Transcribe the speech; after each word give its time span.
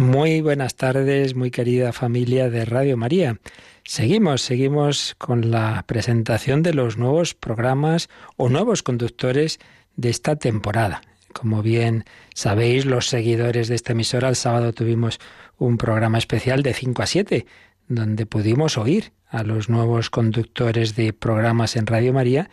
Muy 0.00 0.40
buenas 0.40 0.76
tardes, 0.76 1.34
muy 1.34 1.50
querida 1.50 1.92
familia 1.92 2.48
de 2.48 2.64
Radio 2.64 2.96
María. 2.96 3.38
Seguimos, 3.84 4.40
seguimos 4.40 5.14
con 5.18 5.50
la 5.50 5.84
presentación 5.86 6.62
de 6.62 6.72
los 6.72 6.96
nuevos 6.96 7.34
programas 7.34 8.08
o 8.38 8.48
nuevos 8.48 8.82
conductores 8.82 9.58
de 9.96 10.08
esta 10.08 10.36
temporada. 10.36 11.02
Como 11.34 11.62
bien 11.62 12.06
sabéis, 12.34 12.86
los 12.86 13.08
seguidores 13.08 13.68
de 13.68 13.74
esta 13.74 13.92
emisora, 13.92 14.30
el 14.30 14.36
sábado 14.36 14.72
tuvimos 14.72 15.20
un 15.58 15.76
programa 15.76 16.16
especial 16.16 16.62
de 16.62 16.72
5 16.72 17.02
a 17.02 17.06
7, 17.06 17.46
donde 17.88 18.24
pudimos 18.24 18.78
oír 18.78 19.12
a 19.28 19.42
los 19.42 19.68
nuevos 19.68 20.08
conductores 20.08 20.96
de 20.96 21.12
programas 21.12 21.76
en 21.76 21.86
Radio 21.86 22.14
María 22.14 22.48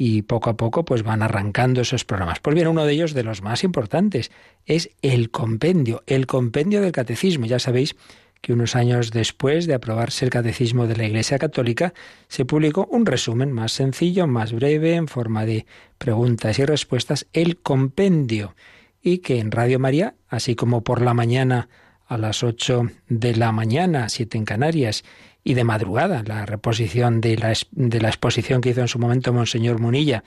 y 0.00 0.22
poco 0.22 0.48
a 0.48 0.56
poco 0.56 0.84
pues 0.84 1.02
van 1.02 1.22
arrancando 1.22 1.80
esos 1.80 2.04
programas. 2.04 2.38
Pues 2.38 2.54
bien, 2.54 2.68
uno 2.68 2.86
de 2.86 2.92
ellos, 2.92 3.14
de 3.14 3.24
los 3.24 3.42
más 3.42 3.64
importantes, 3.64 4.30
es 4.64 4.90
el 5.02 5.30
compendio, 5.30 6.04
el 6.06 6.26
compendio 6.26 6.80
del 6.80 6.92
catecismo. 6.92 7.46
Ya 7.46 7.58
sabéis 7.58 7.96
que 8.40 8.52
unos 8.52 8.76
años 8.76 9.10
después 9.10 9.66
de 9.66 9.74
aprobarse 9.74 10.24
el 10.24 10.30
catecismo 10.30 10.86
de 10.86 10.96
la 10.96 11.04
Iglesia 11.04 11.40
Católica, 11.40 11.92
se 12.28 12.44
publicó 12.44 12.86
un 12.90 13.04
resumen 13.04 13.50
más 13.50 13.72
sencillo, 13.72 14.28
más 14.28 14.52
breve, 14.52 14.94
en 14.94 15.08
forma 15.08 15.44
de 15.44 15.66
preguntas 15.98 16.60
y 16.60 16.64
respuestas, 16.64 17.26
el 17.32 17.58
compendio, 17.58 18.54
y 19.02 19.18
que 19.18 19.40
en 19.40 19.50
Radio 19.50 19.80
María, 19.80 20.14
así 20.28 20.54
como 20.54 20.84
por 20.84 21.02
la 21.02 21.14
mañana 21.14 21.68
a 22.06 22.16
las 22.16 22.44
8 22.44 22.90
de 23.08 23.34
la 23.34 23.50
mañana, 23.50 24.08
7 24.08 24.38
en 24.38 24.44
Canarias, 24.44 25.04
y 25.44 25.54
de 25.54 25.64
madrugada, 25.64 26.22
la 26.24 26.46
reposición 26.46 27.20
de 27.20 27.36
la, 27.36 27.52
de 27.70 28.00
la 28.00 28.08
exposición 28.08 28.60
que 28.60 28.70
hizo 28.70 28.80
en 28.80 28.88
su 28.88 28.98
momento 28.98 29.32
Monseñor 29.32 29.80
Munilla. 29.80 30.24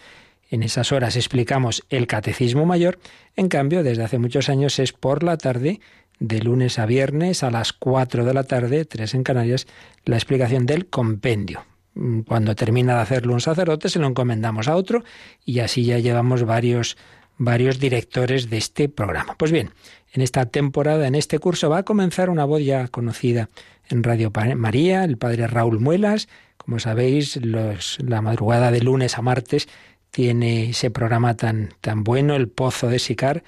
En 0.49 0.63
esas 0.63 0.91
horas 0.91 1.15
explicamos 1.15 1.83
el 1.89 2.07
Catecismo 2.07 2.65
Mayor, 2.65 2.99
en 3.35 3.47
cambio, 3.47 3.83
desde 3.83 4.03
hace 4.03 4.17
muchos 4.17 4.49
años 4.49 4.79
es 4.79 4.91
por 4.91 5.23
la 5.23 5.37
tarde, 5.37 5.79
de 6.21 6.39
lunes 6.39 6.77
a 6.77 6.85
viernes 6.85 7.43
a 7.43 7.49
las 7.49 7.73
4 7.73 8.23
de 8.23 8.33
la 8.33 8.43
tarde, 8.43 8.85
3 8.85 9.15
en 9.15 9.23
Canarias, 9.23 9.67
la 10.05 10.15
explicación 10.15 10.65
del 10.65 10.85
compendio. 10.85 11.65
Cuando 12.27 12.55
termina 12.55 12.95
de 12.95 13.01
hacerlo 13.01 13.33
un 13.33 13.41
sacerdote, 13.41 13.89
se 13.89 13.99
lo 13.99 14.07
encomendamos 14.07 14.67
a 14.67 14.75
otro 14.75 15.03
y 15.43 15.59
así 15.59 15.83
ya 15.83 15.97
llevamos 15.97 16.43
varios, 16.43 16.95
varios 17.37 17.79
directores 17.79 18.49
de 18.49 18.57
este 18.57 18.87
programa. 18.87 19.35
Pues 19.37 19.51
bien, 19.51 19.71
en 20.13 20.21
esta 20.21 20.45
temporada, 20.45 21.07
en 21.07 21.15
este 21.15 21.39
curso, 21.39 21.69
va 21.69 21.79
a 21.79 21.83
comenzar 21.83 22.29
una 22.29 22.45
voz 22.45 22.63
ya 22.63 22.87
conocida 22.87 23.49
en 23.89 24.03
Radio 24.03 24.31
María, 24.55 25.03
el 25.03 25.17
padre 25.17 25.47
Raúl 25.47 25.79
Muelas. 25.79 26.27
Como 26.57 26.79
sabéis, 26.79 27.39
la 27.43 28.21
madrugada 28.21 28.71
de 28.71 28.81
lunes 28.81 29.17
a 29.17 29.21
martes 29.21 29.67
tiene 30.11 30.69
ese 30.69 30.91
programa 30.91 31.35
tan, 31.35 31.69
tan 31.81 32.03
bueno, 32.03 32.35
El 32.35 32.49
Pozo 32.49 32.87
de 32.87 32.99
Sicar, 32.99 33.43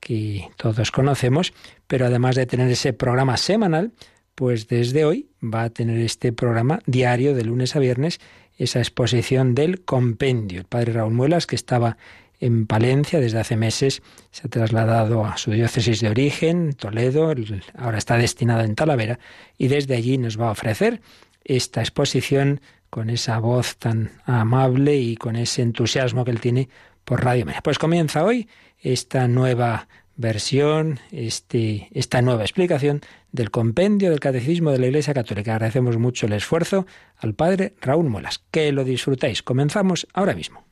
que 0.00 0.48
todos 0.56 0.90
conocemos, 0.90 1.52
pero 1.86 2.06
además 2.06 2.36
de 2.36 2.46
tener 2.46 2.70
ese 2.70 2.92
programa 2.92 3.36
semanal, 3.36 3.92
pues 4.34 4.68
desde 4.68 5.04
hoy 5.04 5.28
va 5.42 5.64
a 5.64 5.70
tener 5.70 5.98
este 5.98 6.32
programa 6.32 6.80
diario 6.86 7.34
de 7.34 7.44
lunes 7.44 7.76
a 7.76 7.78
viernes, 7.78 8.20
esa 8.56 8.78
exposición 8.78 9.54
del 9.54 9.84
compendio. 9.84 10.60
El 10.60 10.66
padre 10.66 10.92
Raúl 10.92 11.14
Muelas, 11.14 11.46
que 11.46 11.56
estaba 11.56 11.96
en 12.40 12.66
Palencia 12.66 13.20
desde 13.20 13.40
hace 13.40 13.56
meses, 13.56 14.02
se 14.30 14.46
ha 14.46 14.50
trasladado 14.50 15.24
a 15.24 15.36
su 15.36 15.52
diócesis 15.52 16.00
de 16.00 16.08
origen, 16.08 16.72
Toledo, 16.72 17.32
ahora 17.76 17.98
está 17.98 18.16
destinado 18.16 18.62
en 18.62 18.74
Talavera, 18.74 19.18
y 19.58 19.68
desde 19.68 19.96
allí 19.96 20.18
nos 20.18 20.40
va 20.40 20.48
a 20.48 20.52
ofrecer 20.52 21.00
esta 21.44 21.80
exposición 21.80 22.60
con 22.90 23.10
esa 23.10 23.38
voz 23.38 23.76
tan 23.76 24.12
amable 24.24 24.96
y 24.96 25.16
con 25.16 25.36
ese 25.36 25.62
entusiasmo 25.62 26.24
que 26.24 26.30
él 26.30 26.40
tiene 26.40 26.68
por 27.04 27.24
Radio 27.24 27.44
María. 27.44 27.60
Pues 27.60 27.78
comienza 27.78 28.24
hoy 28.24 28.48
esta 28.78 29.26
nueva 29.28 29.88
versión, 30.16 31.00
este, 31.10 31.88
esta 31.92 32.22
nueva 32.22 32.42
explicación 32.42 33.00
del 33.32 33.50
compendio 33.50 34.10
del 34.10 34.20
Catecismo 34.20 34.70
de 34.70 34.78
la 34.78 34.86
Iglesia 34.86 35.12
Católica. 35.12 35.54
Agradecemos 35.54 35.98
mucho 35.98 36.26
el 36.26 36.34
esfuerzo 36.34 36.86
al 37.16 37.34
Padre 37.34 37.74
Raúl 37.80 38.08
Muelas. 38.08 38.44
Que 38.50 38.70
lo 38.70 38.84
disfrutéis. 38.84 39.42
Comenzamos 39.42 40.06
ahora 40.12 40.34
mismo. 40.34 40.64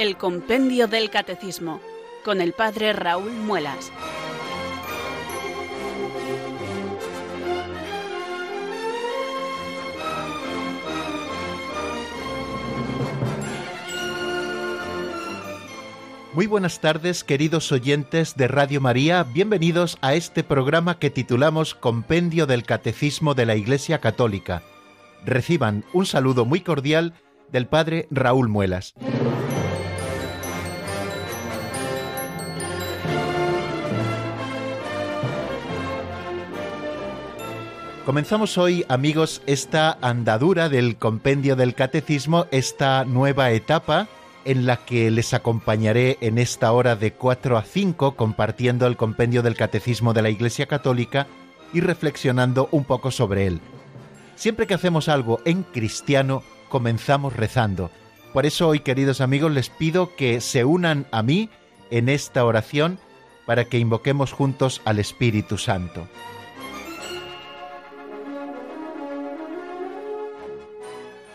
El 0.00 0.16
Compendio 0.16 0.88
del 0.88 1.10
Catecismo 1.10 1.78
con 2.24 2.40
el 2.40 2.54
Padre 2.54 2.94
Raúl 2.94 3.32
Muelas. 3.32 3.92
Muy 16.32 16.46
buenas 16.46 16.80
tardes, 16.80 17.22
queridos 17.22 17.70
oyentes 17.70 18.36
de 18.36 18.48
Radio 18.48 18.80
María, 18.80 19.22
bienvenidos 19.24 19.98
a 20.00 20.14
este 20.14 20.42
programa 20.42 20.98
que 20.98 21.10
titulamos 21.10 21.74
Compendio 21.74 22.46
del 22.46 22.62
Catecismo 22.62 23.34
de 23.34 23.44
la 23.44 23.54
Iglesia 23.54 23.98
Católica. 23.98 24.62
Reciban 25.26 25.84
un 25.92 26.06
saludo 26.06 26.46
muy 26.46 26.62
cordial 26.62 27.12
del 27.52 27.66
Padre 27.66 28.08
Raúl 28.10 28.48
Muelas. 28.48 28.94
Comenzamos 38.10 38.58
hoy, 38.58 38.84
amigos, 38.88 39.40
esta 39.46 39.96
andadura 40.02 40.68
del 40.68 40.96
compendio 40.96 41.54
del 41.54 41.76
catecismo, 41.76 42.46
esta 42.50 43.04
nueva 43.04 43.52
etapa 43.52 44.08
en 44.44 44.66
la 44.66 44.78
que 44.78 45.12
les 45.12 45.32
acompañaré 45.32 46.18
en 46.20 46.38
esta 46.38 46.72
hora 46.72 46.96
de 46.96 47.12
4 47.12 47.56
a 47.56 47.62
5 47.62 48.16
compartiendo 48.16 48.88
el 48.88 48.96
compendio 48.96 49.44
del 49.44 49.54
catecismo 49.54 50.12
de 50.12 50.22
la 50.22 50.30
Iglesia 50.30 50.66
Católica 50.66 51.28
y 51.72 51.82
reflexionando 51.82 52.68
un 52.72 52.82
poco 52.82 53.12
sobre 53.12 53.46
él. 53.46 53.60
Siempre 54.34 54.66
que 54.66 54.74
hacemos 54.74 55.08
algo 55.08 55.38
en 55.44 55.62
cristiano, 55.62 56.42
comenzamos 56.68 57.36
rezando. 57.36 57.92
Por 58.32 58.44
eso 58.44 58.66
hoy, 58.66 58.80
queridos 58.80 59.20
amigos, 59.20 59.52
les 59.52 59.70
pido 59.70 60.16
que 60.16 60.40
se 60.40 60.64
unan 60.64 61.06
a 61.12 61.22
mí 61.22 61.48
en 61.92 62.08
esta 62.08 62.44
oración 62.44 62.98
para 63.46 63.66
que 63.66 63.78
invoquemos 63.78 64.32
juntos 64.32 64.82
al 64.84 64.98
Espíritu 64.98 65.58
Santo. 65.58 66.08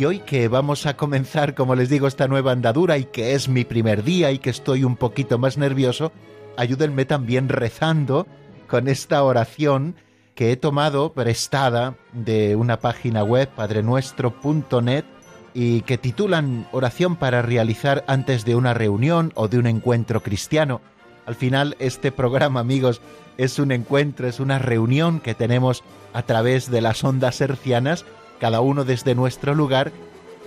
Y 0.00 0.06
hoy 0.06 0.20
que 0.20 0.48
vamos 0.48 0.86
a 0.86 0.96
comenzar, 0.96 1.54
como 1.54 1.74
les 1.74 1.90
digo, 1.90 2.06
esta 2.06 2.26
nueva 2.26 2.52
andadura 2.52 2.96
y 2.96 3.04
que 3.04 3.34
es 3.34 3.50
mi 3.50 3.66
primer 3.66 4.02
día 4.02 4.32
y 4.32 4.38
que 4.38 4.48
estoy 4.48 4.82
un 4.82 4.96
poquito 4.96 5.36
más 5.36 5.58
nervioso, 5.58 6.10
ayúdenme 6.56 7.04
también 7.04 7.50
rezando 7.50 8.26
con 8.66 8.88
esta 8.88 9.22
oración 9.22 9.96
que 10.34 10.52
he 10.52 10.56
tomado 10.56 11.12
prestada 11.12 11.96
de 12.14 12.56
una 12.56 12.80
página 12.80 13.24
web, 13.24 13.50
padrenuestro.net, 13.54 15.04
y 15.52 15.82
que 15.82 15.98
titulan 15.98 16.66
Oración 16.72 17.16
para 17.16 17.42
realizar 17.42 18.02
antes 18.06 18.46
de 18.46 18.54
una 18.54 18.72
reunión 18.72 19.32
o 19.34 19.48
de 19.48 19.58
un 19.58 19.66
encuentro 19.66 20.22
cristiano. 20.22 20.80
Al 21.26 21.34
final, 21.34 21.76
este 21.78 22.10
programa, 22.10 22.60
amigos, 22.60 23.02
es 23.36 23.58
un 23.58 23.70
encuentro, 23.70 24.26
es 24.26 24.40
una 24.40 24.58
reunión 24.58 25.20
que 25.20 25.34
tenemos 25.34 25.84
a 26.14 26.22
través 26.22 26.70
de 26.70 26.80
las 26.80 27.04
ondas 27.04 27.42
hercianas 27.42 28.06
cada 28.40 28.60
uno 28.60 28.84
desde 28.84 29.14
nuestro 29.14 29.54
lugar, 29.54 29.92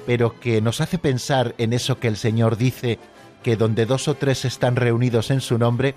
pero 0.05 0.39
que 0.39 0.59
nos 0.61 0.81
hace 0.81 0.97
pensar 0.97 1.55
en 1.57 1.71
eso 1.71 1.99
que 1.99 2.07
el 2.07 2.17
Señor 2.17 2.57
dice, 2.57 2.99
que 3.43 3.55
donde 3.55 3.85
dos 3.85 4.07
o 4.07 4.15
tres 4.15 4.45
están 4.45 4.75
reunidos 4.75 5.31
en 5.31 5.39
su 5.39 5.57
nombre, 5.57 5.95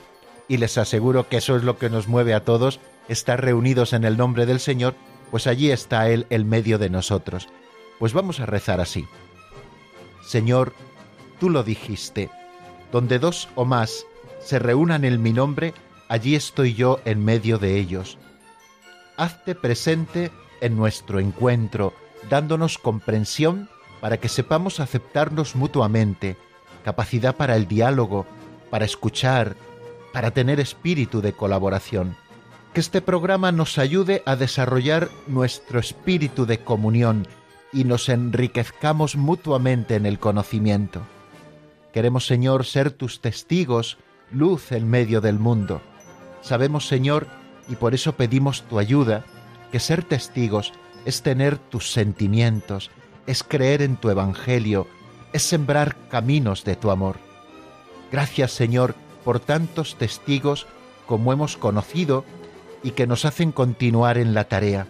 y 0.48 0.58
les 0.58 0.78
aseguro 0.78 1.28
que 1.28 1.38
eso 1.38 1.56
es 1.56 1.64
lo 1.64 1.78
que 1.78 1.90
nos 1.90 2.06
mueve 2.06 2.34
a 2.34 2.44
todos, 2.44 2.78
estar 3.08 3.42
reunidos 3.42 3.92
en 3.92 4.04
el 4.04 4.16
nombre 4.16 4.46
del 4.46 4.60
Señor, 4.60 4.94
pues 5.30 5.46
allí 5.46 5.70
está 5.70 6.08
Él 6.08 6.26
el 6.30 6.44
medio 6.44 6.78
de 6.78 6.90
nosotros. 6.90 7.48
Pues 7.98 8.12
vamos 8.12 8.38
a 8.40 8.46
rezar 8.46 8.80
así. 8.80 9.06
Señor, 10.24 10.72
tú 11.40 11.50
lo 11.50 11.62
dijiste, 11.62 12.30
donde 12.92 13.18
dos 13.18 13.48
o 13.54 13.64
más 13.64 14.06
se 14.40 14.58
reúnan 14.58 15.04
en 15.04 15.22
mi 15.22 15.32
nombre, 15.32 15.74
allí 16.08 16.34
estoy 16.34 16.74
yo 16.74 17.00
en 17.04 17.24
medio 17.24 17.58
de 17.58 17.78
ellos. 17.78 18.18
Hazte 19.16 19.54
presente 19.54 20.30
en 20.60 20.76
nuestro 20.76 21.20
encuentro, 21.20 21.92
dándonos 22.28 22.78
comprensión 22.78 23.68
para 24.00 24.18
que 24.18 24.28
sepamos 24.28 24.80
aceptarnos 24.80 25.56
mutuamente, 25.56 26.36
capacidad 26.84 27.34
para 27.34 27.56
el 27.56 27.66
diálogo, 27.66 28.26
para 28.70 28.84
escuchar, 28.84 29.56
para 30.12 30.30
tener 30.30 30.60
espíritu 30.60 31.20
de 31.20 31.32
colaboración. 31.32 32.16
Que 32.72 32.80
este 32.80 33.00
programa 33.00 33.52
nos 33.52 33.78
ayude 33.78 34.22
a 34.26 34.36
desarrollar 34.36 35.08
nuestro 35.26 35.78
espíritu 35.80 36.46
de 36.46 36.58
comunión 36.58 37.26
y 37.72 37.84
nos 37.84 38.08
enriquezcamos 38.08 39.16
mutuamente 39.16 39.96
en 39.96 40.06
el 40.06 40.18
conocimiento. 40.18 41.02
Queremos, 41.92 42.26
Señor, 42.26 42.66
ser 42.66 42.90
tus 42.90 43.20
testigos, 43.20 43.98
luz 44.30 44.72
en 44.72 44.88
medio 44.88 45.20
del 45.20 45.38
mundo. 45.38 45.80
Sabemos, 46.42 46.86
Señor, 46.86 47.26
y 47.68 47.76
por 47.76 47.94
eso 47.94 48.12
pedimos 48.12 48.62
tu 48.62 48.78
ayuda, 48.78 49.24
ser 49.80 50.04
testigos 50.04 50.72
es 51.04 51.22
tener 51.22 51.58
tus 51.58 51.92
sentimientos, 51.92 52.90
es 53.26 53.42
creer 53.42 53.82
en 53.82 53.96
tu 53.96 54.10
Evangelio, 54.10 54.86
es 55.32 55.42
sembrar 55.42 55.96
caminos 56.08 56.64
de 56.64 56.76
tu 56.76 56.90
amor. 56.90 57.16
Gracias, 58.10 58.52
Señor, 58.52 58.94
por 59.24 59.40
tantos 59.40 59.96
testigos 59.96 60.66
como 61.06 61.32
hemos 61.32 61.56
conocido 61.56 62.24
y 62.82 62.92
que 62.92 63.06
nos 63.06 63.24
hacen 63.24 63.52
continuar 63.52 64.18
en 64.18 64.34
la 64.34 64.44
tarea, 64.44 64.86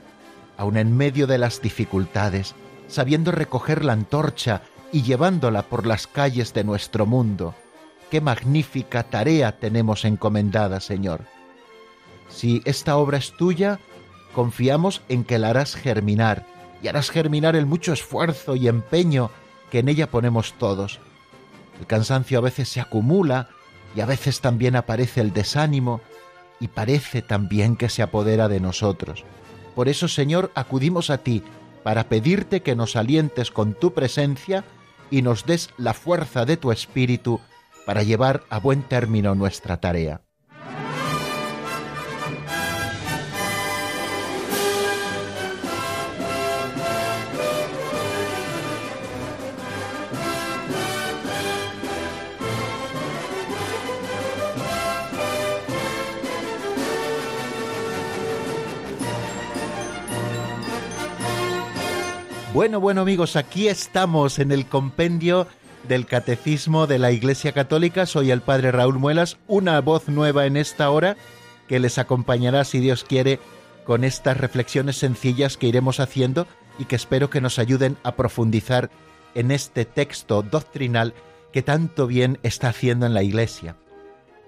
aun 0.56 0.76
en 0.76 0.96
medio 0.96 1.26
de 1.26 1.38
las 1.38 1.62
dificultades, 1.62 2.54
sabiendo 2.88 3.32
recoger 3.32 3.84
la 3.84 3.92
antorcha 3.92 4.62
y 4.92 5.02
llevándola 5.02 5.62
por 5.62 5.86
las 5.86 6.06
calles 6.06 6.54
de 6.54 6.64
nuestro 6.64 7.06
mundo. 7.06 7.54
Qué 8.10 8.20
magnífica 8.20 9.02
tarea 9.02 9.58
tenemos 9.58 10.04
encomendada, 10.04 10.80
Señor. 10.80 11.22
Si 12.28 12.62
esta 12.64 12.96
obra 12.96 13.18
es 13.18 13.32
tuya, 13.36 13.80
confiamos 14.36 15.00
en 15.08 15.24
que 15.24 15.38
la 15.38 15.48
harás 15.48 15.74
germinar, 15.74 16.44
y 16.82 16.88
harás 16.88 17.08
germinar 17.08 17.56
el 17.56 17.64
mucho 17.64 17.94
esfuerzo 17.94 18.54
y 18.54 18.68
empeño 18.68 19.30
que 19.70 19.78
en 19.78 19.88
ella 19.88 20.10
ponemos 20.10 20.52
todos. 20.58 21.00
El 21.80 21.86
cansancio 21.86 22.36
a 22.36 22.42
veces 22.42 22.68
se 22.68 22.82
acumula 22.82 23.48
y 23.96 24.02
a 24.02 24.06
veces 24.06 24.42
también 24.42 24.76
aparece 24.76 25.22
el 25.22 25.32
desánimo 25.32 26.02
y 26.60 26.68
parece 26.68 27.22
también 27.22 27.76
que 27.76 27.88
se 27.88 28.02
apodera 28.02 28.46
de 28.48 28.60
nosotros. 28.60 29.24
Por 29.74 29.88
eso, 29.88 30.06
Señor, 30.06 30.52
acudimos 30.54 31.08
a 31.08 31.16
ti 31.16 31.42
para 31.82 32.10
pedirte 32.10 32.60
que 32.60 32.76
nos 32.76 32.94
alientes 32.94 33.50
con 33.50 33.72
tu 33.72 33.94
presencia 33.94 34.64
y 35.10 35.22
nos 35.22 35.46
des 35.46 35.70
la 35.78 35.94
fuerza 35.94 36.44
de 36.44 36.58
tu 36.58 36.72
espíritu 36.72 37.40
para 37.86 38.02
llevar 38.02 38.42
a 38.50 38.58
buen 38.58 38.82
término 38.82 39.34
nuestra 39.34 39.78
tarea. 39.78 40.25
Bueno, 62.56 62.80
bueno 62.80 63.02
amigos, 63.02 63.36
aquí 63.36 63.68
estamos 63.68 64.38
en 64.38 64.50
el 64.50 64.64
compendio 64.64 65.46
del 65.86 66.06
Catecismo 66.06 66.86
de 66.86 66.98
la 66.98 67.12
Iglesia 67.12 67.52
Católica. 67.52 68.06
Soy 68.06 68.30
el 68.30 68.40
Padre 68.40 68.72
Raúl 68.72 68.98
Muelas, 68.98 69.36
una 69.46 69.78
voz 69.82 70.08
nueva 70.08 70.46
en 70.46 70.56
esta 70.56 70.88
hora 70.88 71.18
que 71.68 71.78
les 71.80 71.98
acompañará, 71.98 72.64
si 72.64 72.78
Dios 72.78 73.04
quiere, 73.04 73.40
con 73.84 74.04
estas 74.04 74.38
reflexiones 74.38 74.96
sencillas 74.96 75.58
que 75.58 75.66
iremos 75.66 76.00
haciendo 76.00 76.46
y 76.78 76.86
que 76.86 76.96
espero 76.96 77.28
que 77.28 77.42
nos 77.42 77.58
ayuden 77.58 77.98
a 78.04 78.16
profundizar 78.16 78.88
en 79.34 79.50
este 79.50 79.84
texto 79.84 80.40
doctrinal 80.40 81.12
que 81.52 81.60
tanto 81.60 82.06
bien 82.06 82.38
está 82.42 82.70
haciendo 82.70 83.04
en 83.04 83.12
la 83.12 83.22
Iglesia. 83.22 83.76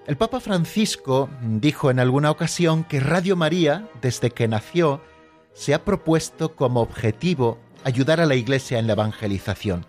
El 0.06 0.16
Papa 0.16 0.40
Francisco 0.40 1.28
dijo 1.42 1.90
en 1.90 2.00
alguna 2.00 2.30
ocasión 2.30 2.84
que 2.84 3.00
Radio 3.00 3.36
María, 3.36 3.86
desde 4.00 4.30
que 4.30 4.48
nació, 4.48 5.02
se 5.52 5.74
ha 5.74 5.84
propuesto 5.84 6.54
como 6.56 6.80
objetivo 6.80 7.58
ayudar 7.84 8.20
a 8.20 8.26
la 8.26 8.34
Iglesia 8.34 8.78
en 8.78 8.86
la 8.86 8.94
evangelización 8.94 9.84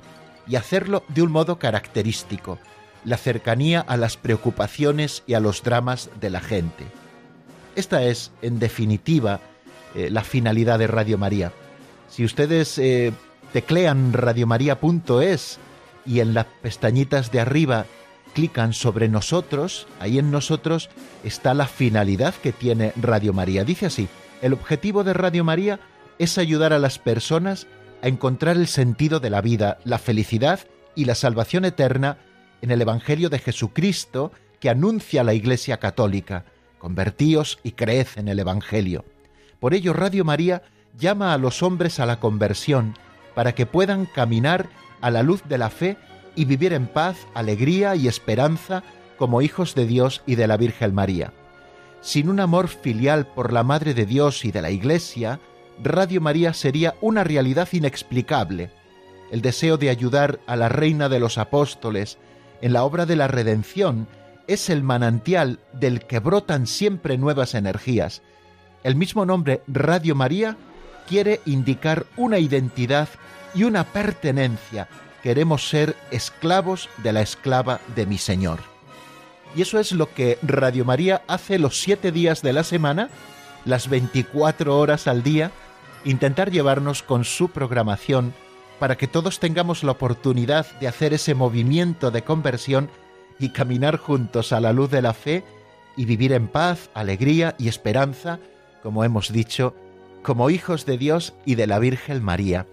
y 0.47 0.55
hacerlo 0.55 1.03
de 1.07 1.21
un 1.21 1.31
modo 1.31 1.59
característico, 1.59 2.59
la 3.05 3.17
cercanía 3.17 3.81
a 3.81 3.97
las 3.97 4.17
preocupaciones 4.17 5.23
y 5.27 5.35
a 5.35 5.39
los 5.39 5.63
dramas 5.63 6.09
de 6.19 6.29
la 6.29 6.41
gente. 6.41 6.85
Esta 7.75 8.03
es, 8.03 8.31
en 8.41 8.59
definitiva, 8.59 9.39
eh, 9.95 10.09
la 10.09 10.23
finalidad 10.23 10.79
de 10.79 10.87
Radio 10.87 11.17
María. 11.17 11.51
Si 12.09 12.25
ustedes 12.25 12.77
eh, 12.77 13.13
teclean 13.53 14.13
radiomaria.es 14.13 15.59
y 16.05 16.19
en 16.19 16.33
las 16.33 16.45
pestañitas 16.61 17.31
de 17.31 17.39
arriba 17.39 17.85
clican 18.33 18.73
sobre 18.73 19.07
nosotros, 19.07 19.87
ahí 19.99 20.19
en 20.19 20.31
nosotros 20.31 20.89
está 21.23 21.53
la 21.53 21.67
finalidad 21.67 22.33
que 22.35 22.51
tiene 22.51 22.93
Radio 22.95 23.33
María. 23.33 23.63
Dice 23.63 23.87
así, 23.87 24.07
el 24.41 24.53
objetivo 24.53 25.03
de 25.03 25.13
Radio 25.13 25.43
María 25.43 25.79
es 26.19 26.37
ayudar 26.37 26.73
a 26.73 26.79
las 26.79 26.99
personas 26.99 27.67
a 28.01 28.07
encontrar 28.07 28.57
el 28.57 28.67
sentido 28.67 29.19
de 29.19 29.29
la 29.29 29.41
vida, 29.41 29.79
la 29.83 29.97
felicidad 29.97 30.59
y 30.95 31.05
la 31.05 31.15
salvación 31.15 31.65
eterna 31.65 32.17
en 32.61 32.71
el 32.71 32.81
Evangelio 32.81 33.29
de 33.29 33.39
Jesucristo 33.39 34.31
que 34.59 34.69
anuncia 34.69 35.23
la 35.23 35.33
Iglesia 35.33 35.77
Católica. 35.77 36.45
Convertíos 36.77 37.59
y 37.63 37.71
creed 37.71 38.07
en 38.15 38.27
el 38.27 38.39
Evangelio. 38.39 39.05
Por 39.59 39.73
ello 39.73 39.93
Radio 39.93 40.23
María 40.23 40.63
llama 40.97 41.33
a 41.33 41.37
los 41.37 41.61
hombres 41.63 41.99
a 41.99 42.05
la 42.05 42.19
conversión 42.19 42.95
para 43.35 43.53
que 43.53 43.65
puedan 43.65 44.05
caminar 44.05 44.69
a 45.01 45.11
la 45.11 45.23
luz 45.23 45.43
de 45.47 45.57
la 45.57 45.69
fe 45.69 45.97
y 46.35 46.45
vivir 46.45 46.73
en 46.73 46.87
paz, 46.87 47.17
alegría 47.33 47.95
y 47.95 48.07
esperanza 48.07 48.83
como 49.17 49.41
hijos 49.41 49.75
de 49.75 49.85
Dios 49.85 50.21
y 50.25 50.35
de 50.35 50.47
la 50.47 50.57
Virgen 50.57 50.93
María. 50.93 51.33
Sin 52.01 52.29
un 52.29 52.39
amor 52.39 52.69
filial 52.69 53.27
por 53.27 53.51
la 53.51 53.63
Madre 53.63 53.93
de 53.93 54.05
Dios 54.05 54.45
y 54.45 54.51
de 54.51 54.61
la 54.61 54.71
Iglesia, 54.71 55.39
Radio 55.81 56.19
María 56.19 56.53
sería 56.53 56.95
una 56.99 57.23
realidad 57.23 57.69
inexplicable. 57.71 58.69
El 59.31 59.41
deseo 59.41 59.77
de 59.77 59.89
ayudar 59.89 60.39
a 60.45 60.57
la 60.57 60.67
Reina 60.67 61.07
de 61.07 61.19
los 61.19 61.37
Apóstoles 61.37 62.17
en 62.61 62.73
la 62.73 62.83
obra 62.83 63.05
de 63.05 63.15
la 63.15 63.27
redención 63.27 64.07
es 64.47 64.69
el 64.69 64.83
manantial 64.83 65.59
del 65.71 66.05
que 66.05 66.19
brotan 66.19 66.67
siempre 66.67 67.17
nuevas 67.17 67.53
energías. 67.53 68.21
El 68.83 68.95
mismo 68.95 69.25
nombre 69.25 69.61
Radio 69.67 70.15
María 70.15 70.57
quiere 71.07 71.39
indicar 71.45 72.05
una 72.17 72.39
identidad 72.39 73.07
y 73.55 73.63
una 73.63 73.85
pertenencia. 73.85 74.89
Queremos 75.23 75.69
ser 75.69 75.95
esclavos 76.11 76.89
de 76.97 77.13
la 77.13 77.21
esclava 77.21 77.79
de 77.95 78.05
mi 78.05 78.17
Señor. 78.17 78.59
Y 79.55 79.61
eso 79.61 79.79
es 79.79 79.93
lo 79.93 80.13
que 80.13 80.37
Radio 80.41 80.83
María 80.83 81.21
hace 81.27 81.57
los 81.57 81.79
siete 81.79 82.11
días 82.11 82.41
de 82.41 82.53
la 82.53 82.63
semana, 82.63 83.09
las 83.65 83.89
24 83.89 84.77
horas 84.77 85.07
al 85.07 85.23
día, 85.23 85.51
intentar 86.05 86.51
llevarnos 86.51 87.03
con 87.03 87.23
su 87.23 87.49
programación 87.49 88.33
para 88.79 88.97
que 88.97 89.07
todos 89.07 89.39
tengamos 89.39 89.83
la 89.83 89.91
oportunidad 89.91 90.65
de 90.79 90.87
hacer 90.87 91.13
ese 91.13 91.35
movimiento 91.35 92.11
de 92.11 92.23
conversión 92.23 92.89
y 93.39 93.49
caminar 93.49 93.97
juntos 93.97 94.51
a 94.51 94.59
la 94.59 94.73
luz 94.73 94.89
de 94.89 95.01
la 95.01 95.13
fe 95.13 95.43
y 95.97 96.05
vivir 96.05 96.31
en 96.31 96.47
paz, 96.47 96.89
alegría 96.93 97.55
y 97.57 97.67
esperanza, 97.67 98.39
como 98.81 99.03
hemos 99.03 99.31
dicho, 99.31 99.75
como 100.23 100.49
hijos 100.49 100.85
de 100.85 100.97
Dios 100.97 101.33
y 101.45 101.55
de 101.55 101.67
la 101.67 101.79
Virgen 101.79 102.23
María. 102.23 102.67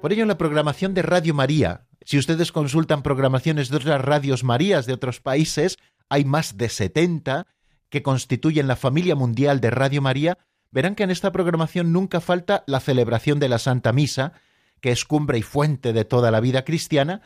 Por 0.00 0.12
ello 0.12 0.22
en 0.22 0.28
la 0.28 0.38
programación 0.38 0.94
de 0.94 1.02
Radio 1.02 1.34
María, 1.34 1.86
si 2.04 2.18
ustedes 2.18 2.52
consultan 2.52 3.02
programaciones 3.02 3.68
de 3.68 3.76
otras 3.76 4.00
radios 4.00 4.44
Marías 4.44 4.86
de 4.86 4.92
otros 4.92 5.20
países, 5.20 5.78
hay 6.08 6.24
más 6.24 6.56
de 6.56 6.68
70 6.68 7.46
que 7.90 8.02
constituyen 8.02 8.68
la 8.68 8.76
familia 8.76 9.16
mundial 9.16 9.60
de 9.60 9.70
Radio 9.70 10.02
María, 10.02 10.38
verán 10.76 10.94
que 10.94 11.04
en 11.04 11.10
esta 11.10 11.32
programación 11.32 11.90
nunca 11.90 12.20
falta 12.20 12.62
la 12.66 12.80
celebración 12.80 13.40
de 13.40 13.48
la 13.48 13.58
Santa 13.58 13.94
Misa, 13.94 14.34
que 14.82 14.92
es 14.92 15.06
cumbre 15.06 15.38
y 15.38 15.42
fuente 15.42 15.94
de 15.94 16.04
toda 16.04 16.30
la 16.30 16.38
vida 16.38 16.66
cristiana, 16.66 17.22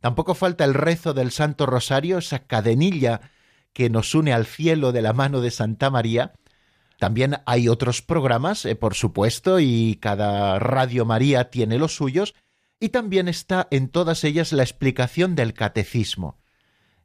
tampoco 0.00 0.34
falta 0.34 0.64
el 0.64 0.72
rezo 0.72 1.12
del 1.12 1.30
Santo 1.30 1.66
Rosario, 1.66 2.16
esa 2.16 2.46
cadenilla 2.46 3.20
que 3.74 3.90
nos 3.90 4.14
une 4.14 4.32
al 4.32 4.46
cielo 4.46 4.92
de 4.92 5.02
la 5.02 5.12
mano 5.12 5.42
de 5.42 5.50
Santa 5.50 5.90
María. 5.90 6.32
También 6.98 7.36
hay 7.44 7.68
otros 7.68 8.00
programas, 8.00 8.64
eh, 8.64 8.74
por 8.74 8.94
supuesto, 8.94 9.60
y 9.60 9.98
cada 10.00 10.58
Radio 10.58 11.04
María 11.04 11.50
tiene 11.50 11.76
los 11.76 11.94
suyos, 11.94 12.34
y 12.80 12.88
también 12.88 13.28
está 13.28 13.68
en 13.70 13.90
todas 13.90 14.24
ellas 14.24 14.50
la 14.54 14.62
explicación 14.62 15.34
del 15.34 15.52
catecismo. 15.52 16.38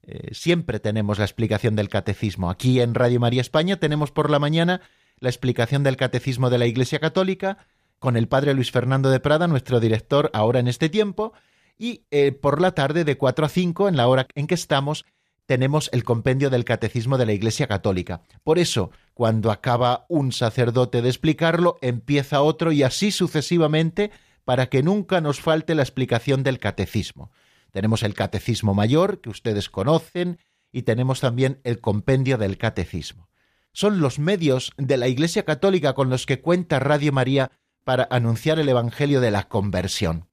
Eh, 0.03 0.33
siempre 0.33 0.79
tenemos 0.79 1.19
la 1.19 1.25
explicación 1.25 1.75
del 1.75 1.89
catecismo. 1.89 2.49
Aquí 2.49 2.79
en 2.79 2.95
Radio 2.95 3.19
María 3.19 3.41
España 3.41 3.81
tenemos 3.81 4.11
por 4.11 4.29
la 4.29 4.39
mañana 4.39 4.79
la 5.23 5.29
explicación 5.29 5.83
del 5.83 5.95
Catecismo 5.95 6.49
de 6.49 6.57
la 6.57 6.65
Iglesia 6.65 6.99
Católica 6.99 7.57
con 7.97 8.17
el 8.17 8.27
padre 8.27 8.53
Luis 8.53 8.71
Fernando 8.71 9.09
de 9.09 9.21
Prada, 9.21 9.47
nuestro 9.47 9.79
director 9.79 10.29
ahora 10.33 10.59
en 10.59 10.67
este 10.67 10.89
tiempo, 10.89 11.31
y 11.77 12.03
eh, 12.11 12.33
por 12.33 12.59
la 12.59 12.75
tarde 12.75 13.05
de 13.05 13.17
4 13.17 13.45
a 13.45 13.49
5, 13.49 13.87
en 13.87 13.95
la 13.95 14.09
hora 14.09 14.27
en 14.35 14.47
que 14.47 14.55
estamos, 14.55 15.05
tenemos 15.45 15.89
el 15.93 16.03
compendio 16.03 16.49
del 16.49 16.65
Catecismo 16.65 17.17
de 17.17 17.25
la 17.25 17.31
Iglesia 17.31 17.67
Católica. 17.67 18.21
Por 18.43 18.59
eso, 18.59 18.91
cuando 19.13 19.49
acaba 19.49 20.05
un 20.09 20.33
sacerdote 20.33 21.01
de 21.01 21.07
explicarlo, 21.07 21.77
empieza 21.81 22.41
otro 22.41 22.73
y 22.73 22.83
así 22.83 23.09
sucesivamente 23.11 24.11
para 24.43 24.67
que 24.67 24.83
nunca 24.83 25.21
nos 25.21 25.39
falte 25.39 25.73
la 25.73 25.83
explicación 25.83 26.43
del 26.43 26.59
catecismo. 26.59 27.31
Tenemos 27.71 28.03
el 28.03 28.13
Catecismo 28.13 28.73
Mayor, 28.73 29.21
que 29.21 29.29
ustedes 29.29 29.69
conocen, 29.69 30.37
y 30.73 30.81
tenemos 30.81 31.21
también 31.21 31.61
el 31.63 31.79
compendio 31.79 32.37
del 32.37 32.57
Catecismo. 32.57 33.29
Son 33.73 33.99
los 33.99 34.19
medios 34.19 34.71
de 34.77 34.97
la 34.97 35.07
Iglesia 35.07 35.43
Católica 35.43 35.93
con 35.93 36.09
los 36.09 36.25
que 36.25 36.41
cuenta 36.41 36.79
Radio 36.79 37.11
María 37.11 37.51
para 37.83 38.07
anunciar 38.09 38.59
el 38.59 38.69
Evangelio 38.69 39.19
de 39.19 39.31
la 39.31 39.49
conversión. 39.49 40.29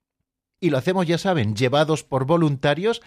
Y 0.60 0.70
lo 0.70 0.78
hacemos, 0.78 1.06
ya 1.06 1.18
saben, 1.18 1.56
llevados 1.56 2.04
por 2.04 2.26
voluntarios 2.26 3.00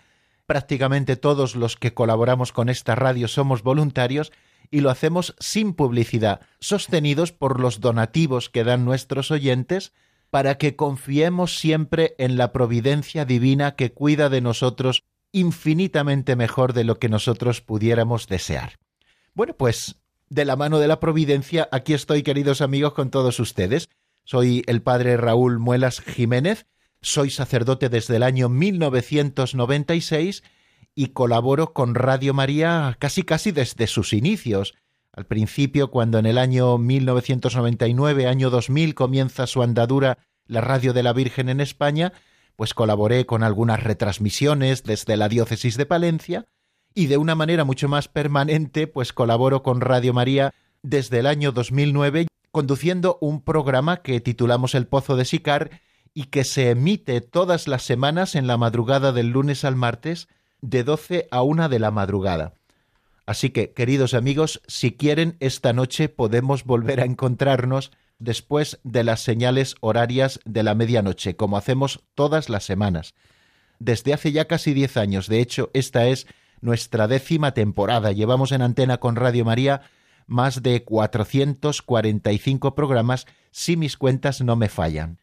prácticamente 0.45 1.15
todos 1.15 1.55
los 1.55 1.77
que 1.77 1.93
colaboramos 1.93 2.51
con 2.51 2.69
esta 2.69 2.95
radio 2.95 3.27
somos 3.27 3.63
voluntarios 3.63 4.31
y 4.71 4.81
lo 4.81 4.89
hacemos 4.89 5.35
sin 5.39 5.73
publicidad, 5.73 6.41
sostenidos 6.59 7.31
por 7.31 7.59
los 7.59 7.79
donativos 7.79 8.49
que 8.49 8.63
dan 8.63 8.85
nuestros 8.85 9.31
oyentes, 9.31 9.93
para 10.29 10.57
que 10.57 10.75
confiemos 10.75 11.59
siempre 11.59 12.15
en 12.17 12.37
la 12.37 12.51
providencia 12.51 13.23
divina 13.23 13.75
que 13.75 13.91
cuida 13.91 14.29
de 14.29 14.41
nosotros 14.41 15.03
infinitamente 15.31 16.35
mejor 16.35 16.73
de 16.73 16.83
lo 16.83 16.97
que 16.97 17.09
nosotros 17.09 17.61
pudiéramos 17.61 18.27
desear. 18.27 18.79
Bueno, 19.35 19.55
pues 19.55 20.01
de 20.33 20.45
la 20.45 20.55
mano 20.55 20.79
de 20.79 20.87
la 20.87 20.99
providencia, 20.99 21.69
aquí 21.71 21.93
estoy, 21.93 22.23
queridos 22.23 22.61
amigos, 22.61 22.93
con 22.93 23.11
todos 23.11 23.39
ustedes. 23.39 23.89
Soy 24.23 24.63
el 24.65 24.81
padre 24.81 25.15
Raúl 25.15 25.59
Muelas 25.59 26.01
Jiménez, 26.01 26.65
soy 27.01 27.29
sacerdote 27.29 27.89
desde 27.89 28.15
el 28.15 28.23
año 28.23 28.49
1996 28.49 30.41
y 30.95 31.07
colaboro 31.09 31.73
con 31.73 31.93
Radio 31.93 32.33
María 32.33 32.95
casi 32.97 33.21
casi 33.21 33.51
desde 33.51 33.85
sus 33.85 34.11
inicios. 34.13 34.73
Al 35.11 35.27
principio, 35.27 35.91
cuando 35.91 36.17
en 36.17 36.25
el 36.25 36.39
año 36.39 36.79
1999, 36.79 38.25
año 38.25 38.49
2000, 38.49 38.95
comienza 38.95 39.45
su 39.45 39.61
andadura 39.61 40.17
la 40.47 40.61
Radio 40.61 40.93
de 40.93 41.03
la 41.03 41.13
Virgen 41.13 41.49
en 41.49 41.61
España, 41.61 42.11
pues 42.55 42.73
colaboré 42.73 43.27
con 43.27 43.43
algunas 43.43 43.83
retransmisiones 43.83 44.81
desde 44.83 45.15
la 45.15 45.29
diócesis 45.29 45.77
de 45.77 45.85
Palencia 45.85 46.47
y 46.95 47.07
de 47.07 47.17
una 47.17 47.35
manera 47.35 47.63
mucho 47.63 47.87
más 47.87 48.07
permanente, 48.07 48.87
pues 48.87 49.13
colaboro 49.13 49.63
con 49.63 49.81
Radio 49.81 50.13
María 50.13 50.53
desde 50.81 51.19
el 51.19 51.27
año 51.27 51.51
2009 51.51 52.27
conduciendo 52.53 53.17
un 53.19 53.41
programa 53.41 54.03
que 54.03 54.21
titulamos 54.21 54.75
El 54.75 54.85
Pozo 54.85 55.15
de 55.15 55.25
Sicar 55.25 55.81
y 56.13 56.25
que 56.25 56.43
se 56.43 56.69
emite 56.69 57.19
todas 57.19 57.67
las 57.67 57.81
semanas 57.81 58.35
en 58.35 58.45
la 58.45 58.57
madrugada 58.57 59.11
del 59.11 59.29
lunes 59.29 59.65
al 59.65 59.75
martes 59.75 60.27
de 60.61 60.83
12 60.83 61.27
a 61.31 61.41
1 61.41 61.67
de 61.67 61.79
la 61.79 61.89
madrugada. 61.89 62.53
Así 63.25 63.49
que, 63.49 63.73
queridos 63.73 64.13
amigos, 64.13 64.61
si 64.67 64.91
quieren, 64.91 65.35
esta 65.39 65.73
noche 65.73 66.09
podemos 66.09 66.63
volver 66.63 67.01
a 67.01 67.05
encontrarnos 67.05 67.91
después 68.19 68.79
de 68.83 69.03
las 69.03 69.21
señales 69.21 69.75
horarias 69.81 70.39
de 70.45 70.61
la 70.61 70.75
medianoche, 70.75 71.35
como 71.35 71.57
hacemos 71.57 72.03
todas 72.13 72.49
las 72.49 72.65
semanas. 72.65 73.15
Desde 73.79 74.13
hace 74.13 74.31
ya 74.31 74.45
casi 74.45 74.75
diez 74.75 74.95
años, 74.95 75.27
de 75.27 75.39
hecho, 75.39 75.71
esta 75.73 76.05
es 76.05 76.27
nuestra 76.63 77.07
décima 77.07 77.53
temporada. 77.53 78.11
Llevamos 78.11 78.51
en 78.51 78.61
antena 78.61 78.97
con 78.99 79.15
Radio 79.15 79.45
María 79.45 79.81
más 80.25 80.63
de 80.63 80.83
445 80.83 82.73
programas, 82.73 83.27
si 83.51 83.75
mis 83.75 83.97
cuentas 83.97 84.41
no 84.41 84.55
me 84.55 84.69
fallan. 84.69 85.19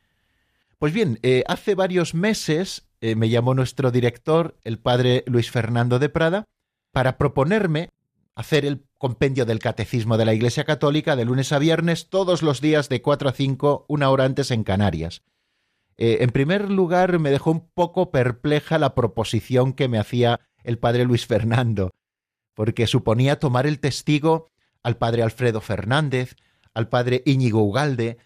Pues 0.78 0.92
bien, 0.92 1.18
eh, 1.22 1.42
hace 1.46 1.74
varios 1.74 2.14
meses 2.14 2.86
eh, 3.00 3.14
me 3.14 3.30
llamó 3.30 3.54
nuestro 3.54 3.90
director, 3.90 4.58
el 4.62 4.78
padre 4.78 5.24
Luis 5.26 5.50
Fernando 5.50 5.98
de 5.98 6.10
Prada, 6.10 6.44
para 6.92 7.16
proponerme 7.16 7.88
hacer 8.34 8.64
el 8.64 8.84
compendio 8.98 9.46
del 9.46 9.58
Catecismo 9.58 10.18
de 10.18 10.26
la 10.26 10.34
Iglesia 10.34 10.64
Católica 10.64 11.16
de 11.16 11.24
lunes 11.24 11.52
a 11.52 11.58
viernes 11.58 12.08
todos 12.10 12.42
los 12.42 12.60
días 12.60 12.88
de 12.88 13.00
4 13.00 13.30
a 13.30 13.32
5, 13.32 13.86
una 13.88 14.10
hora 14.10 14.24
antes 14.24 14.50
en 14.50 14.64
Canarias. 14.64 15.22
Eh, 15.96 16.18
en 16.20 16.30
primer 16.30 16.70
lugar, 16.70 17.18
me 17.18 17.30
dejó 17.30 17.50
un 17.50 17.68
poco 17.74 18.10
perpleja 18.10 18.78
la 18.78 18.94
proposición 18.94 19.72
que 19.72 19.88
me 19.88 19.98
hacía 19.98 20.40
el 20.64 20.78
padre 20.78 21.04
Luis 21.04 21.26
Fernando, 21.26 21.90
porque 22.54 22.86
suponía 22.86 23.38
tomar 23.38 23.66
el 23.66 23.80
testigo 23.80 24.48
al 24.82 24.96
padre 24.96 25.22
Alfredo 25.22 25.60
Fernández, 25.60 26.36
al 26.74 26.88
padre 26.88 27.22
Íñigo 27.26 27.62
Ugalde, 27.62 28.18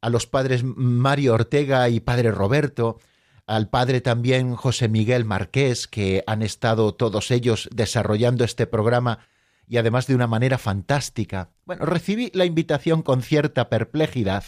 a 0.00 0.10
los 0.10 0.26
padres 0.26 0.62
Mario 0.64 1.34
Ortega 1.34 1.88
y 1.88 2.00
padre 2.00 2.30
Roberto, 2.30 2.98
al 3.46 3.68
padre 3.70 4.00
también 4.00 4.54
José 4.54 4.88
Miguel 4.88 5.24
Marqués, 5.24 5.88
que 5.88 6.22
han 6.26 6.42
estado 6.42 6.94
todos 6.94 7.30
ellos 7.30 7.68
desarrollando 7.72 8.44
este 8.44 8.66
programa 8.66 9.20
y 9.66 9.78
además 9.78 10.06
de 10.06 10.14
una 10.14 10.26
manera 10.26 10.58
fantástica. 10.58 11.50
Bueno, 11.64 11.84
recibí 11.86 12.30
la 12.34 12.44
invitación 12.44 13.02
con 13.02 13.22
cierta 13.22 13.68
perplejidad, 13.68 14.44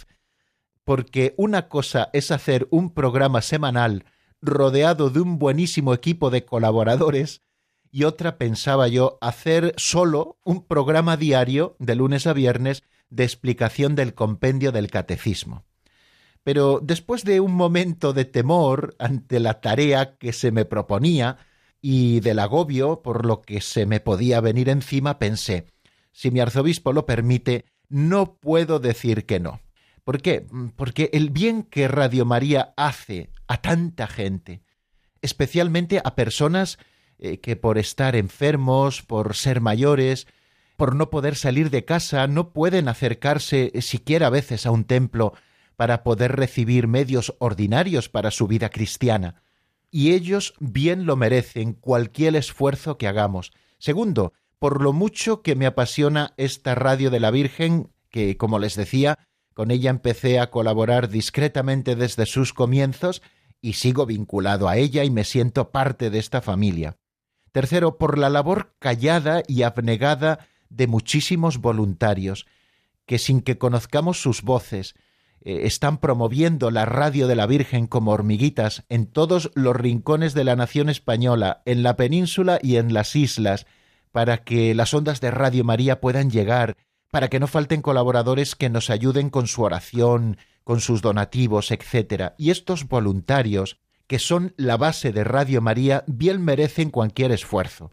porque 0.85 1.35
una 1.37 1.69
cosa 1.69 2.11
es 2.13 2.31
hacer 2.31 2.69
un 2.71 2.93
programa 2.93 3.43
semanal 3.43 4.05
rodeado 4.42 5.11
de 5.11 5.20
un 5.20 5.38
buenísimo 5.38 5.94
equipo 5.94 6.30
de 6.30 6.44
colaboradores, 6.44 7.42
y 7.92 8.04
otra 8.04 8.38
pensaba 8.38 8.88
yo 8.88 9.18
hacer 9.20 9.75
solo 9.76 10.38
un 10.44 10.64
programa 10.66 11.16
diario 11.16 11.76
de 11.78 11.97
lunes 11.97 12.26
a 12.26 12.32
viernes 12.32 12.82
de 13.09 13.25
explicación 13.25 13.97
del 13.97 14.14
compendio 14.14 14.73
del 14.73 14.90
catecismo. 14.90 15.64
Pero 16.42 16.80
después 16.82 17.25
de 17.25 17.40
un 17.40 17.54
momento 17.54 18.12
de 18.12 18.25
temor 18.25 18.94
ante 18.99 19.40
la 19.40 19.61
tarea 19.61 20.16
que 20.16 20.32
se 20.32 20.52
me 20.52 20.64
proponía 20.64 21.38
y 21.82 22.20
del 22.20 22.38
agobio 22.38 23.02
por 23.02 23.26
lo 23.26 23.42
que 23.42 23.61
se 23.61 23.87
me 23.87 24.00
podía 24.00 24.40
venir 24.40 24.68
encima, 24.68 25.18
pensé, 25.18 25.66
si 26.12 26.30
mi 26.30 26.40
arzobispo 26.40 26.92
lo 26.92 27.06
permite, 27.06 27.66
no 27.88 28.37
puedo 28.37 28.78
decir 28.78 29.26
que 29.26 29.40
no. 29.40 29.61
¿Por 30.04 30.23
qué? 30.23 30.47
Porque 30.76 31.11
el 31.12 31.30
bien 31.30 31.62
que 31.62 31.88
Radio 31.88 32.25
María 32.25 32.73
hace 32.76 33.30
a 33.47 33.61
tanta 33.61 34.07
gente, 34.07 34.62
especialmente 35.23 36.00
a 36.02 36.14
personas 36.14 36.78
eh, 37.19 37.38
que 37.38 37.57
por 37.57 37.78
estar 37.78 38.16
enfermos, 38.16 39.02
por 39.02 39.37
ser 39.37 39.61
mayores, 39.61 40.26
por 40.76 40.97
no 40.97 41.11
poder 41.11 41.37
salir 41.37 41.69
de 41.69 41.85
casa, 41.85 42.26
no 42.26 42.52
pueden 42.52 42.88
acercarse 42.88 43.71
siquiera 43.83 44.28
a 44.28 44.30
veces 44.30 44.64
a 44.64 44.71
un 44.71 44.85
templo 44.85 45.35
para 45.76 46.02
poder 46.02 46.37
recibir 46.37 46.87
medios 46.87 47.35
ordinarios 47.38 48.09
para 48.09 48.30
su 48.30 48.47
vida 48.47 48.71
cristiana. 48.71 49.42
Y 49.90 50.12
ellos 50.12 50.54
bien 50.59 51.04
lo 51.04 51.16
merecen 51.16 51.75
cualquier 51.75 52.37
esfuerzo 52.37 52.97
que 52.97 53.09
hagamos. 53.09 53.52
Segundo, 53.78 54.33
por 54.59 54.83
lo 54.83 54.92
mucho 54.92 55.42
que 55.42 55.57
me 55.57 55.66
apasiona 55.66 56.33
esta 56.37 56.75
radio 56.75 57.11
de 57.11 57.21
la 57.21 57.30
Virgen, 57.30 57.90
que, 58.11 58.37
como 58.37 58.59
les 58.59 58.76
decía, 58.76 59.19
con 59.54 59.71
ella 59.71 59.90
empecé 59.90 60.38
a 60.38 60.50
colaborar 60.50 61.09
discretamente 61.09 61.97
desde 61.97 62.26
sus 62.26 62.52
comienzos 62.52 63.23
y 63.61 63.75
sigo 63.75 64.07
vinculado 64.07 64.69
a 64.69 64.76
ella 64.76 65.04
y 65.04 65.11
me 65.11 65.25
siento 65.25 65.71
parte 65.71 66.11
de 66.11 66.19
esta 66.19 66.40
familia. 66.40 66.97
Tercero, 67.52 67.99
por 67.99 68.19
la 68.19 68.30
labor 68.30 68.75
callada 68.78 69.42
y 69.47 69.62
abnegada 69.62 70.47
de 70.69 70.87
muchísimos 70.87 71.59
voluntarios 71.59 72.47
que 73.07 73.19
sin 73.19 73.40
que 73.40 73.59
conozcamos 73.59 74.23
sus 74.23 74.42
voces 74.42 74.95
eh, 75.42 75.62
están 75.64 75.99
promoviendo 75.99 76.71
la 76.71 76.85
radio 76.85 77.26
de 77.26 77.35
la 77.35 77.47
Virgen 77.47 77.87
como 77.87 78.12
hormiguitas 78.12 78.85
en 78.88 79.07
todos 79.07 79.50
los 79.54 79.75
rincones 79.75 80.35
de 80.35 80.45
la 80.45 80.54
nación 80.54 80.88
española, 80.88 81.62
en 81.64 81.83
la 81.83 81.97
península 81.97 82.59
y 82.62 82.76
en 82.76 82.95
las 82.95 83.16
islas, 83.16 83.66
para 84.12 84.45
que 84.45 84.75
las 84.75 84.92
ondas 84.95 85.21
de 85.21 85.30
Radio 85.30 85.64
María 85.64 86.00
puedan 86.00 86.30
llegar, 86.30 86.76
para 87.11 87.29
que 87.29 87.40
no 87.40 87.47
falten 87.47 87.83
colaboradores 87.83 88.55
que 88.55 88.71
nos 88.71 88.90
ayuden 88.90 89.31
con 89.31 89.47
su 89.47 89.62
oración, 89.62 90.37
con 90.64 90.81
sus 90.81 91.02
donativos, 91.02 91.71
etc. 91.71 92.33
Y 92.38 92.50
estos 92.50 92.88
voluntarios, 92.88 93.79
que 94.07 94.19
son 94.19 94.55
la 94.57 94.76
base 94.76 95.12
de 95.12 95.25
Radio 95.25 95.61
María, 95.61 96.05
bien 96.07 96.43
merecen 96.43 96.90
cualquier 96.90 97.33
esfuerzo 97.33 97.90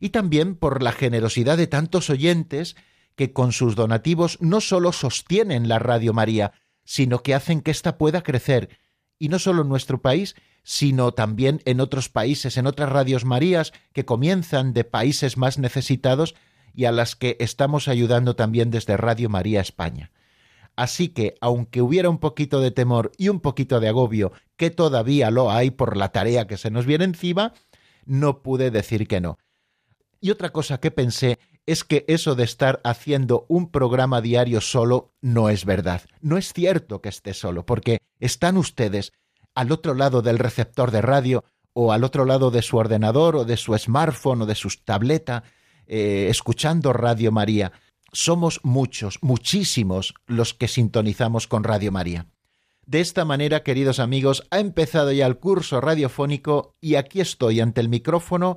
y 0.00 0.10
también 0.10 0.54
por 0.54 0.82
la 0.82 0.92
generosidad 0.92 1.56
de 1.56 1.66
tantos 1.66 2.10
oyentes 2.10 2.76
que 3.16 3.32
con 3.32 3.52
sus 3.52 3.74
donativos 3.74 4.38
no 4.40 4.60
solo 4.60 4.92
sostienen 4.92 5.68
la 5.68 5.78
Radio 5.78 6.12
María, 6.12 6.52
sino 6.84 7.22
que 7.22 7.34
hacen 7.34 7.60
que 7.60 7.70
ésta 7.70 7.98
pueda 7.98 8.22
crecer, 8.22 8.78
y 9.18 9.28
no 9.28 9.38
solo 9.38 9.62
en 9.62 9.68
nuestro 9.68 10.00
país, 10.00 10.36
sino 10.62 11.12
también 11.12 11.60
en 11.64 11.80
otros 11.80 12.08
países, 12.08 12.56
en 12.56 12.66
otras 12.66 12.90
radios 12.90 13.24
Marías 13.24 13.72
que 13.92 14.04
comienzan 14.04 14.72
de 14.72 14.84
países 14.84 15.36
más 15.36 15.58
necesitados 15.58 16.34
y 16.78 16.84
a 16.84 16.92
las 16.92 17.16
que 17.16 17.36
estamos 17.40 17.88
ayudando 17.88 18.36
también 18.36 18.70
desde 18.70 18.96
Radio 18.96 19.28
María 19.28 19.60
España. 19.60 20.12
Así 20.76 21.08
que, 21.08 21.34
aunque 21.40 21.82
hubiera 21.82 22.08
un 22.08 22.18
poquito 22.18 22.60
de 22.60 22.70
temor 22.70 23.10
y 23.18 23.30
un 23.30 23.40
poquito 23.40 23.80
de 23.80 23.88
agobio, 23.88 24.30
que 24.56 24.70
todavía 24.70 25.32
lo 25.32 25.50
hay 25.50 25.72
por 25.72 25.96
la 25.96 26.12
tarea 26.12 26.46
que 26.46 26.56
se 26.56 26.70
nos 26.70 26.86
viene 26.86 27.02
encima, 27.02 27.52
no 28.04 28.42
pude 28.42 28.70
decir 28.70 29.08
que 29.08 29.20
no. 29.20 29.38
Y 30.20 30.30
otra 30.30 30.50
cosa 30.50 30.78
que 30.78 30.92
pensé 30.92 31.40
es 31.66 31.82
que 31.82 32.04
eso 32.06 32.36
de 32.36 32.44
estar 32.44 32.80
haciendo 32.84 33.44
un 33.48 33.72
programa 33.72 34.20
diario 34.20 34.60
solo 34.60 35.12
no 35.20 35.48
es 35.48 35.64
verdad. 35.64 36.02
No 36.20 36.38
es 36.38 36.52
cierto 36.52 37.02
que 37.02 37.08
esté 37.08 37.34
solo, 37.34 37.66
porque 37.66 37.98
están 38.20 38.56
ustedes 38.56 39.12
al 39.56 39.72
otro 39.72 39.94
lado 39.94 40.22
del 40.22 40.38
receptor 40.38 40.92
de 40.92 41.02
radio 41.02 41.42
o 41.72 41.92
al 41.92 42.04
otro 42.04 42.24
lado 42.24 42.52
de 42.52 42.62
su 42.62 42.76
ordenador 42.76 43.34
o 43.34 43.44
de 43.44 43.56
su 43.56 43.76
smartphone 43.76 44.42
o 44.42 44.46
de 44.46 44.54
su 44.54 44.68
tableta, 44.84 45.42
eh, 45.88 46.28
escuchando 46.30 46.92
Radio 46.92 47.32
María. 47.32 47.72
Somos 48.12 48.60
muchos, 48.62 49.18
muchísimos 49.22 50.14
los 50.26 50.54
que 50.54 50.68
sintonizamos 50.68 51.48
con 51.48 51.64
Radio 51.64 51.90
María. 51.90 52.26
De 52.86 53.00
esta 53.00 53.24
manera, 53.24 53.62
queridos 53.62 53.98
amigos, 53.98 54.46
ha 54.50 54.60
empezado 54.60 55.12
ya 55.12 55.26
el 55.26 55.38
curso 55.38 55.80
radiofónico 55.80 56.76
y 56.80 56.94
aquí 56.94 57.20
estoy 57.20 57.60
ante 57.60 57.80
el 57.80 57.88
micrófono 57.88 58.56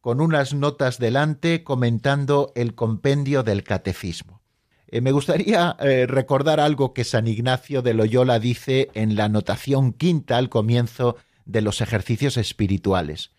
con 0.00 0.20
unas 0.20 0.54
notas 0.54 0.98
delante 0.98 1.64
comentando 1.64 2.52
el 2.54 2.74
compendio 2.74 3.42
del 3.42 3.64
catecismo. 3.64 4.42
Eh, 4.88 5.00
me 5.00 5.10
gustaría 5.10 5.76
eh, 5.80 6.06
recordar 6.06 6.60
algo 6.60 6.92
que 6.92 7.04
San 7.04 7.26
Ignacio 7.26 7.82
de 7.82 7.94
Loyola 7.94 8.38
dice 8.38 8.90
en 8.94 9.16
la 9.16 9.24
anotación 9.24 9.92
quinta 9.92 10.36
al 10.36 10.48
comienzo 10.48 11.16
de 11.44 11.62
los 11.62 11.80
ejercicios 11.80 12.36
espirituales. 12.36 13.30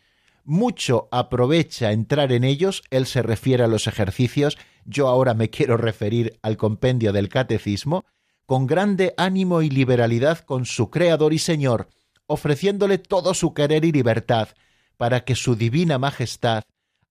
Mucho 0.46 1.08
aprovecha 1.12 1.94
entrar 1.94 2.34
en 2.34 2.44
ellos, 2.44 2.84
él 2.90 3.06
se 3.06 3.22
refiere 3.22 3.64
a 3.64 3.68
los 3.68 3.88
ejercicios, 3.88 4.58
yo 4.84 5.08
ahora 5.08 5.34
me 5.34 5.50
quiero 5.50 5.78
referir 5.78 6.38
al 6.42 6.58
compendio 6.58 7.14
del 7.14 7.30
catecismo, 7.30 8.04
con 8.46 8.68
grande 8.68 9.14
ánimo 9.16 9.62
y 9.62 9.70
liberalidad 9.70 10.40
con 10.40 10.66
su 10.66 10.90
Creador 10.90 11.32
y 11.32 11.40
Señor, 11.40 11.88
ofreciéndole 12.28 12.98
todo 12.98 13.34
su 13.34 13.54
querer 13.54 13.86
y 13.86 13.94
libertad, 13.94 14.50
para 14.98 15.24
que 15.24 15.36
su 15.36 15.56
divina 15.56 15.98
majestad, 15.98 16.64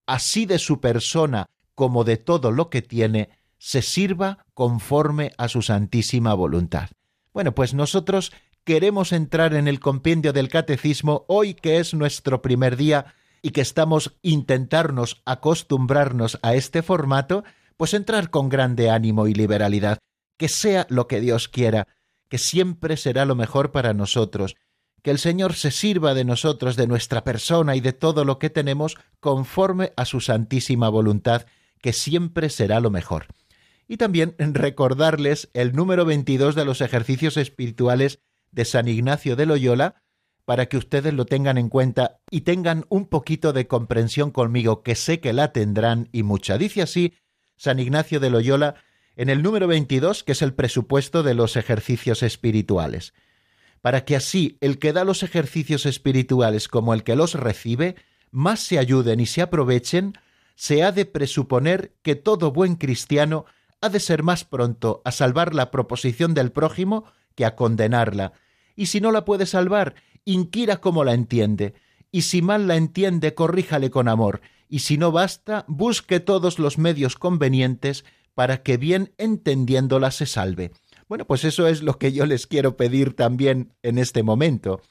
así 0.05 0.45
de 0.45 0.59
su 0.59 0.79
persona 0.79 1.49
como 1.73 2.03
de 2.03 2.17
todo 2.17 2.51
lo 2.51 2.69
que 2.69 2.83
tiene, 2.83 3.29
se 3.57 3.81
sirva 3.81 4.45
conforme 4.53 5.31
a 5.37 5.47
su 5.47 5.63
santísima 5.63 6.35
voluntad. 6.35 6.89
Bueno, 7.33 7.55
pues 7.55 7.73
nosotros 7.73 8.31
queremos 8.63 9.11
entrar 9.11 9.55
en 9.55 9.67
el 9.67 9.79
compendio 9.79 10.33
del 10.33 10.49
catecismo 10.49 11.25
hoy 11.27 11.55
que 11.55 11.79
es 11.79 11.95
nuestro 11.95 12.43
primer 12.43 12.77
día 12.77 13.15
y 13.43 13.51
que 13.51 13.61
estamos 13.61 14.17
intentarnos 14.23 15.21
acostumbrarnos 15.25 16.39
a 16.41 16.55
este 16.55 16.81
formato, 16.81 17.43
pues 17.77 17.93
entrar 17.93 18.31
con 18.31 18.49
grande 18.49 18.89
ánimo 18.89 19.27
y 19.27 19.33
liberalidad, 19.33 19.99
que 20.37 20.47
sea 20.47 20.87
lo 20.89 21.07
que 21.07 21.19
Dios 21.19 21.49
quiera, 21.49 21.87
que 22.29 22.37
siempre 22.37 22.97
será 22.97 23.25
lo 23.25 23.35
mejor 23.35 23.71
para 23.71 23.93
nosotros, 23.93 24.55
que 25.03 25.11
el 25.11 25.19
Señor 25.19 25.53
se 25.53 25.69
sirva 25.69 26.13
de 26.13 26.23
nosotros, 26.23 26.77
de 26.77 26.87
nuestra 26.87 27.25
persona 27.25 27.75
y 27.75 27.81
de 27.81 27.91
todo 27.91 28.23
lo 28.23 28.39
que 28.39 28.49
tenemos, 28.49 28.95
conforme 29.19 29.91
a 29.97 30.05
su 30.05 30.21
santísima 30.21 30.87
voluntad, 30.87 31.45
que 31.81 31.91
siempre 31.91 32.49
será 32.49 32.79
lo 32.79 32.89
mejor. 32.89 33.27
Y 33.89 33.97
también 33.97 34.35
recordarles 34.39 35.49
el 35.53 35.73
número 35.73 36.05
22 36.05 36.55
de 36.55 36.63
los 36.63 36.79
ejercicios 36.79 37.35
espirituales 37.35 38.19
de 38.51 38.63
San 38.63 38.87
Ignacio 38.87 39.35
de 39.35 39.45
Loyola, 39.45 40.01
para 40.45 40.67
que 40.67 40.77
ustedes 40.77 41.13
lo 41.13 41.25
tengan 41.25 41.57
en 41.57 41.69
cuenta 41.69 42.19
y 42.29 42.41
tengan 42.41 42.85
un 42.89 43.07
poquito 43.07 43.53
de 43.53 43.67
comprensión 43.67 44.31
conmigo, 44.31 44.83
que 44.83 44.95
sé 44.95 45.19
que 45.19 45.33
la 45.33 45.53
tendrán 45.53 46.09
y 46.11 46.23
mucha. 46.23 46.57
Dice 46.57 46.81
así 46.81 47.13
San 47.55 47.79
Ignacio 47.79 48.19
de 48.19 48.29
Loyola 48.29 48.75
en 49.15 49.29
el 49.29 49.41
número 49.41 49.67
22, 49.67 50.23
que 50.23 50.33
es 50.33 50.41
el 50.41 50.53
presupuesto 50.53 51.23
de 51.23 51.33
los 51.33 51.55
ejercicios 51.55 52.23
espirituales, 52.23 53.13
para 53.81 54.05
que 54.05 54.15
así 54.15 54.57
el 54.59 54.79
que 54.79 54.91
da 54.91 55.03
los 55.03 55.23
ejercicios 55.23 55.85
espirituales 55.85 56.67
como 56.67 56.93
el 56.93 57.03
que 57.03 57.15
los 57.15 57.35
recibe, 57.35 57.95
más 58.31 58.59
se 58.59 58.79
ayuden 58.79 59.19
y 59.19 59.27
se 59.27 59.41
aprovechen, 59.41 60.17
se 60.55 60.83
ha 60.83 60.91
de 60.91 61.05
presuponer 61.05 61.93
que 62.01 62.15
todo 62.15 62.51
buen 62.51 62.75
cristiano 62.75 63.45
ha 63.81 63.89
de 63.89 63.99
ser 63.99 64.23
más 64.23 64.43
pronto 64.45 65.01
a 65.05 65.11
salvar 65.11 65.53
la 65.53 65.69
proposición 65.71 66.33
del 66.33 66.51
prójimo 66.51 67.05
que 67.35 67.45
a 67.45 67.55
condenarla, 67.55 68.33
y 68.75 68.87
si 68.87 69.01
no 69.01 69.11
la 69.11 69.25
puede 69.25 69.45
salvar, 69.45 69.95
inquira 70.25 70.77
cómo 70.81 71.03
la 71.03 71.13
entiende, 71.13 71.73
y 72.11 72.23
si 72.23 72.41
mal 72.41 72.67
la 72.67 72.75
entiende, 72.75 73.33
corríjale 73.33 73.89
con 73.89 74.07
amor, 74.07 74.41
y 74.69 74.79
si 74.79 74.97
no 74.97 75.11
basta, 75.11 75.65
busque 75.67 76.19
todos 76.19 76.59
los 76.59 76.77
medios 76.77 77.15
convenientes 77.15 78.05
para 78.33 78.63
que 78.63 78.77
bien 78.77 79.13
entendiéndola 79.17 80.11
se 80.11 80.25
salve. 80.25 80.71
Bueno, 81.07 81.25
pues 81.25 81.43
eso 81.43 81.67
es 81.67 81.83
lo 81.83 81.99
que 81.99 82.11
yo 82.11 82.25
les 82.25 82.47
quiero 82.47 82.77
pedir 82.77 83.15
también 83.15 83.73
en 83.83 83.97
este 83.97 84.23
momento. 84.23 84.81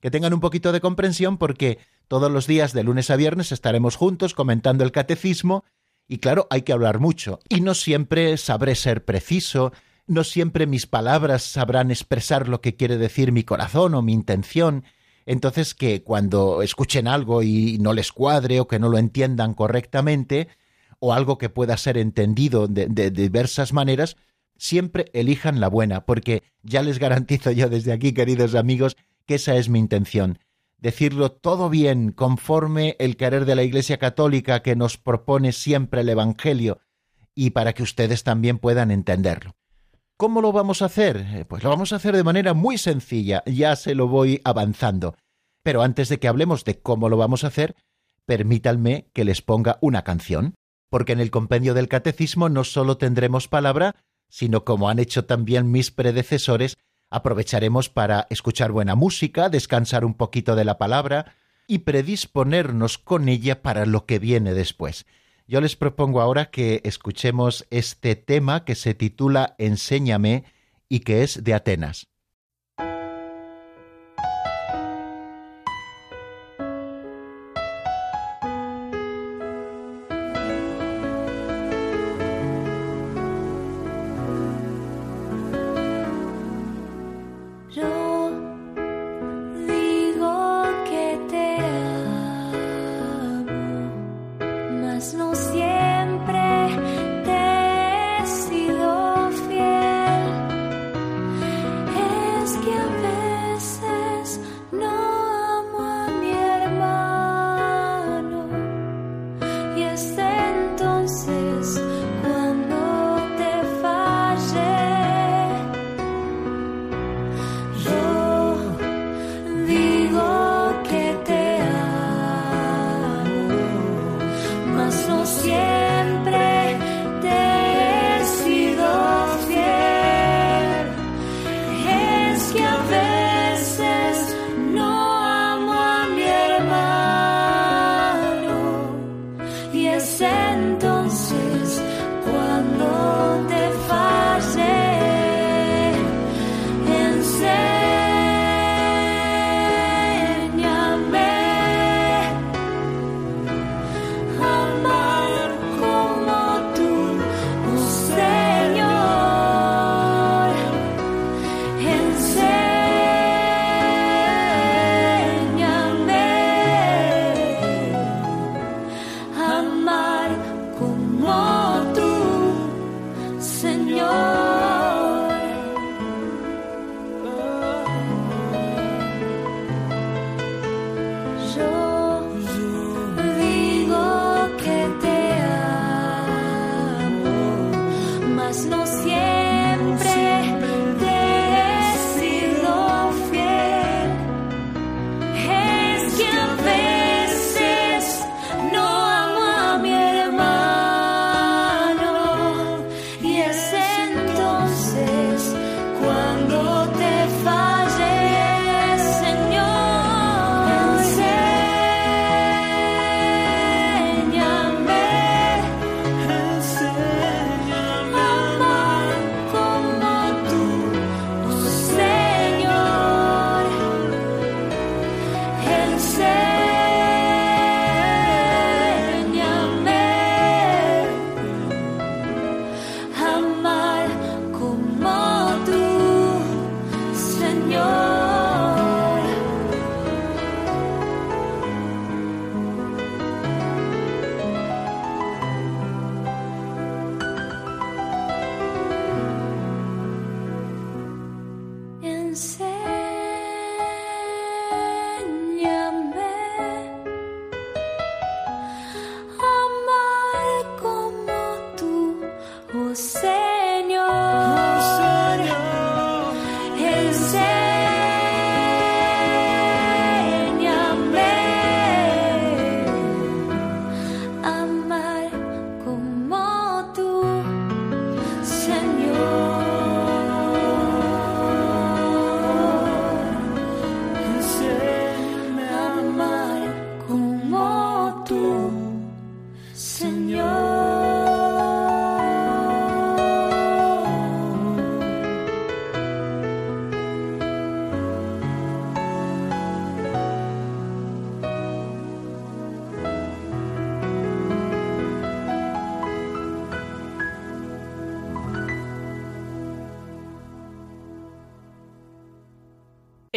Que 0.00 0.10
tengan 0.10 0.34
un 0.34 0.40
poquito 0.40 0.72
de 0.72 0.80
comprensión 0.80 1.38
porque 1.38 1.78
todos 2.08 2.30
los 2.30 2.46
días 2.46 2.72
de 2.72 2.84
lunes 2.84 3.10
a 3.10 3.16
viernes 3.16 3.52
estaremos 3.52 3.96
juntos 3.96 4.34
comentando 4.34 4.84
el 4.84 4.92
catecismo 4.92 5.64
y 6.08 6.18
claro, 6.18 6.46
hay 6.50 6.62
que 6.62 6.72
hablar 6.72 7.00
mucho 7.00 7.38
y 7.48 7.60
no 7.60 7.74
siempre 7.74 8.36
sabré 8.38 8.74
ser 8.74 9.04
preciso, 9.04 9.72
no 10.08 10.24
siempre 10.24 10.66
mis 10.66 10.86
palabras 10.86 11.42
sabrán 11.42 11.90
expresar 11.90 12.48
lo 12.48 12.60
que 12.60 12.74
quiere 12.74 12.96
decir 12.96 13.30
mi 13.30 13.44
corazón 13.44 13.94
o 13.94 14.02
mi 14.02 14.12
intención, 14.12 14.84
entonces 15.26 15.74
que 15.74 16.02
cuando 16.02 16.62
escuchen 16.62 17.06
algo 17.06 17.42
y 17.42 17.78
no 17.78 17.92
les 17.92 18.10
cuadre 18.10 18.60
o 18.60 18.66
que 18.66 18.78
no 18.78 18.88
lo 18.88 18.98
entiendan 18.98 19.52
correctamente, 19.52 20.48
o 21.00 21.12
algo 21.12 21.38
que 21.38 21.50
pueda 21.50 21.76
ser 21.76 21.98
entendido 21.98 22.66
de, 22.66 23.10
diversas 23.10 23.72
maneras, 23.72 24.16
siempre 24.56 25.10
elijan 25.12 25.60
la 25.60 25.68
buena, 25.68 26.06
porque 26.06 26.42
ya 26.62 26.82
les 26.82 26.98
garantizo 26.98 27.50
yo 27.50 27.68
desde 27.68 27.92
aquí, 27.92 28.12
queridos 28.12 28.54
amigos, 28.54 28.96
que 29.26 29.36
esa 29.36 29.56
es 29.56 29.68
mi 29.68 29.78
intención. 29.78 30.38
Decirlo 30.78 31.30
todo 31.30 31.68
bien, 31.68 32.12
conforme 32.12 32.96
el 32.98 33.16
querer 33.16 33.44
de 33.44 33.54
la 33.54 33.62
Iglesia 33.62 33.98
Católica 33.98 34.62
que 34.62 34.74
nos 34.74 34.96
propone 34.96 35.52
siempre 35.52 36.00
el 36.00 36.08
Evangelio, 36.08 36.80
y 37.34 37.50
para 37.50 37.74
que 37.74 37.82
ustedes 37.82 38.24
también 38.24 38.58
puedan 38.58 38.90
entenderlo. 38.90 39.57
¿Cómo 40.18 40.40
lo 40.42 40.50
vamos 40.50 40.82
a 40.82 40.86
hacer? 40.86 41.16
Eh, 41.16 41.44
pues 41.44 41.62
lo 41.62 41.70
vamos 41.70 41.92
a 41.92 41.96
hacer 41.96 42.16
de 42.16 42.24
manera 42.24 42.52
muy 42.52 42.76
sencilla, 42.76 43.44
ya 43.46 43.76
se 43.76 43.94
lo 43.94 44.08
voy 44.08 44.40
avanzando. 44.42 45.14
Pero 45.62 45.80
antes 45.80 46.08
de 46.08 46.18
que 46.18 46.26
hablemos 46.26 46.64
de 46.64 46.80
cómo 46.80 47.08
lo 47.08 47.16
vamos 47.16 47.44
a 47.44 47.46
hacer, 47.46 47.76
permítanme 48.26 49.10
que 49.12 49.24
les 49.24 49.42
ponga 49.42 49.78
una 49.80 50.02
canción, 50.02 50.56
porque 50.90 51.12
en 51.12 51.20
el 51.20 51.30
compendio 51.30 51.72
del 51.72 51.86
catecismo 51.86 52.48
no 52.48 52.64
solo 52.64 52.98
tendremos 52.98 53.46
palabra, 53.46 53.94
sino 54.28 54.64
como 54.64 54.88
han 54.88 54.98
hecho 54.98 55.24
también 55.24 55.70
mis 55.70 55.92
predecesores, 55.92 56.78
aprovecharemos 57.10 57.88
para 57.88 58.26
escuchar 58.28 58.72
buena 58.72 58.96
música, 58.96 59.48
descansar 59.48 60.04
un 60.04 60.14
poquito 60.14 60.56
de 60.56 60.64
la 60.64 60.78
palabra 60.78 61.36
y 61.68 61.78
predisponernos 61.78 62.98
con 62.98 63.28
ella 63.28 63.62
para 63.62 63.86
lo 63.86 64.04
que 64.04 64.18
viene 64.18 64.52
después. 64.52 65.06
Yo 65.50 65.62
les 65.62 65.76
propongo 65.76 66.20
ahora 66.20 66.50
que 66.50 66.82
escuchemos 66.84 67.66
este 67.70 68.16
tema 68.16 68.66
que 68.66 68.74
se 68.74 68.92
titula 68.92 69.54
Enséñame 69.56 70.44
y 70.90 71.00
que 71.00 71.22
es 71.22 71.42
de 71.42 71.54
Atenas. 71.54 72.10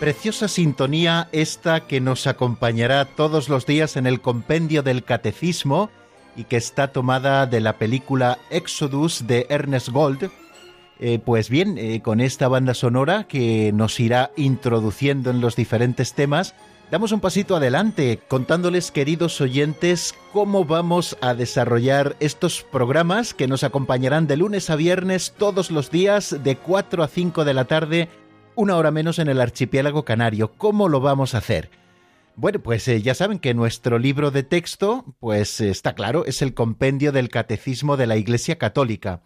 Preciosa 0.00 0.46
sintonía 0.46 1.28
esta 1.32 1.88
que 1.88 2.00
nos 2.00 2.28
acompañará 2.28 3.04
todos 3.04 3.48
los 3.48 3.66
días 3.66 3.96
en 3.96 4.06
el 4.06 4.20
compendio 4.20 4.84
del 4.84 5.02
Catecismo 5.02 5.90
y 6.36 6.44
que 6.44 6.56
está 6.56 6.92
tomada 6.92 7.46
de 7.46 7.60
la 7.60 7.78
película 7.78 8.38
Exodus 8.50 9.26
de 9.26 9.46
Ernest 9.50 9.88
Gold. 9.88 10.30
Eh, 11.00 11.18
pues 11.18 11.50
bien, 11.50 11.78
eh, 11.78 12.00
con 12.00 12.20
esta 12.20 12.46
banda 12.46 12.74
sonora 12.74 13.24
que 13.24 13.72
nos 13.74 13.98
irá 13.98 14.30
introduciendo 14.36 15.30
en 15.30 15.40
los 15.40 15.56
diferentes 15.56 16.14
temas, 16.14 16.54
damos 16.92 17.10
un 17.10 17.18
pasito 17.18 17.56
adelante 17.56 18.20
contándoles, 18.28 18.92
queridos 18.92 19.40
oyentes, 19.40 20.14
cómo 20.32 20.64
vamos 20.64 21.16
a 21.20 21.34
desarrollar 21.34 22.14
estos 22.20 22.62
programas 22.62 23.34
que 23.34 23.48
nos 23.48 23.64
acompañarán 23.64 24.28
de 24.28 24.36
lunes 24.36 24.70
a 24.70 24.76
viernes 24.76 25.34
todos 25.36 25.72
los 25.72 25.90
días 25.90 26.36
de 26.44 26.54
4 26.54 27.02
a 27.02 27.08
5 27.08 27.44
de 27.44 27.54
la 27.54 27.64
tarde 27.64 28.08
una 28.58 28.76
hora 28.76 28.90
menos 28.90 29.20
en 29.20 29.28
el 29.28 29.40
archipiélago 29.40 30.04
canario. 30.04 30.50
¿Cómo 30.58 30.88
lo 30.88 31.00
vamos 31.00 31.36
a 31.36 31.38
hacer? 31.38 31.70
Bueno, 32.34 32.58
pues 32.58 32.88
eh, 32.88 33.00
ya 33.00 33.14
saben 33.14 33.38
que 33.38 33.54
nuestro 33.54 34.00
libro 34.00 34.32
de 34.32 34.42
texto, 34.42 35.04
pues 35.20 35.60
eh, 35.60 35.70
está 35.70 35.94
claro, 35.94 36.26
es 36.26 36.42
el 36.42 36.54
compendio 36.54 37.12
del 37.12 37.28
Catecismo 37.28 37.96
de 37.96 38.08
la 38.08 38.16
Iglesia 38.16 38.58
Católica. 38.58 39.22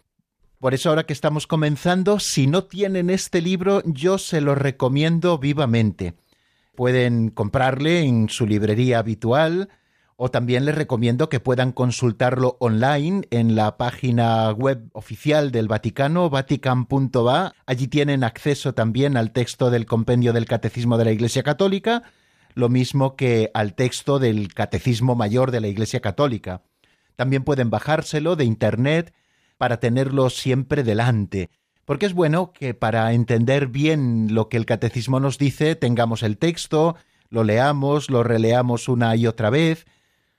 Por 0.59 0.75
eso 0.75 0.89
ahora 0.89 1.07
que 1.07 1.13
estamos 1.13 1.47
comenzando, 1.47 2.19
si 2.19 2.45
no 2.45 2.65
tienen 2.65 3.09
este 3.09 3.41
libro, 3.41 3.81
yo 3.87 4.19
se 4.19 4.39
lo 4.39 4.53
recomiendo 4.53 5.39
vivamente. 5.39 6.13
Pueden 6.75 7.29
comprarle 7.29 8.01
en 8.01 8.29
su 8.29 8.45
librería 8.45 8.99
habitual, 8.99 9.69
o 10.25 10.31
también 10.31 10.63
les 10.63 10.75
recomiendo 10.75 11.27
que 11.27 11.41
puedan 11.41 11.73
consultarlo 11.73 12.55
online 12.61 13.27
en 13.29 13.57
la 13.57 13.75
página 13.75 14.49
web 14.51 14.89
oficial 14.93 15.51
del 15.51 15.67
Vaticano, 15.67 16.29
vatican.va. 16.29 17.51
Allí 17.65 17.89
tienen 17.89 18.23
acceso 18.23 18.73
también 18.73 19.17
al 19.17 19.33
texto 19.33 19.69
del 19.69 19.85
compendio 19.85 20.31
del 20.31 20.45
Catecismo 20.45 20.97
de 20.97 21.03
la 21.03 21.11
Iglesia 21.11 21.43
Católica, 21.43 22.03
lo 22.53 22.69
mismo 22.69 23.17
que 23.17 23.51
al 23.53 23.73
texto 23.73 24.17
del 24.17 24.53
Catecismo 24.53 25.15
Mayor 25.15 25.51
de 25.51 25.59
la 25.59 25.67
Iglesia 25.67 25.99
Católica. 25.99 26.61
También 27.17 27.43
pueden 27.43 27.69
bajárselo 27.69 28.37
de 28.37 28.45
Internet 28.45 29.13
para 29.57 29.81
tenerlo 29.81 30.29
siempre 30.29 30.83
delante, 30.83 31.49
porque 31.83 32.05
es 32.05 32.13
bueno 32.13 32.53
que 32.53 32.73
para 32.73 33.11
entender 33.11 33.67
bien 33.67 34.33
lo 34.33 34.47
que 34.47 34.55
el 34.55 34.65
Catecismo 34.65 35.19
nos 35.19 35.37
dice 35.37 35.75
tengamos 35.75 36.23
el 36.23 36.37
texto, 36.37 36.95
lo 37.29 37.43
leamos, 37.43 38.09
lo 38.09 38.23
releamos 38.23 38.87
una 38.87 39.17
y 39.17 39.27
otra 39.27 39.49
vez, 39.49 39.85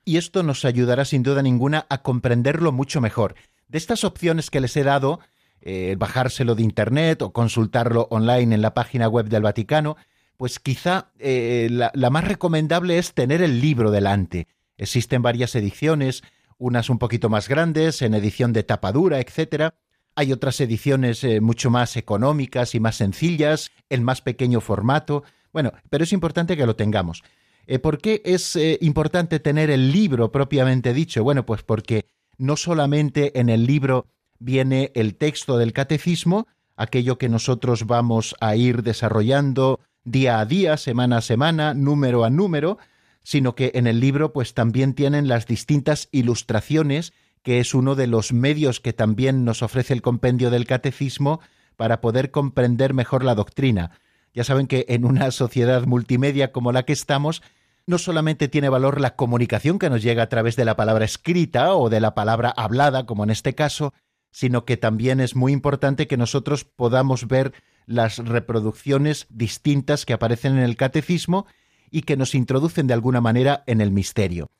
y 0.05 0.17
esto 0.17 0.43
nos 0.43 0.63
ayudará 0.63 1.03
sin 1.03 1.23
duda 1.23 1.41
ninguna 1.41 1.87
a 1.89 2.03
comprenderlo 2.03 2.71
mucho 2.71 3.01
mejor. 3.01 3.35
De 3.67 3.79
estas 3.79 4.03
opciones 4.03 4.51
que 4.51 4.61
les 4.61 4.77
he 4.77 4.83
dado, 4.83 5.19
eh, 5.61 5.95
bajárselo 5.97 6.53
de 6.53 6.61
Internet 6.61 7.23
o 7.23 7.33
consultarlo 7.33 8.07
online 8.11 8.53
en 8.53 8.61
la 8.61 8.75
página 8.75 9.07
web 9.07 9.27
del 9.27 9.41
Vaticano, 9.41 9.97
pues 10.37 10.59
quizá 10.59 11.11
eh, 11.17 11.69
la, 11.71 12.09
más 12.09 12.23
recomendable 12.25 12.99
es 12.99 13.13
tener 13.13 13.41
el 13.41 13.61
libro 13.61 13.89
delante. 13.89 14.47
Existen 14.77 15.23
varias 15.23 15.55
ediciones, 15.55 16.23
unas 16.57 16.89
un 16.89 16.99
poquito 16.99 17.29
más 17.29 17.47
grandes, 17.47 18.01
en 18.01 18.13
edición 18.13 18.53
de 18.53 18.63
tapadura, 18.63 19.19
etc. 19.19 19.73
Hay 20.15 20.31
otras 20.31 20.59
ediciones 20.61 21.23
eh, 21.23 21.41
mucho 21.41 21.71
más 21.71 21.97
económicas 21.97 22.75
y 22.75 22.79
más 22.79 22.97
sencillas, 22.97 23.71
en 23.89 24.03
más 24.03 24.21
pequeño 24.21 24.61
formato. 24.61 25.23
Bueno, 25.51 25.71
pero 25.89 26.03
es 26.03 26.13
importante 26.13 26.55
que 26.55 26.65
lo 26.65 26.75
tengamos. 26.75 27.23
Eh, 27.67 27.79
¿Por 27.79 27.99
qué 27.99 28.21
es 28.25 28.55
eh, 28.55 28.77
importante 28.81 29.39
tener 29.39 29.69
el 29.69 29.91
libro 29.91 30.31
propiamente 30.31 30.93
dicho? 30.93 31.23
Bueno, 31.23 31.45
pues 31.45 31.63
porque 31.63 32.05
no 32.37 32.57
solamente 32.57 33.39
en 33.39 33.49
el 33.49 33.65
libro 33.65 34.07
viene 34.39 34.91
el 34.95 35.15
texto 35.15 35.57
del 35.57 35.73
catecismo, 35.73 36.47
aquello 36.75 37.17
que 37.17 37.29
nosotros 37.29 37.87
vamos 37.87 38.35
a 38.39 38.55
ir 38.55 38.83
desarrollando 38.83 39.79
día 40.03 40.39
a 40.39 40.45
día, 40.45 40.77
semana 40.77 41.17
a 41.17 41.21
semana, 41.21 41.73
número 41.73 42.23
a 42.23 42.29
número, 42.29 42.77
sino 43.23 43.55
que 43.55 43.71
en 43.73 43.87
el 43.87 43.99
libro 43.99 44.33
pues 44.33 44.53
también 44.53 44.93
tienen 44.93 45.27
las 45.27 45.47
distintas 45.47 46.09
ilustraciones, 46.11 47.13
que 47.41 47.59
es 47.59 47.73
uno 47.73 47.95
de 47.95 48.07
los 48.07 48.33
medios 48.33 48.79
que 48.79 48.93
también 48.93 49.45
nos 49.45 49.63
ofrece 49.63 49.93
el 49.93 50.01
compendio 50.01 50.51
del 50.51 50.67
catecismo 50.67 51.39
para 51.75 52.01
poder 52.01 52.31
comprender 52.31 52.93
mejor 52.93 53.23
la 53.23 53.35
doctrina. 53.35 53.99
Ya 54.35 54.43
saben 54.43 54.67
que 54.67 54.85
en 54.89 55.05
una 55.05 55.31
sociedad 55.31 55.85
multimedia 55.85 56.51
como 56.51 56.73
la 56.73 56.83
que 56.83 56.93
estamos, 56.93 57.41
no 57.87 57.97
solamente 57.97 58.49
tiene 58.49 58.69
valor 58.69 58.99
la 58.99 59.15
comunicación 59.15 59.79
que 59.79 59.89
nos 59.89 60.03
llega 60.03 60.23
a 60.23 60.29
través 60.29 60.57
de 60.57 60.65
la 60.65 60.75
palabra 60.75 61.05
escrita 61.05 61.73
o 61.73 61.89
de 61.89 62.01
la 62.01 62.13
palabra 62.13 62.49
hablada, 62.49 63.05
como 63.05 63.23
en 63.23 63.29
este 63.29 63.55
caso, 63.55 63.93
sino 64.31 64.65
que 64.65 64.75
también 64.75 65.21
es 65.21 65.35
muy 65.35 65.53
importante 65.53 66.07
que 66.07 66.17
nosotros 66.17 66.65
podamos 66.65 67.27
ver 67.29 67.53
las 67.85 68.17
reproducciones 68.17 69.27
distintas 69.29 70.05
que 70.05 70.13
aparecen 70.13 70.57
en 70.57 70.63
el 70.63 70.75
catecismo 70.75 71.45
y 71.89 72.01
que 72.01 72.17
nos 72.17 72.35
introducen 72.35 72.87
de 72.87 72.93
alguna 72.93 73.21
manera 73.21 73.63
en 73.67 73.79
el 73.79 73.91
misterio. 73.91 74.51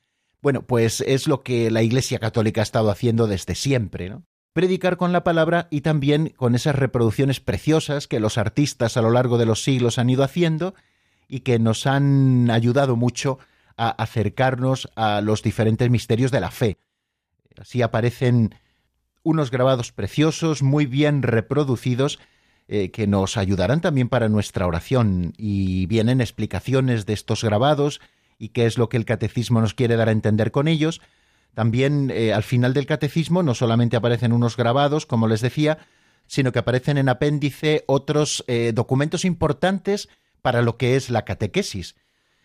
Bueno, 0.41 0.61
pues 0.61 1.01
es 1.01 1.27
lo 1.27 1.43
que 1.43 1.69
la 1.69 1.81
Iglesia 1.81 2.19
Católica 2.19 2.61
ha 2.61 2.63
estado 2.63 2.89
haciendo 2.91 3.27
desde 3.27 3.55
siempre, 3.55 4.09
¿no? 4.09 4.23
Predicar 4.55 4.95
con 4.95 5.11
la 5.11 5.25
palabra 5.25 5.67
y 5.69 5.81
también 5.81 6.29
con 6.29 6.55
esas 6.55 6.77
reproducciones 6.77 7.41
preciosas 7.41 8.07
que 8.07 8.21
los 8.21 8.37
artistas 8.37 8.95
a 8.95 9.01
lo 9.01 9.11
largo 9.11 9.37
de 9.37 9.45
los 9.45 9.61
siglos 9.61 9.99
han 9.99 10.09
ido 10.09 10.23
haciendo 10.23 10.75
y 11.27 11.41
que 11.41 11.59
nos 11.59 11.85
han 11.85 12.49
ayudado 12.49 12.95
mucho 12.95 13.37
a 13.75 13.89
acercarnos 13.89 14.89
a 14.95 15.19
los 15.19 15.43
diferentes 15.43 15.89
misterios 15.89 16.31
de 16.31 16.39
la 16.39 16.51
fe. 16.51 16.77
Así 17.59 17.81
aparecen 17.81 18.55
unos 19.23 19.51
grabados 19.51 19.91
preciosos, 19.91 20.63
muy 20.63 20.85
bien 20.85 21.21
reproducidos, 21.21 22.17
eh, 22.69 22.91
que 22.91 23.07
nos 23.07 23.35
ayudarán 23.35 23.81
también 23.81 24.07
para 24.07 24.29
nuestra 24.29 24.67
oración 24.67 25.33
y 25.37 25.85
vienen 25.87 26.21
explicaciones 26.21 27.05
de 27.05 27.11
estos 27.11 27.43
grabados 27.43 27.99
y 28.39 28.49
qué 28.49 28.67
es 28.67 28.77
lo 28.77 28.87
que 28.87 28.95
el 28.95 29.03
catecismo 29.03 29.59
nos 29.59 29.73
quiere 29.73 29.97
dar 29.97 30.07
a 30.07 30.13
entender 30.13 30.51
con 30.51 30.69
ellos. 30.69 31.01
También 31.55 32.11
eh, 32.13 32.33
al 32.33 32.43
final 32.43 32.73
del 32.73 32.85
catecismo 32.85 33.41
no 33.41 33.55
solamente 33.55 33.95
aparecen 33.95 34.33
unos 34.33 34.57
grabados, 34.57 35.05
como 35.05 35.27
les 35.27 35.41
decía, 35.41 35.79
sino 36.27 36.51
que 36.51 36.59
aparecen 36.59 36.97
en 36.97 37.09
apéndice 37.09 37.85
otros 37.87 38.43
eh, 38.47 38.71
documentos 38.75 39.25
importantes 39.25 40.09
para 40.41 40.61
lo 40.61 40.77
que 40.77 40.97
es 40.97 41.09
la 41.09 41.23
catequesis. 41.23 41.95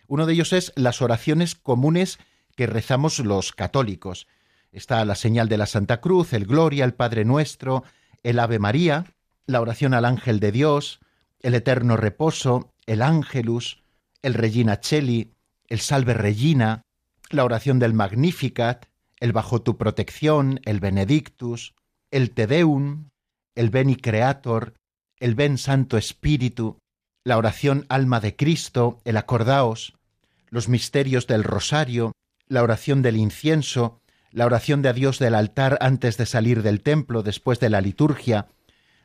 Uno 0.06 0.26
de 0.26 0.32
ellos 0.34 0.52
es 0.52 0.72
las 0.76 1.02
oraciones 1.02 1.54
comunes 1.56 2.18
que 2.56 2.66
rezamos 2.66 3.18
los 3.18 3.52
católicos. 3.52 4.26
Está 4.72 5.04
la 5.04 5.16
señal 5.16 5.48
de 5.48 5.58
la 5.58 5.66
Santa 5.66 6.00
Cruz, 6.00 6.32
el 6.32 6.46
Gloria, 6.46 6.84
el 6.84 6.94
Padre 6.94 7.24
Nuestro, 7.24 7.82
el 8.22 8.38
Ave 8.38 8.60
María, 8.60 9.06
la 9.46 9.60
oración 9.60 9.92
al 9.92 10.04
ángel 10.04 10.38
de 10.38 10.52
Dios, 10.52 11.00
el 11.40 11.54
eterno 11.54 11.96
reposo, 11.96 12.72
el 12.86 13.02
ángelus, 13.02 13.82
el 14.22 14.34
Regina 14.34 14.78
Cheli, 14.78 15.32
el 15.66 15.80
Salve 15.80 16.14
Regina, 16.14 16.82
la 17.30 17.44
oración 17.44 17.78
del 17.78 17.94
Magnificat, 17.94 18.86
el 19.20 19.32
Bajo 19.32 19.62
tu 19.62 19.76
protección, 19.76 20.60
el 20.64 20.80
Benedictus, 20.80 21.74
el 22.10 22.32
Te 22.32 22.46
Deum, 22.46 23.10
el 23.54 23.70
Beni 23.70 23.96
Creator, 23.96 24.74
el 25.18 25.34
Ven 25.34 25.58
Santo 25.58 25.98
Espíritu, 25.98 26.78
la 27.24 27.36
oración 27.36 27.84
Alma 27.90 28.20
de 28.20 28.34
Cristo, 28.34 29.00
el 29.04 29.18
Acordaos, 29.18 29.94
los 30.48 30.68
misterios 30.68 31.26
del 31.26 31.44
Rosario, 31.44 32.12
la 32.48 32.62
oración 32.62 33.02
del 33.02 33.18
incienso, 33.18 34.00
la 34.32 34.46
oración 34.46 34.80
de 34.82 34.88
adiós 34.88 35.18
del 35.18 35.34
altar 35.34 35.76
antes 35.80 36.16
de 36.16 36.26
salir 36.26 36.62
del 36.62 36.82
templo 36.82 37.22
después 37.22 37.60
de 37.60 37.68
la 37.68 37.80
liturgia, 37.80 38.48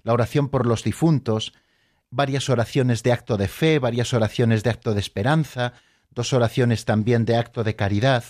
la 0.04 0.14
oración 0.14 0.50
por 0.50 0.66
los 0.66 0.84
difuntos, 0.84 1.54
varias 2.10 2.50
oraciones 2.50 3.04
de 3.04 3.12
acto 3.12 3.36
de 3.36 3.48
fe, 3.48 3.80
varias 3.80 4.14
oraciones 4.14 4.64
de 4.64 4.70
acto 4.70 4.94
de 4.94 5.00
esperanza, 5.02 5.74
dos 6.10 6.32
oraciones 6.32 6.86
también 6.86 7.26
de 7.26 7.36
acto 7.36 7.64
de 7.64 7.76
caridad, 7.76 8.24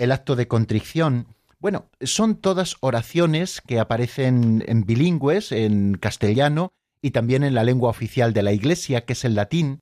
el 0.00 0.12
acto 0.12 0.34
de 0.34 0.48
contrición. 0.48 1.26
Bueno, 1.58 1.90
son 2.00 2.36
todas 2.36 2.76
oraciones 2.80 3.60
que 3.60 3.78
aparecen 3.78 4.64
en 4.66 4.84
bilingües, 4.86 5.52
en 5.52 5.98
castellano 5.98 6.72
y 7.02 7.10
también 7.10 7.44
en 7.44 7.54
la 7.54 7.64
lengua 7.64 7.90
oficial 7.90 8.32
de 8.32 8.42
la 8.42 8.52
Iglesia, 8.52 9.04
que 9.04 9.12
es 9.12 9.26
el 9.26 9.34
latín. 9.34 9.80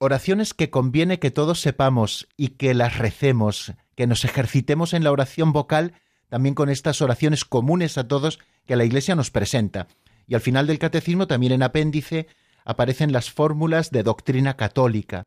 Oraciones 0.00 0.54
que 0.54 0.70
conviene 0.70 1.20
que 1.20 1.30
todos 1.30 1.60
sepamos 1.60 2.26
y 2.36 2.48
que 2.48 2.74
las 2.74 2.98
recemos, 2.98 3.72
que 3.94 4.08
nos 4.08 4.24
ejercitemos 4.24 4.92
en 4.92 5.04
la 5.04 5.12
oración 5.12 5.52
vocal, 5.52 5.94
también 6.28 6.56
con 6.56 6.68
estas 6.68 7.00
oraciones 7.00 7.44
comunes 7.44 7.96
a 7.96 8.08
todos 8.08 8.40
que 8.66 8.74
la 8.74 8.84
Iglesia 8.84 9.14
nos 9.14 9.30
presenta. 9.30 9.86
Y 10.26 10.34
al 10.34 10.40
final 10.40 10.66
del 10.66 10.80
catecismo, 10.80 11.28
también 11.28 11.52
en 11.52 11.62
apéndice, 11.62 12.26
aparecen 12.64 13.12
las 13.12 13.30
fórmulas 13.30 13.92
de 13.92 14.02
doctrina 14.02 14.56
católica, 14.56 15.22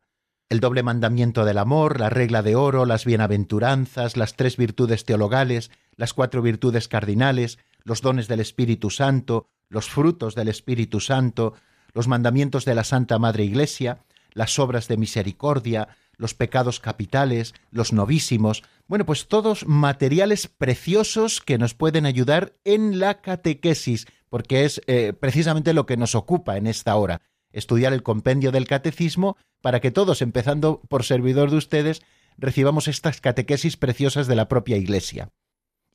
el 0.48 0.60
doble 0.60 0.82
mandamiento 0.82 1.44
del 1.44 1.58
amor, 1.58 2.00
la 2.00 2.10
regla 2.10 2.42
de 2.42 2.56
oro, 2.56 2.86
las 2.86 3.04
bienaventuranzas, 3.04 4.16
las 4.16 4.34
tres 4.34 4.56
virtudes 4.56 5.04
teologales, 5.04 5.70
las 5.96 6.14
cuatro 6.14 6.40
virtudes 6.40 6.88
cardinales, 6.88 7.58
los 7.84 8.00
dones 8.00 8.28
del 8.28 8.40
Espíritu 8.40 8.90
Santo, 8.90 9.48
los 9.68 9.88
frutos 9.90 10.34
del 10.34 10.48
Espíritu 10.48 11.00
Santo, 11.00 11.54
los 11.92 12.08
mandamientos 12.08 12.64
de 12.64 12.74
la 12.74 12.84
Santa 12.84 13.18
Madre 13.18 13.44
Iglesia, 13.44 14.04
las 14.32 14.58
obras 14.58 14.88
de 14.88 14.96
misericordia, 14.96 15.88
los 16.16 16.34
pecados 16.34 16.80
capitales, 16.80 17.54
los 17.70 17.92
novísimos, 17.92 18.62
bueno, 18.86 19.04
pues 19.04 19.28
todos 19.28 19.66
materiales 19.66 20.48
preciosos 20.48 21.40
que 21.40 21.58
nos 21.58 21.74
pueden 21.74 22.06
ayudar 22.06 22.54
en 22.64 22.98
la 22.98 23.20
catequesis, 23.20 24.06
porque 24.30 24.64
es 24.64 24.80
eh, 24.86 25.12
precisamente 25.12 25.74
lo 25.74 25.86
que 25.86 25.96
nos 25.96 26.14
ocupa 26.14 26.56
en 26.56 26.66
esta 26.66 26.96
hora, 26.96 27.20
estudiar 27.52 27.92
el 27.92 28.02
compendio 28.02 28.52
del 28.52 28.66
catecismo 28.66 29.36
para 29.60 29.80
que 29.80 29.90
todos, 29.90 30.22
empezando 30.22 30.80
por 30.88 31.04
servidor 31.04 31.50
de 31.50 31.56
ustedes, 31.56 32.02
recibamos 32.36 32.88
estas 32.88 33.20
catequesis 33.20 33.76
preciosas 33.76 34.26
de 34.26 34.36
la 34.36 34.48
propia 34.48 34.76
Iglesia. 34.76 35.30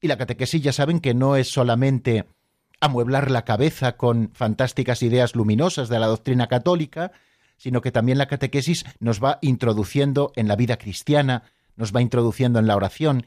Y 0.02 0.08
la 0.08 0.18
catequesis 0.18 0.62
ya 0.62 0.74
saben 0.74 1.00
que 1.00 1.14
no 1.14 1.36
es 1.36 1.50
solamente 1.50 2.26
amueblar 2.82 3.32
la 3.32 3.46
cabeza 3.46 3.96
con 3.96 4.32
fantásticas 4.34 5.02
ideas 5.04 5.36
luminosas 5.36 5.88
de 5.88 6.00
la 6.00 6.08
doctrina 6.08 6.48
católica, 6.48 7.14
sino 7.56 7.80
que 7.80 7.92
también 7.92 8.18
la 8.18 8.28
catequesis 8.28 8.84
nos 9.00 9.24
va 9.24 9.40
introduciendo 9.42 10.34
en 10.36 10.50
la 10.50 10.58
vida 10.58 10.78
cristiana, 10.78 11.44
nos 11.78 11.96
va 11.96 12.02
introduciendo 12.02 12.60
en 12.60 12.68
la 12.68 12.76
oración, 12.76 13.26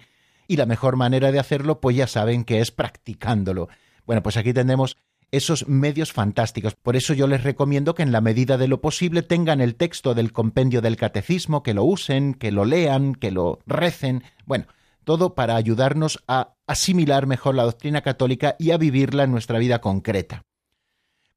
y 0.48 0.56
la 0.56 0.66
mejor 0.66 0.96
manera 0.96 1.32
de 1.32 1.38
hacerlo, 1.38 1.80
pues 1.80 1.96
ya 1.96 2.06
saben 2.06 2.44
que 2.44 2.60
es 2.60 2.70
practicándolo. 2.70 3.68
Bueno, 4.04 4.22
pues 4.22 4.36
aquí 4.36 4.52
tenemos 4.52 4.96
esos 5.30 5.68
medios 5.68 6.12
fantásticos. 6.12 6.74
Por 6.74 6.96
eso 6.96 7.14
yo 7.14 7.26
les 7.26 7.42
recomiendo 7.42 7.94
que 7.94 8.02
en 8.02 8.12
la 8.12 8.20
medida 8.20 8.58
de 8.58 8.68
lo 8.68 8.80
posible 8.80 9.22
tengan 9.22 9.60
el 9.60 9.74
texto 9.74 10.14
del 10.14 10.32
compendio 10.32 10.80
del 10.80 10.96
catecismo, 10.96 11.62
que 11.62 11.74
lo 11.74 11.84
usen, 11.84 12.34
que 12.34 12.52
lo 12.52 12.64
lean, 12.64 13.14
que 13.14 13.30
lo 13.30 13.58
recen. 13.66 14.22
Bueno, 14.44 14.66
todo 15.04 15.34
para 15.34 15.56
ayudarnos 15.56 16.22
a 16.26 16.54
asimilar 16.66 17.26
mejor 17.26 17.54
la 17.54 17.64
doctrina 17.64 18.02
católica 18.02 18.56
y 18.58 18.70
a 18.70 18.78
vivirla 18.78 19.24
en 19.24 19.32
nuestra 19.32 19.58
vida 19.58 19.80
concreta. 19.80 20.42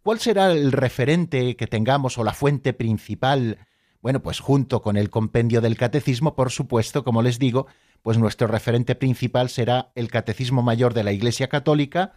¿Cuál 0.02 0.20
será 0.20 0.52
el 0.52 0.72
referente 0.72 1.56
que 1.56 1.68
tengamos 1.68 2.18
o 2.18 2.24
la 2.24 2.34
fuente 2.34 2.74
principal? 2.74 3.60
Bueno, 4.02 4.22
pues 4.22 4.40
junto 4.40 4.82
con 4.82 4.96
el 4.98 5.10
compendio 5.10 5.62
del 5.62 5.78
catecismo, 5.78 6.36
por 6.36 6.52
supuesto, 6.52 7.04
como 7.04 7.22
les 7.22 7.38
digo, 7.38 7.68
pues 8.02 8.18
nuestro 8.18 8.48
referente 8.48 8.96
principal 8.96 9.50
será 9.50 9.92
el 9.96 10.10
Catecismo 10.10 10.62
Mayor 10.62 10.94
de 10.94 11.04
la 11.04 11.12
Iglesia 11.12 11.50
Católica, 11.50 12.14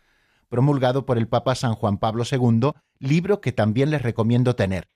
promulgado 0.52 1.06
por 1.06 1.16
el 1.16 1.28
Papa 1.28 1.54
San 1.54 1.74
Juan 1.74 1.96
Pablo 1.96 2.24
II, 2.30 2.72
libro 2.98 3.40
que 3.40 3.52
también 3.52 3.90
les 3.90 4.02
recomiendo 4.02 4.54
tener. 4.54 4.86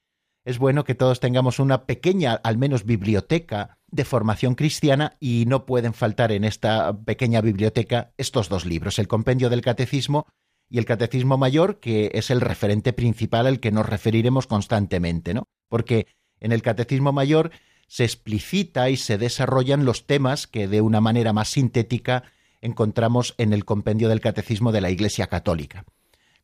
Es 0.44 0.58
bueno 0.58 0.84
que 0.84 0.94
todos 0.94 1.18
tengamos 1.18 1.58
una 1.58 1.86
pequeña, 1.86 2.34
al 2.34 2.58
menos, 2.58 2.84
biblioteca 2.84 3.78
de 3.88 4.04
formación 4.04 4.54
cristiana 4.54 5.16
y 5.18 5.44
no 5.46 5.64
pueden 5.64 5.94
faltar 5.94 6.30
en 6.30 6.44
esta 6.44 6.94
pequeña 7.06 7.40
biblioteca 7.40 8.12
estos 8.18 8.50
dos 8.50 8.66
libros, 8.66 8.98
el 8.98 9.08
Compendio 9.08 9.48
del 9.48 9.62
Catecismo 9.62 10.26
y 10.68 10.76
el 10.76 10.84
Catecismo 10.84 11.38
Mayor, 11.38 11.80
que 11.80 12.10
es 12.12 12.28
el 12.28 12.42
referente 12.42 12.92
principal 12.92 13.46
al 13.46 13.58
que 13.58 13.72
nos 13.72 13.88
referiremos 13.88 14.46
constantemente, 14.46 15.32
¿no? 15.32 15.48
Porque 15.70 16.06
en 16.38 16.52
el 16.52 16.60
Catecismo 16.60 17.12
Mayor 17.12 17.50
se 17.88 18.04
explicita 18.04 18.90
y 18.90 18.98
se 18.98 19.16
desarrollan 19.16 19.86
los 19.86 20.06
temas 20.06 20.46
que 20.46 20.68
de 20.68 20.82
una 20.82 21.00
manera 21.00 21.32
más 21.32 21.48
sintética 21.48 22.24
encontramos 22.60 23.34
en 23.38 23.52
el 23.52 23.64
compendio 23.64 24.08
del 24.08 24.20
Catecismo 24.20 24.72
de 24.72 24.80
la 24.80 24.90
Iglesia 24.90 25.26
Católica. 25.26 25.84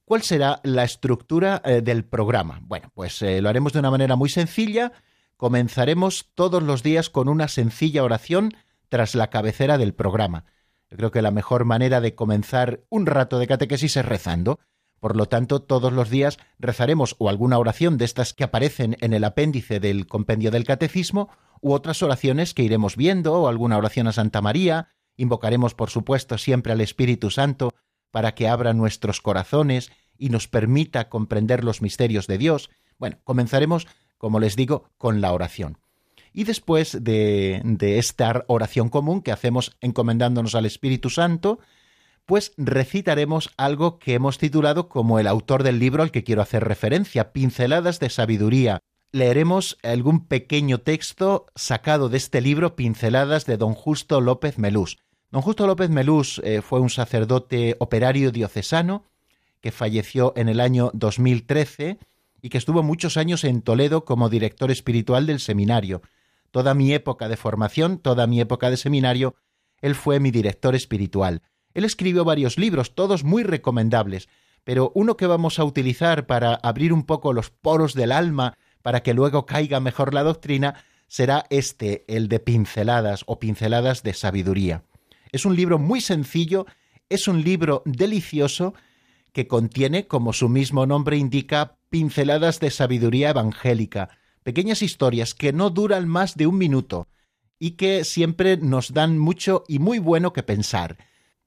¿Cuál 0.05 0.22
será 0.22 0.61
la 0.64 0.85
estructura 0.85 1.62
eh, 1.64 1.81
del 1.81 2.05
programa? 2.05 2.61
Bueno, 2.62 2.90
pues 2.94 3.22
eh, 3.22 3.40
lo 3.40 3.48
haremos 3.48 3.72
de 3.72 3.79
una 3.79 3.90
manera 3.90 4.16
muy 4.16 4.29
sencilla. 4.29 4.92
Comenzaremos 5.37 6.31
todos 6.35 6.62
los 6.62 6.83
días 6.83 7.09
con 7.09 7.29
una 7.29 7.48
sencilla 7.48 8.05
oración 8.05 8.53
tras 8.88 9.14
la 9.14 9.31
cabecera 9.31 9.79
del 9.79 9.94
programa. 9.94 10.44
Yo 10.90 10.98
creo 10.98 11.11
que 11.11 11.22
la 11.22 11.31
mejor 11.31 11.64
manera 11.64 12.01
de 12.01 12.14
comenzar 12.14 12.85
un 12.90 13.07
rato 13.07 13.38
de 13.38 13.46
catequesis 13.46 13.96
es 13.96 14.05
rezando. 14.05 14.61
Por 15.01 15.16
lo 15.16 15.27
tanto, 15.27 15.62
todos 15.62 15.92
los 15.92 16.11
días 16.11 16.38
rezaremos 16.59 17.16
o 17.18 17.29
alguna 17.29 17.59
oración 17.59 17.96
de 17.96 18.05
estas 18.05 18.35
que 18.35 18.44
aparecen 18.44 18.96
en 19.01 19.14
el 19.14 19.25
apéndice 19.25 19.81
del 19.81 20.07
compendio 20.07 20.51
del 20.51 20.64
catecismo, 20.64 21.31
u 21.61 21.72
otras 21.72 22.03
oraciones 22.03 22.55
que 22.55 22.62
iremos 22.62 22.96
viendo, 22.96 23.35
o 23.35 23.48
alguna 23.48 23.79
oración 23.79 24.07
a 24.09 24.12
Santa 24.12 24.42
María, 24.42 24.90
Invocaremos, 25.16 25.75
por 25.75 25.90
supuesto, 25.90 26.38
siempre 26.38 26.72
al 26.72 26.81
Espíritu 26.81 27.31
Santo 27.31 27.72
para 28.11 28.35
que 28.35 28.48
abra 28.48 28.72
nuestros 28.72 29.20
corazones 29.20 29.90
y 30.18 30.29
nos 30.29 30.48
permita 30.48 31.09
comprender 31.09 31.64
los 31.64 31.83
misterios 31.83 32.27
de 32.27 32.38
Dios. 32.38 32.70
Bueno, 32.98 33.18
comenzaremos, 33.25 33.88
como 34.18 34.38
les 34.38 34.55
digo, 34.55 34.90
con 34.98 35.20
la 35.20 35.33
oración. 35.33 35.79
Y 36.33 36.44
después 36.44 37.03
de, 37.03 37.61
de 37.64 37.98
esta 37.98 38.44
oración 38.46 38.88
común 38.88 39.22
que 39.22 39.33
hacemos 39.33 39.77
encomendándonos 39.81 40.55
al 40.55 40.66
Espíritu 40.66 41.11
Santo, 41.11 41.59
pues 42.25 42.53
recitaremos 42.57 43.51
algo 43.57 43.98
que 43.98 44.14
hemos 44.14 44.38
titulado 44.38 44.88
como 44.88 45.18
el 45.18 45.27
autor 45.27 45.62
del 45.62 45.79
libro 45.79 46.03
al 46.03 46.11
que 46.11 46.25
quiero 46.25 46.42
hacer 46.42 46.64
referencia, 46.64 47.33
Pinceladas 47.33 47.98
de 47.98 48.11
Sabiduría. 48.11 48.81
Leeremos 49.14 49.77
algún 49.83 50.27
pequeño 50.27 50.79
texto 50.79 51.44
sacado 51.55 52.09
de 52.09 52.16
este 52.16 52.40
libro, 52.40 52.77
Pinceladas 52.77 53.44
de 53.44 53.59
don 53.59 53.75
Justo 53.75 54.22
López 54.22 54.57
Melús. 54.57 54.96
Don 55.31 55.42
Justo 55.42 55.66
López 55.66 55.90
Melús 55.90 56.40
eh, 56.42 56.62
fue 56.62 56.81
un 56.81 56.88
sacerdote 56.88 57.77
operario 57.79 58.33
diocesano 58.33 59.05
que 59.61 59.70
falleció 59.70 60.33
en 60.35 60.48
el 60.48 60.61
año 60.61 60.90
2013 60.94 61.98
y 62.40 62.48
que 62.48 62.57
estuvo 62.57 62.83
muchos 62.83 63.18
años 63.18 63.44
en 63.44 63.61
Toledo 63.61 64.07
como 64.07 64.31
director 64.31 64.70
espiritual 64.70 65.27
del 65.27 65.40
seminario. 65.40 66.01
Toda 66.51 66.72
mi 66.72 66.94
época 66.94 67.29
de 67.29 67.37
formación, 67.37 67.98
toda 67.98 68.27
mi 68.27 68.40
época 68.40 68.70
de 68.70 68.79
seminario, 68.79 69.37
él 69.83 69.94
fue 69.94 70.20
mi 70.20 70.31
director 70.31 70.75
espiritual. 70.75 71.42
Él 71.75 71.85
escribió 71.85 72.25
varios 72.25 72.57
libros, 72.57 72.94
todos 72.94 73.25
muy 73.25 73.42
recomendables, 73.42 74.31
pero 74.64 74.90
uno 74.94 75.18
que 75.18 75.27
vamos 75.27 75.59
a 75.59 75.64
utilizar 75.64 76.27
para 76.27 76.55
abrir 76.55 76.94
un 76.94 77.05
poco 77.05 77.35
los 77.35 77.51
poros 77.51 77.92
del 77.92 78.11
alma, 78.11 78.57
para 78.83 79.03
que 79.03 79.14
luego 79.14 79.47
caiga 79.47 79.81
mejor 79.81 80.14
la 80.14 80.23
doctrina, 80.23 80.85
será 81.09 81.47
este, 81.51 82.05
el 82.09 82.29
de 82.29 82.40
pinceladas 82.40 83.25
o 83.27 83.38
pinceladas 83.38 84.03
de 84.03 84.14
sabiduría. 84.14 84.85
Es 85.31 85.45
un 85.45 85.57
libro 85.57 85.79
muy 85.79 86.01
sencillo, 86.01 86.66
es 87.09 87.29
un 87.29 87.42
libro 87.42 87.83
delicioso 87.85 88.75
que 89.33 89.47
contiene, 89.47 90.07
como 90.07 90.33
su 90.33 90.49
mismo 90.49 90.87
nombre 90.87 91.16
indica, 91.16 91.77
pinceladas 91.90 92.61
de 92.61 92.71
sabiduría 92.71 93.31
evangélica, 93.31 94.11
pequeñas 94.42 94.83
historias 94.83 95.35
que 95.35 95.53
no 95.53 95.71
duran 95.71 96.09
más 96.09 96.37
de 96.37 96.47
un 96.47 96.59
minuto 96.59 97.09
y 97.59 97.73
que 97.73 98.05
siempre 98.05 98.57
nos 98.57 98.92
dan 98.92 99.18
mucho 99.18 99.64
y 99.68 99.79
muy 99.79 99.99
bueno 99.99 100.33
que 100.33 100.42
pensar. 100.42 100.97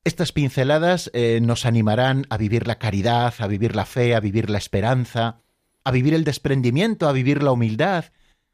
Estas 0.04 0.32
pinceladas 0.32 1.10
eh, 1.14 1.40
nos 1.42 1.66
animarán 1.66 2.28
a 2.30 2.38
vivir 2.38 2.68
la 2.68 2.78
caridad, 2.78 3.34
a 3.40 3.48
vivir 3.48 3.76
la 3.76 3.86
fe, 3.86 4.16
a 4.16 4.20
vivir 4.20 4.50
la 4.50 4.60
esperanza, 4.60 5.42
a 5.86 5.92
vivir 5.92 6.14
el 6.14 6.26
desprendimiento, 6.26 7.08
a 7.08 7.14
vivir 7.14 7.42
la 7.42 7.54
humildad, 7.54 8.06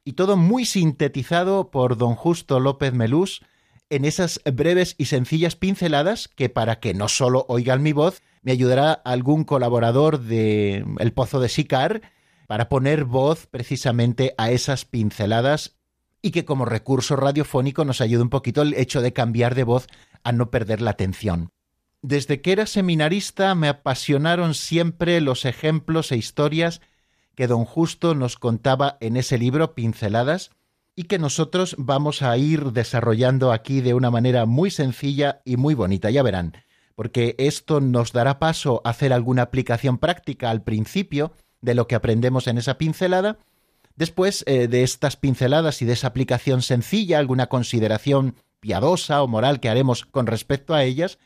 y 0.04 0.14
todo 0.14 0.38
muy 0.38 0.66
sintetizado 0.66 1.72
por 1.72 1.98
don 1.98 2.16
Justo 2.16 2.60
López 2.60 2.94
Melús 2.94 3.42
en 3.90 4.06
esas 4.06 4.40
breves 4.46 4.96
y 4.98 5.06
sencillas 5.06 5.56
pinceladas 5.56 6.28
que 6.28 6.50
para 6.50 6.80
que 6.80 6.94
no 6.94 7.08
solo 7.08 7.46
oigan 7.50 7.84
mi 7.84 7.94
voz, 7.94 8.22
me 8.42 8.52
ayudará 8.52 8.94
algún 8.94 9.44
colaborador 9.44 10.20
de 10.20 10.86
El 11.00 11.14
Pozo 11.14 11.40
de 11.40 11.50
Sicar 11.50 12.02
para 12.48 12.70
poner 12.70 13.06
voz 13.06 13.48
precisamente 13.48 14.34
a 14.38 14.52
esas 14.52 14.86
pinceladas 14.86 15.78
y 16.22 16.32
que 16.32 16.46
como 16.46 16.66
recurso 16.66 17.16
radiofónico 17.16 17.86
nos 17.86 18.02
ayude 18.02 18.24
un 18.24 18.30
poquito 18.30 18.62
el 18.62 18.74
hecho 18.74 19.02
de 19.02 19.14
cambiar 19.14 19.56
de 19.56 19.64
voz 19.64 19.88
a 20.24 20.32
no 20.32 20.52
perder 20.52 20.82
la 20.82 20.92
atención. 20.92 21.50
Desde 22.02 22.42
que 22.42 22.52
era 22.52 22.66
seminarista 22.66 23.54
me 23.56 23.68
apasionaron 23.68 24.54
siempre 24.54 25.22
los 25.22 25.46
ejemplos 25.46 26.12
e 26.12 26.18
historias 26.18 26.82
que 27.36 27.48
don 27.48 27.66
Justo 27.66 28.16
nos 28.16 28.38
contaba 28.38 28.98
en 29.00 29.18
ese 29.18 29.38
libro 29.38 29.74
Pinceladas 29.74 30.52
y 30.96 31.04
que 31.04 31.20
nosotros 31.20 31.76
vamos 31.78 32.22
a 32.22 32.38
ir 32.38 32.72
desarrollando 32.72 33.52
aquí 33.52 33.82
de 33.82 33.94
una 33.94 34.12
manera 34.12 34.46
muy 34.46 34.72
sencilla 34.72 35.42
y 35.46 35.58
muy 35.58 35.74
bonita, 35.74 36.10
ya 36.10 36.24
verán, 36.24 36.58
porque 36.96 37.36
esto 37.38 37.80
nos 37.80 38.12
dará 38.12 38.40
paso 38.40 38.82
a 38.84 38.90
hacer 38.90 39.14
alguna 39.14 39.44
aplicación 39.44 39.98
práctica 39.98 40.50
al 40.50 40.64
principio 40.64 41.34
de 41.62 41.76
lo 41.76 41.88
que 41.88 41.96
aprendemos 41.96 42.48
en 42.48 42.58
esa 42.58 42.78
pincelada. 42.78 43.38
Después 43.96 44.44
eh, 44.48 44.68
de 44.68 44.84
estas 44.84 45.16
pinceladas 45.16 45.82
y 45.82 45.86
de 45.86 45.94
esa 45.94 46.08
aplicación 46.08 46.62
sencilla, 46.62 47.20
alguna 47.20 47.48
consideración 47.48 48.36
piadosa 48.60 49.24
o 49.24 49.28
moral 49.28 49.60
que 49.60 49.70
haremos 49.70 50.06
con 50.06 50.28
respecto 50.28 50.74
a 50.74 50.84
ellas, 50.84 51.20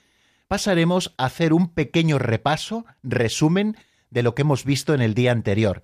pasaremos 0.48 1.14
a 1.18 1.26
hacer 1.26 1.54
un 1.54 1.70
pequeño 1.70 2.20
repaso, 2.20 2.86
resumen, 3.04 3.76
de 4.10 4.24
lo 4.24 4.36
que 4.36 4.44
hemos 4.44 4.64
visto 4.64 4.94
en 4.94 5.02
el 5.02 5.14
día 5.14 5.32
anterior. 5.32 5.82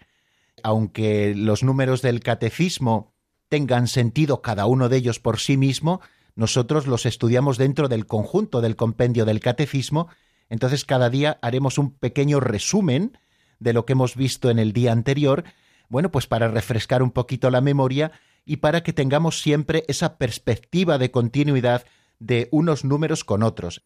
Aunque 0.63 1.34
los 1.36 1.63
números 1.63 2.02
del 2.02 2.21
catecismo 2.21 3.13
tengan 3.50 3.88
sentido 3.88 4.41
cada 4.41 4.65
uno 4.65 4.89
de 4.89 4.97
ellos 4.97 5.19
por 5.19 5.39
sí 5.39 5.58
mismo, 5.58 6.02
nosotros 6.36 6.88
los 6.88 7.06
estudiamos 7.06 7.58
dentro 7.58 7.89
del 7.89 8.06
conjunto 8.06 8.62
del 8.62 8.76
compendio 8.76 9.26
del 9.26 9.39
catecismo, 9.39 10.08
entonces 10.50 10.86
cada 10.86 11.10
día 11.10 11.38
haremos 11.41 11.78
un 11.78 11.91
pequeño 11.91 12.39
resumen 12.39 13.17
de 13.60 13.74
lo 13.74 13.86
que 13.86 13.93
hemos 13.93 14.15
visto 14.15 14.50
en 14.50 14.60
el 14.60 14.74
día 14.74 14.91
anterior, 14.91 15.43
bueno, 15.89 16.12
pues 16.12 16.28
para 16.28 16.47
refrescar 16.47 17.04
un 17.04 17.12
poquito 17.12 17.50
la 17.52 17.62
memoria 17.62 18.12
y 18.45 18.58
para 18.58 18.82
que 18.82 18.93
tengamos 18.93 19.41
siempre 19.41 19.84
esa 19.88 20.17
perspectiva 20.17 20.97
de 20.97 21.12
continuidad 21.12 21.86
de 22.19 22.47
unos 22.52 22.86
números 22.86 23.24
con 23.24 23.43
otros. 23.43 23.84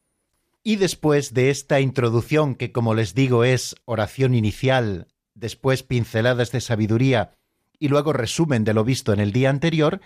Y 0.63 0.77
después 0.77 1.33
de 1.33 1.49
esta 1.49 1.79
introducción, 1.79 2.55
que 2.55 2.71
como 2.71 2.93
les 2.93 3.13
digo 3.13 3.43
es 3.43 3.75
oración 3.85 4.33
inicial, 4.33 5.07
después 5.36 5.84
pinceladas 5.84 6.52
de 6.52 6.62
sabiduría 6.62 7.36
y 7.78 7.89
luego 7.89 8.13
resumen 8.13 8.63
de 8.63 8.74
lo 8.74 8.84
visto 8.84 9.13
en 9.13 9.19
el 9.19 9.32
día 9.32 9.50
anterior, 9.50 10.02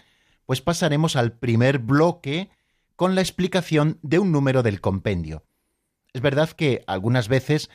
pues 0.45 0.61
pasaremos 0.61 1.15
al 1.15 1.33
primer 1.33 1.79
bloque 1.79 2.49
con 2.95 3.15
la 3.15 3.21
explicación 3.21 3.99
de 4.01 4.19
un 4.19 4.31
número 4.31 4.63
del 4.63 4.81
compendio. 4.81 5.45
Es 6.11 6.21
verdad 6.21 6.49
que 6.49 6.83
algunas 6.87 7.27
veces 7.27 7.69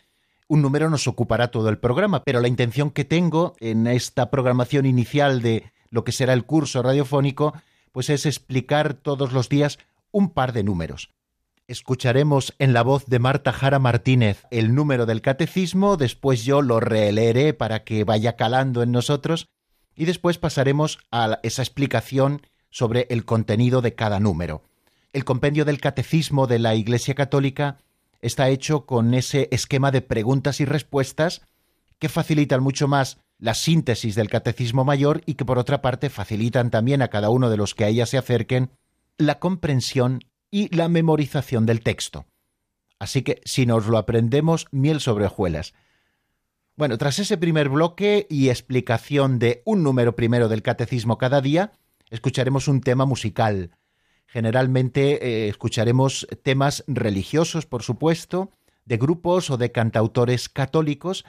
un 0.49 0.61
número 0.61 0.91
nos 0.91 1.07
ocupará 1.07 1.49
todo 1.49 1.69
el 1.69 1.79
programa, 1.79 2.23
pero 2.25 2.41
la 2.41 2.49
intención 2.49 2.91
que 2.91 3.05
tengo 3.05 3.55
en 3.61 3.87
esta 3.87 4.31
programación 4.31 4.85
inicial 4.85 5.41
de 5.41 5.73
lo 5.89 6.05
que 6.05 6.13
será 6.13 6.33
el 6.33 6.45
curso 6.45 6.83
radiofónico, 6.83 7.55
pues 7.93 8.11
es 8.11 8.27
explicar 8.27 8.95
todos 8.95 9.33
los 9.33 9.49
días 9.49 9.79
un 10.11 10.31
par 10.31 10.53
de 10.53 10.65
números. 10.65 11.14
Escucharemos 11.67 12.55
en 12.59 12.75
la 12.75 12.83
voz 12.83 13.07
de 13.07 13.19
Marta 13.19 13.51
Jara 13.51 13.79
Martínez 13.79 14.45
el 14.51 14.75
número 14.75 15.07
del 15.07 15.23
catecismo, 15.23 15.97
después 15.97 16.45
yo 16.45 16.61
lo 16.61 16.79
releeré 16.79 17.55
para 17.55 17.85
que 17.85 18.05
vaya 18.05 18.37
calando 18.37 18.83
en 18.83 18.93
nosotros 18.93 19.49
y 19.97 20.05
después 20.05 20.37
pasaremos 20.37 20.99
a 21.11 21.41
esa 21.43 21.63
explicación 21.63 22.43
sobre 22.69 23.07
el 23.09 23.25
contenido 23.25 23.81
de 23.81 23.95
cada 23.95 24.21
número. 24.21 24.63
El 25.15 25.25
compendio 25.25 25.65
del 25.65 25.81
catecismo 25.81 26.47
de 26.47 26.59
la 26.59 26.75
Iglesia 26.75 27.15
Católica 27.15 27.79
está 28.21 28.51
hecho 28.51 28.85
con 28.85 29.15
ese 29.15 29.49
esquema 29.51 29.91
de 29.91 30.03
preguntas 30.03 30.61
y 30.61 30.67
respuestas 30.67 31.41
que 31.99 32.11
facilitan 32.11 32.63
mucho 32.63 32.89
más 32.89 33.17
la 33.39 33.55
síntesis 33.55 34.15
del 34.15 34.29
catecismo 34.29 34.85
mayor 34.85 35.23
y 35.25 35.35
que 35.35 35.47
por 35.47 35.59
otra 35.59 35.81
parte 35.81 36.11
facilitan 36.11 36.71
también 36.71 37.01
a 37.01 37.09
cada 37.09 37.31
uno 37.31 37.49
de 37.49 37.57
los 37.57 37.75
que 37.75 37.85
a 37.85 37.89
ella 37.89 38.05
se 38.05 38.19
acerquen 38.19 38.69
la 39.17 39.39
comprensión 39.39 40.21
y 40.55 40.73
la 40.73 40.89
memorización 40.89 41.67
del 41.67 41.81
texto. 41.81 42.27
Así 43.01 43.23
que 43.23 43.41
si 43.45 43.67
nos 43.67 43.89
lo 43.89 43.99
aprendemos, 43.99 44.69
miel 44.71 45.01
sobre 45.01 45.27
hojuelas. 45.27 45.75
Bueno, 46.77 46.97
tras 46.97 47.19
ese 47.19 47.37
primer 47.37 47.69
bloque 47.69 48.29
y 48.31 48.51
explicación 48.51 49.41
de 49.41 49.63
un 49.65 49.83
número 49.83 50.15
primero 50.15 50.49
del 50.49 50.63
catecismo 50.63 51.19
cada 51.19 51.41
día, 51.41 51.73
escucharemos 52.09 52.69
un 52.69 52.83
tema 52.83 53.05
musical. 53.05 53.73
Generalmente 54.29 55.27
eh, 55.27 55.49
escucharemos 55.49 56.29
temas 56.45 56.85
religiosos, 56.87 57.67
por 57.67 57.83
supuesto, 57.83 58.53
de 58.85 58.97
grupos 58.97 59.51
o 59.51 59.57
de 59.57 59.73
cantautores 59.73 60.49
católicos, 60.49 61.25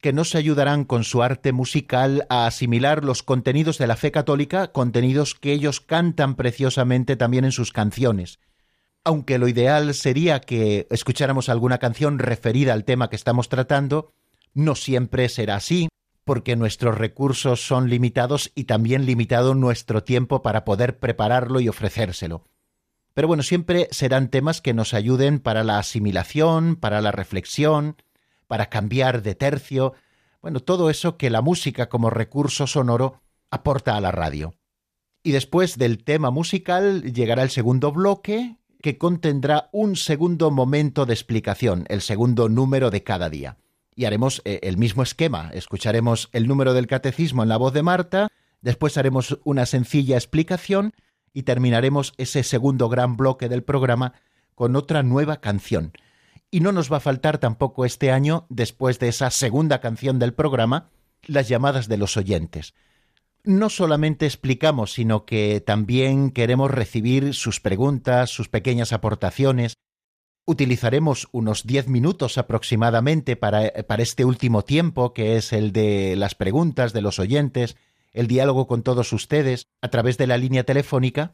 que 0.00 0.12
nos 0.12 0.36
ayudarán 0.36 0.84
con 0.84 1.02
su 1.02 1.24
arte 1.24 1.50
musical 1.50 2.26
a 2.28 2.46
asimilar 2.46 3.04
los 3.04 3.24
contenidos 3.24 3.78
de 3.78 3.88
la 3.88 3.96
fe 3.96 4.12
católica, 4.12 4.70
contenidos 4.70 5.34
que 5.34 5.52
ellos 5.52 5.80
cantan 5.80 6.36
preciosamente 6.36 7.16
también 7.16 7.44
en 7.44 7.50
sus 7.50 7.72
canciones. 7.72 8.38
Aunque 9.04 9.38
lo 9.38 9.48
ideal 9.48 9.94
sería 9.94 10.40
que 10.40 10.86
escucháramos 10.90 11.48
alguna 11.48 11.78
canción 11.78 12.18
referida 12.18 12.72
al 12.72 12.84
tema 12.84 13.08
que 13.10 13.16
estamos 13.16 13.48
tratando, 13.48 14.12
no 14.54 14.74
siempre 14.74 15.28
será 15.28 15.56
así, 15.56 15.88
porque 16.24 16.56
nuestros 16.56 16.98
recursos 16.98 17.66
son 17.66 17.88
limitados 17.88 18.52
y 18.54 18.64
también 18.64 19.06
limitado 19.06 19.54
nuestro 19.54 20.02
tiempo 20.02 20.42
para 20.42 20.64
poder 20.64 20.98
prepararlo 20.98 21.60
y 21.60 21.68
ofrecérselo. 21.68 22.44
Pero 23.14 23.28
bueno, 23.28 23.42
siempre 23.42 23.88
serán 23.90 24.28
temas 24.28 24.60
que 24.60 24.74
nos 24.74 24.94
ayuden 24.94 25.38
para 25.40 25.64
la 25.64 25.78
asimilación, 25.78 26.76
para 26.76 27.00
la 27.00 27.12
reflexión, 27.12 27.96
para 28.46 28.66
cambiar 28.66 29.22
de 29.22 29.34
tercio, 29.34 29.94
bueno, 30.40 30.60
todo 30.60 30.88
eso 30.88 31.16
que 31.16 31.30
la 31.30 31.42
música 31.42 31.88
como 31.88 32.10
recurso 32.10 32.66
sonoro 32.66 33.20
aporta 33.50 33.96
a 33.96 34.00
la 34.00 34.12
radio. 34.12 34.54
Y 35.22 35.32
después 35.32 35.78
del 35.78 36.04
tema 36.04 36.30
musical 36.30 37.12
llegará 37.12 37.42
el 37.42 37.50
segundo 37.50 37.90
bloque, 37.90 38.56
que 38.82 38.98
contendrá 38.98 39.68
un 39.72 39.96
segundo 39.96 40.50
momento 40.50 41.06
de 41.06 41.14
explicación, 41.14 41.84
el 41.88 42.00
segundo 42.00 42.48
número 42.48 42.90
de 42.90 43.02
cada 43.02 43.28
día. 43.28 43.56
Y 43.94 44.04
haremos 44.04 44.42
eh, 44.44 44.60
el 44.62 44.76
mismo 44.76 45.02
esquema. 45.02 45.50
Escucharemos 45.52 46.28
el 46.32 46.46
número 46.46 46.74
del 46.74 46.86
catecismo 46.86 47.42
en 47.42 47.48
la 47.48 47.56
voz 47.56 47.72
de 47.72 47.82
Marta, 47.82 48.28
después 48.60 48.96
haremos 48.96 49.38
una 49.44 49.66
sencilla 49.66 50.16
explicación 50.16 50.92
y 51.32 51.42
terminaremos 51.42 52.14
ese 52.16 52.42
segundo 52.42 52.88
gran 52.88 53.16
bloque 53.16 53.48
del 53.48 53.62
programa 53.62 54.14
con 54.54 54.76
otra 54.76 55.02
nueva 55.02 55.40
canción 55.40 55.92
y 56.50 56.60
no 56.60 56.72
nos 56.72 56.90
va 56.90 56.98
a 56.98 57.00
faltar 57.00 57.38
tampoco 57.38 57.84
este 57.84 58.10
año, 58.10 58.46
después 58.48 58.98
de 58.98 59.08
esa 59.08 59.30
segunda 59.30 59.80
canción 59.80 60.18
del 60.18 60.32
programa, 60.32 60.90
las 61.26 61.48
llamadas 61.48 61.88
de 61.88 61.98
los 61.98 62.16
oyentes. 62.16 62.74
No 63.44 63.70
solamente 63.70 64.26
explicamos, 64.26 64.92
sino 64.92 65.24
que 65.24 65.60
también 65.60 66.30
queremos 66.30 66.70
recibir 66.70 67.34
sus 67.34 67.60
preguntas, 67.60 68.30
sus 68.30 68.48
pequeñas 68.48 68.92
aportaciones. 68.92 69.74
Utilizaremos 70.44 71.28
unos 71.32 71.66
diez 71.66 71.88
minutos 71.88 72.38
aproximadamente 72.38 73.36
para, 73.36 73.70
para, 73.86 74.02
este 74.02 74.24
último 74.24 74.64
tiempo, 74.64 75.12
que 75.12 75.36
es 75.36 75.52
el 75.52 75.72
de 75.72 76.16
las 76.16 76.34
preguntas 76.34 76.92
de 76.92 77.02
los 77.02 77.18
oyentes, 77.18 77.76
el 78.12 78.26
diálogo 78.26 78.66
con 78.66 78.82
todos 78.82 79.12
ustedes 79.12 79.66
a 79.82 79.88
través 79.88 80.18
de 80.18 80.26
la 80.26 80.38
línea 80.38 80.64
telefónica. 80.64 81.32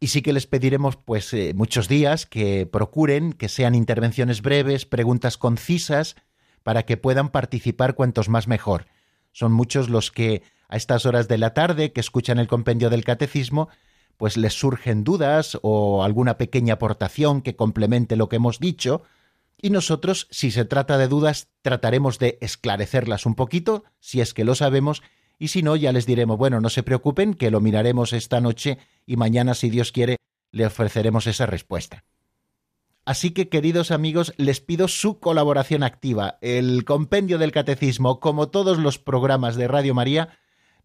Y 0.00 0.08
sí 0.08 0.22
que 0.22 0.32
les 0.32 0.46
pediremos, 0.46 0.96
pues, 0.96 1.32
eh, 1.34 1.54
muchos 1.54 1.88
días 1.88 2.26
que 2.26 2.66
procuren 2.66 3.32
que 3.32 3.48
sean 3.48 3.74
intervenciones 3.74 4.42
breves, 4.42 4.86
preguntas 4.86 5.36
concisas, 5.38 6.14
para 6.62 6.84
que 6.84 6.96
puedan 6.96 7.30
participar 7.30 7.94
cuantos 7.94 8.28
más 8.28 8.46
mejor. 8.46 8.86
Son 9.32 9.52
muchos 9.52 9.88
los 9.88 10.10
que 10.10 10.42
a 10.68 10.76
estas 10.76 11.06
horas 11.06 11.28
de 11.28 11.38
la 11.38 11.54
tarde 11.54 11.92
que 11.92 12.00
escuchan 12.00 12.38
el 12.38 12.48
compendio 12.48 12.90
del 12.90 13.04
catecismo, 13.04 13.68
pues 14.16 14.36
les 14.36 14.52
surgen 14.52 15.04
dudas 15.04 15.58
o 15.62 16.02
alguna 16.04 16.38
pequeña 16.38 16.74
aportación 16.74 17.40
que 17.42 17.56
complemente 17.56 18.16
lo 18.16 18.28
que 18.28 18.36
hemos 18.36 18.58
dicho, 18.58 19.02
y 19.60 19.70
nosotros, 19.70 20.28
si 20.30 20.52
se 20.52 20.64
trata 20.64 20.98
de 20.98 21.08
dudas, 21.08 21.48
trataremos 21.62 22.18
de 22.18 22.38
esclarecerlas 22.40 23.26
un 23.26 23.34
poquito, 23.34 23.84
si 23.98 24.20
es 24.20 24.32
que 24.32 24.44
lo 24.44 24.54
sabemos, 24.54 25.02
y 25.38 25.48
si 25.48 25.62
no, 25.62 25.74
ya 25.76 25.92
les 25.92 26.06
diremos, 26.06 26.38
bueno, 26.38 26.60
no 26.60 26.70
se 26.70 26.82
preocupen, 26.82 27.34
que 27.34 27.50
lo 27.50 27.60
miraremos 27.60 28.12
esta 28.12 28.40
noche 28.40 28.78
y 29.06 29.16
mañana, 29.16 29.54
si 29.54 29.70
Dios 29.70 29.90
quiere, 29.90 30.16
le 30.52 30.66
ofreceremos 30.66 31.26
esa 31.26 31.46
respuesta. 31.46 32.04
Así 33.04 33.30
que, 33.30 33.48
queridos 33.48 33.90
amigos, 33.90 34.34
les 34.36 34.60
pido 34.60 34.86
su 34.86 35.18
colaboración 35.18 35.82
activa. 35.82 36.38
El 36.40 36.84
compendio 36.84 37.38
del 37.38 37.52
catecismo, 37.52 38.20
como 38.20 38.50
todos 38.50 38.78
los 38.78 38.98
programas 38.98 39.56
de 39.56 39.66
Radio 39.66 39.94
María, 39.94 40.38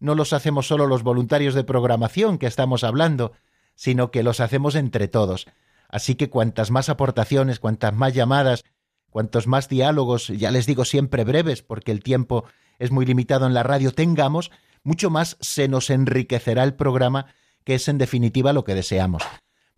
no 0.04 0.14
los 0.14 0.34
hacemos 0.34 0.66
solo 0.68 0.86
los 0.86 1.02
voluntarios 1.02 1.54
de 1.54 1.64
programación 1.64 2.36
que 2.36 2.46
estamos 2.46 2.84
hablando, 2.84 3.32
sino 3.74 4.10
que 4.10 4.22
los 4.22 4.38
hacemos 4.38 4.74
entre 4.74 5.08
todos. 5.08 5.46
Así 5.88 6.14
que 6.14 6.28
cuantas 6.28 6.70
más 6.70 6.90
aportaciones, 6.90 7.58
cuantas 7.58 7.94
más 7.94 8.12
llamadas, 8.12 8.64
cuantos 9.08 9.46
más 9.46 9.68
diálogos, 9.70 10.28
ya 10.28 10.50
les 10.50 10.66
digo 10.66 10.84
siempre 10.84 11.24
breves, 11.24 11.62
porque 11.62 11.90
el 11.90 12.02
tiempo 12.02 12.44
es 12.78 12.90
muy 12.90 13.06
limitado 13.06 13.46
en 13.46 13.54
la 13.54 13.62
radio, 13.62 13.92
tengamos, 13.92 14.50
mucho 14.82 15.08
más 15.08 15.38
se 15.40 15.68
nos 15.68 15.88
enriquecerá 15.88 16.64
el 16.64 16.74
programa, 16.74 17.26
que 17.64 17.76
es 17.76 17.88
en 17.88 17.96
definitiva 17.96 18.52
lo 18.52 18.64
que 18.64 18.74
deseamos. 18.74 19.22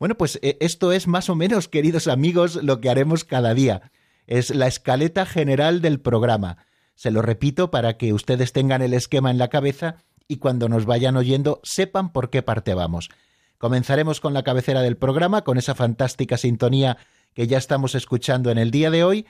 Bueno, 0.00 0.16
pues 0.16 0.40
eh, 0.42 0.58
esto 0.60 0.90
es 0.90 1.06
más 1.06 1.30
o 1.30 1.36
menos, 1.36 1.68
queridos 1.68 2.08
amigos, 2.08 2.56
lo 2.56 2.80
que 2.80 2.90
haremos 2.90 3.24
cada 3.24 3.54
día. 3.54 3.92
Es 4.26 4.52
la 4.52 4.66
escaleta 4.66 5.24
general 5.24 5.80
del 5.82 6.00
programa. 6.00 6.66
Se 6.96 7.12
lo 7.12 7.22
repito 7.22 7.70
para 7.70 7.96
que 7.96 8.12
ustedes 8.12 8.52
tengan 8.52 8.82
el 8.82 8.92
esquema 8.92 9.30
en 9.30 9.38
la 9.38 9.48
cabeza 9.48 9.98
y 10.28 10.38
cuando 10.38 10.68
nos 10.68 10.86
vayan 10.86 11.16
oyendo 11.16 11.60
sepan 11.62 12.12
por 12.12 12.30
qué 12.30 12.42
parte 12.42 12.74
vamos. 12.74 13.10
Comenzaremos 13.58 14.20
con 14.20 14.34
la 14.34 14.42
cabecera 14.42 14.82
del 14.82 14.96
programa, 14.96 15.42
con 15.42 15.58
esa 15.58 15.74
fantástica 15.74 16.36
sintonía 16.36 16.98
que 17.34 17.46
ya 17.46 17.58
estamos 17.58 17.94
escuchando 17.94 18.50
en 18.50 18.58
el 18.58 18.70
día 18.70 18.90
de 18.90 19.04
hoy. 19.04 19.26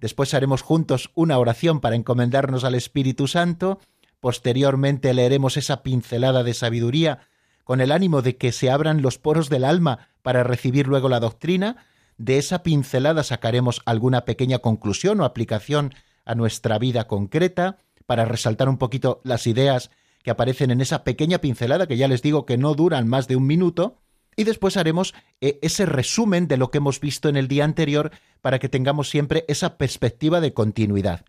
Después 0.00 0.34
haremos 0.34 0.62
juntos 0.62 1.10
una 1.14 1.38
oración 1.38 1.80
para 1.80 1.96
encomendarnos 1.96 2.64
al 2.64 2.74
Espíritu 2.74 3.26
Santo. 3.26 3.80
Posteriormente 4.20 5.12
leeremos 5.14 5.56
esa 5.56 5.82
pincelada 5.82 6.42
de 6.42 6.54
sabiduría 6.54 7.20
con 7.64 7.80
el 7.80 7.92
ánimo 7.92 8.22
de 8.22 8.36
que 8.36 8.52
se 8.52 8.70
abran 8.70 9.02
los 9.02 9.18
poros 9.18 9.48
del 9.48 9.64
alma 9.64 10.08
para 10.22 10.44
recibir 10.44 10.86
luego 10.86 11.08
la 11.08 11.20
doctrina, 11.20 11.86
de 12.16 12.38
esa 12.38 12.62
pincelada 12.62 13.24
sacaremos 13.24 13.82
alguna 13.86 14.24
pequeña 14.24 14.58
conclusión 14.58 15.20
o 15.20 15.24
aplicación 15.24 15.94
a 16.24 16.34
nuestra 16.34 16.78
vida 16.78 17.06
concreta, 17.08 17.78
para 18.06 18.26
resaltar 18.26 18.68
un 18.68 18.76
poquito 18.76 19.20
las 19.24 19.46
ideas 19.46 19.90
que 20.24 20.30
aparecen 20.30 20.70
en 20.70 20.80
esa 20.80 21.04
pequeña 21.04 21.38
pincelada, 21.38 21.86
que 21.86 21.98
ya 21.98 22.08
les 22.08 22.22
digo 22.22 22.46
que 22.46 22.56
no 22.56 22.74
duran 22.74 23.06
más 23.06 23.28
de 23.28 23.36
un 23.36 23.46
minuto, 23.46 23.98
y 24.36 24.44
después 24.44 24.76
haremos 24.76 25.14
eh, 25.42 25.58
ese 25.62 25.86
resumen 25.86 26.48
de 26.48 26.56
lo 26.56 26.70
que 26.70 26.78
hemos 26.78 26.98
visto 26.98 27.28
en 27.28 27.36
el 27.36 27.46
día 27.46 27.64
anterior 27.64 28.10
para 28.40 28.58
que 28.58 28.70
tengamos 28.70 29.10
siempre 29.10 29.44
esa 29.48 29.76
perspectiva 29.76 30.40
de 30.40 30.54
continuidad. 30.54 31.26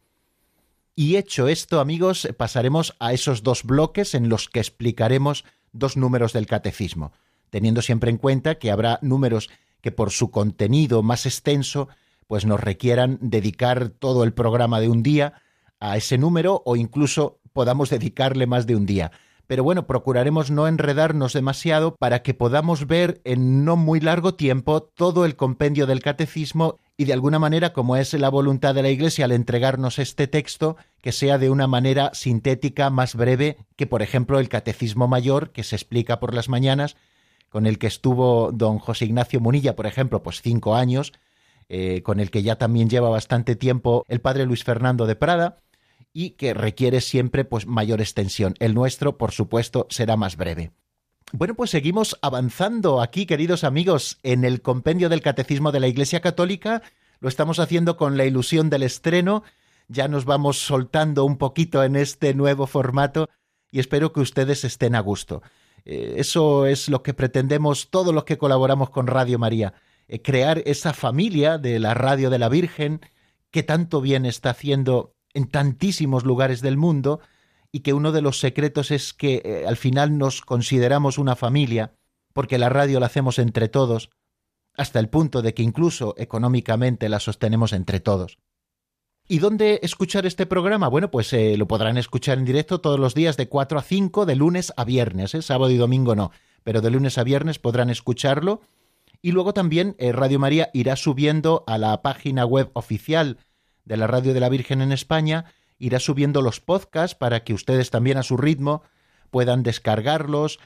Y 0.95 1.17
hecho 1.17 1.49
esto, 1.49 1.81
amigos, 1.81 2.27
pasaremos 2.37 2.95
a 2.99 3.11
esos 3.11 3.43
dos 3.43 3.63
bloques 3.63 4.15
en 4.15 4.29
los 4.29 4.47
que 4.47 4.59
explicaremos 4.59 5.43
dos 5.73 5.97
números 5.97 6.31
del 6.31 6.47
catecismo, 6.47 7.11
teniendo 7.49 7.81
siempre 7.81 8.09
en 8.09 8.17
cuenta 8.17 8.55
que 8.55 8.71
habrá 8.71 8.97
números 9.01 9.49
que 9.81 9.91
por 9.91 10.11
su 10.11 10.31
contenido 10.31 11.03
más 11.03 11.25
extenso 11.25 11.89
pues 12.27 12.45
nos 12.45 12.61
requieran 12.61 13.19
dedicar 13.21 13.89
todo 13.89 14.23
el 14.23 14.33
programa 14.33 14.79
de 14.79 14.89
un 14.89 15.03
día 15.03 15.41
a 15.81 15.97
ese 15.97 16.17
número 16.17 16.63
o 16.65 16.77
incluso 16.77 17.39
podamos 17.55 17.89
dedicarle 17.89 18.47
más 18.47 18.67
de 18.67 18.75
un 18.75 18.85
día. 18.85 19.11
Pero 19.47 19.63
bueno, 19.63 19.87
procuraremos 19.87 20.51
no 20.51 20.67
enredarnos 20.67 21.31
demasiado 21.31 21.95
para 21.95 22.21
que 22.21 22.33
podamos 22.33 22.85
ver 22.85 23.21
en 23.23 23.63
no 23.63 23.77
muy 23.77 24.01
largo 24.01 24.33
tiempo 24.33 24.83
todo 24.83 25.23
el 25.23 25.37
compendio 25.37 25.85
del 25.87 26.01
catecismo 26.01 26.79
y 26.97 27.05
de 27.05 27.13
alguna 27.13 27.39
manera, 27.39 27.71
como 27.71 27.95
es 27.95 28.13
la 28.13 28.29
voluntad 28.29 28.75
de 28.75 28.81
la 28.81 28.89
Iglesia 28.89 29.25
al 29.25 29.31
entregarnos 29.31 29.99
este 29.99 30.27
texto, 30.27 30.75
que 31.01 31.13
sea 31.13 31.37
de 31.37 31.49
una 31.49 31.67
manera 31.67 32.11
sintética 32.13 32.89
más 32.89 33.15
breve 33.15 33.57
que, 33.77 33.87
por 33.87 34.01
ejemplo, 34.01 34.39
el 34.39 34.49
Catecismo 34.49 35.07
Mayor, 35.07 35.51
que 35.51 35.63
se 35.63 35.77
explica 35.77 36.19
por 36.19 36.33
las 36.33 36.49
mañanas, 36.49 36.97
con 37.49 37.67
el 37.67 37.77
que 37.77 37.87
estuvo 37.87 38.51
don 38.51 38.79
José 38.79 39.05
Ignacio 39.05 39.39
Munilla, 39.39 39.77
por 39.77 39.85
ejemplo, 39.85 40.23
pues 40.23 40.41
cinco 40.41 40.75
años, 40.75 41.13
eh, 41.69 42.01
con 42.03 42.19
el 42.19 42.31
que 42.31 42.43
ya 42.43 42.57
también 42.57 42.89
lleva 42.89 43.09
bastante 43.09 43.55
tiempo 43.55 44.03
el 44.07 44.21
padre 44.21 44.45
Luis 44.45 44.63
Fernando 44.63 45.05
de 45.05 45.15
Prada, 45.15 45.61
y 46.17 46.31
que 46.31 46.53
requiere 46.53 47.01
siempre 47.01 47.43
pues 47.43 47.67
mayor 47.67 47.99
extensión. 47.99 48.55
El 48.59 48.73
nuestro, 48.73 49.17
por 49.17 49.33
supuesto, 49.33 49.85
será 49.89 50.15
más 50.15 50.37
breve. 50.37 50.71
Bueno, 51.33 51.55
pues 51.55 51.71
seguimos 51.71 52.17
avanzando 52.21 53.01
aquí, 53.01 53.25
queridos 53.25 53.65
amigos, 53.65 54.17
en 54.23 54.45
el 54.45 54.61
compendio 54.61 55.09
del 55.09 55.21
Catecismo 55.21 55.73
de 55.73 55.81
la 55.81 55.89
Iglesia 55.89 56.21
Católica. 56.21 56.81
Lo 57.19 57.27
estamos 57.27 57.59
haciendo 57.59 57.97
con 57.97 58.15
la 58.15 58.23
ilusión 58.23 58.69
del 58.69 58.83
estreno. 58.83 59.43
Ya 59.89 60.07
nos 60.07 60.23
vamos 60.23 60.57
soltando 60.57 61.25
un 61.25 61.37
poquito 61.37 61.83
en 61.83 61.97
este 61.97 62.33
nuevo 62.33 62.65
formato 62.65 63.29
y 63.69 63.81
espero 63.81 64.13
que 64.13 64.21
ustedes 64.21 64.63
estén 64.63 64.95
a 64.95 65.01
gusto. 65.01 65.43
Eh, 65.83 66.15
eso 66.15 66.65
es 66.65 66.87
lo 66.87 67.03
que 67.03 67.13
pretendemos 67.13 67.89
todos 67.89 68.13
los 68.13 68.23
que 68.23 68.37
colaboramos 68.37 68.89
con 68.89 69.07
Radio 69.07 69.37
María, 69.37 69.73
eh, 70.07 70.21
crear 70.21 70.63
esa 70.65 70.93
familia 70.93 71.57
de 71.57 71.77
la 71.79 71.93
Radio 71.93 72.29
de 72.29 72.39
la 72.39 72.47
Virgen 72.47 73.01
que 73.51 73.63
tanto 73.63 73.99
bien 73.99 74.25
está 74.25 74.51
haciendo 74.51 75.14
en 75.35 75.47
tantísimos 75.47 76.23
lugares 76.25 76.61
del 76.61 76.77
mundo 76.77 77.19
y 77.75 77.81
que 77.81 77.93
uno 77.93 78.13
de 78.13 78.21
los 78.21 78.39
secretos 78.39 78.89
es 78.89 79.13
que 79.13 79.41
eh, 79.43 79.65
al 79.67 79.75
final 79.75 80.17
nos 80.17 80.41
consideramos 80.41 81.17
una 81.17 81.35
familia, 81.35 81.93
porque 82.33 82.57
la 82.57 82.69
radio 82.69 83.01
la 83.01 83.07
hacemos 83.07 83.37
entre 83.37 83.67
todos, 83.67 84.09
hasta 84.77 84.99
el 84.99 85.09
punto 85.09 85.41
de 85.41 85.53
que 85.53 85.61
incluso 85.61 86.15
económicamente 86.17 87.09
la 87.09 87.19
sostenemos 87.19 87.73
entre 87.73 87.99
todos. 87.99 88.39
¿Y 89.27 89.39
dónde 89.39 89.81
escuchar 89.83 90.25
este 90.25 90.45
programa? 90.45 90.87
Bueno, 90.87 91.11
pues 91.11 91.33
eh, 91.33 91.57
lo 91.57 91.67
podrán 91.67 91.97
escuchar 91.97 92.37
en 92.37 92.45
directo 92.45 92.79
todos 92.79 92.99
los 92.99 93.13
días 93.13 93.35
de 93.35 93.49
4 93.49 93.79
a 93.79 93.81
5, 93.81 94.25
de 94.25 94.35
lunes 94.35 94.71
a 94.77 94.85
viernes, 94.85 95.35
¿eh? 95.35 95.41
sábado 95.41 95.69
y 95.71 95.77
domingo 95.77 96.15
no, 96.15 96.31
pero 96.63 96.79
de 96.79 96.91
lunes 96.91 97.17
a 97.17 97.23
viernes 97.23 97.59
podrán 97.59 97.89
escucharlo. 97.89 98.61
Y 99.21 99.31
luego 99.31 99.53
también 99.53 99.97
Radio 99.99 100.39
María 100.39 100.69
irá 100.73 100.95
subiendo 100.95 101.63
a 101.67 101.77
la 101.77 102.01
página 102.03 102.45
web 102.45 102.69
oficial 102.73 103.39
de 103.85 103.97
la 103.97 104.07
Radio 104.07 104.33
de 104.33 104.39
la 104.39 104.49
Virgen 104.49 104.81
en 104.81 104.91
España 104.91 105.45
irá 105.77 105.99
subiendo 105.99 106.41
los 106.41 106.59
podcasts 106.59 107.15
para 107.15 107.43
que 107.43 107.53
ustedes 107.53 107.89
también 107.91 108.17
a 108.17 108.23
su 108.23 108.37
ritmo 108.37 108.83
puedan 109.29 109.63
descargarlos, 109.63 110.59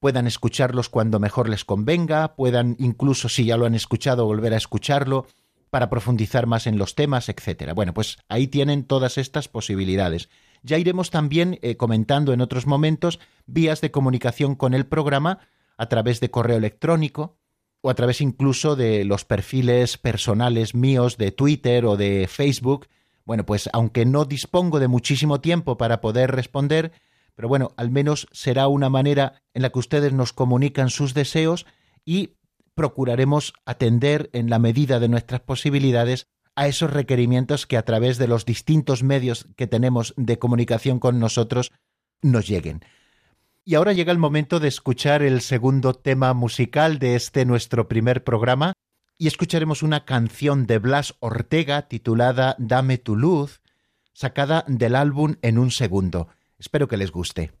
puedan 0.00 0.26
escucharlos 0.26 0.88
cuando 0.88 1.20
mejor 1.20 1.48
les 1.48 1.64
convenga, 1.64 2.34
puedan 2.36 2.76
incluso 2.78 3.28
si 3.28 3.44
ya 3.44 3.56
lo 3.56 3.66
han 3.66 3.74
escuchado 3.74 4.26
volver 4.26 4.54
a 4.54 4.58
escucharlo 4.58 5.26
para 5.70 5.90
profundizar 5.90 6.46
más 6.46 6.66
en 6.66 6.78
los 6.78 6.94
temas, 6.94 7.28
etcétera. 7.28 7.74
Bueno, 7.74 7.94
pues 7.94 8.18
ahí 8.28 8.46
tienen 8.46 8.84
todas 8.84 9.18
estas 9.18 9.48
posibilidades. 9.48 10.28
Ya 10.62 10.78
iremos 10.78 11.10
también 11.10 11.58
eh, 11.62 11.76
comentando 11.76 12.32
en 12.32 12.40
otros 12.40 12.66
momentos 12.66 13.18
vías 13.46 13.80
de 13.80 13.90
comunicación 13.90 14.54
con 14.54 14.72
el 14.72 14.86
programa 14.86 15.40
a 15.76 15.88
través 15.88 16.20
de 16.20 16.30
correo 16.30 16.56
electrónico 16.56 17.36
o 17.84 17.90
a 17.90 17.94
través 17.94 18.20
incluso 18.20 18.76
de 18.76 19.04
los 19.04 19.24
perfiles 19.24 19.98
personales 19.98 20.74
míos 20.74 21.18
de 21.18 21.32
Twitter 21.32 21.84
o 21.84 21.96
de 21.96 22.26
Facebook 22.28 22.88
bueno, 23.24 23.46
pues 23.46 23.70
aunque 23.72 24.04
no 24.04 24.24
dispongo 24.24 24.80
de 24.80 24.88
muchísimo 24.88 25.40
tiempo 25.40 25.76
para 25.76 26.00
poder 26.00 26.30
responder, 26.30 26.92
pero 27.34 27.48
bueno, 27.48 27.72
al 27.76 27.90
menos 27.90 28.28
será 28.32 28.68
una 28.68 28.90
manera 28.90 29.42
en 29.54 29.62
la 29.62 29.70
que 29.70 29.78
ustedes 29.78 30.12
nos 30.12 30.32
comunican 30.32 30.90
sus 30.90 31.14
deseos 31.14 31.66
y 32.04 32.36
procuraremos 32.74 33.54
atender 33.64 34.30
en 34.32 34.50
la 34.50 34.58
medida 34.58 35.00
de 35.00 35.08
nuestras 35.08 35.40
posibilidades 35.40 36.26
a 36.54 36.68
esos 36.68 36.92
requerimientos 36.92 37.66
que 37.66 37.76
a 37.76 37.84
través 37.84 38.18
de 38.18 38.28
los 38.28 38.44
distintos 38.44 39.02
medios 39.02 39.48
que 39.56 39.66
tenemos 39.66 40.12
de 40.16 40.38
comunicación 40.38 40.98
con 40.98 41.18
nosotros 41.18 41.72
nos 42.20 42.46
lleguen. 42.46 42.84
Y 43.66 43.76
ahora 43.76 43.94
llega 43.94 44.12
el 44.12 44.18
momento 44.18 44.60
de 44.60 44.68
escuchar 44.68 45.22
el 45.22 45.40
segundo 45.40 45.94
tema 45.94 46.34
musical 46.34 46.98
de 46.98 47.14
este 47.16 47.46
nuestro 47.46 47.88
primer 47.88 48.22
programa, 48.22 48.74
y 49.16 49.26
escucharemos 49.26 49.82
una 49.82 50.04
canción 50.04 50.66
de 50.66 50.78
Blas 50.78 51.14
Ortega 51.20 51.88
titulada 51.88 52.56
Dame 52.58 52.98
tu 52.98 53.16
luz, 53.16 53.62
sacada 54.12 54.66
del 54.68 54.94
álbum 54.94 55.36
En 55.40 55.58
un 55.58 55.70
segundo. 55.70 56.28
Espero 56.58 56.88
que 56.88 56.98
les 56.98 57.10
guste. 57.10 57.52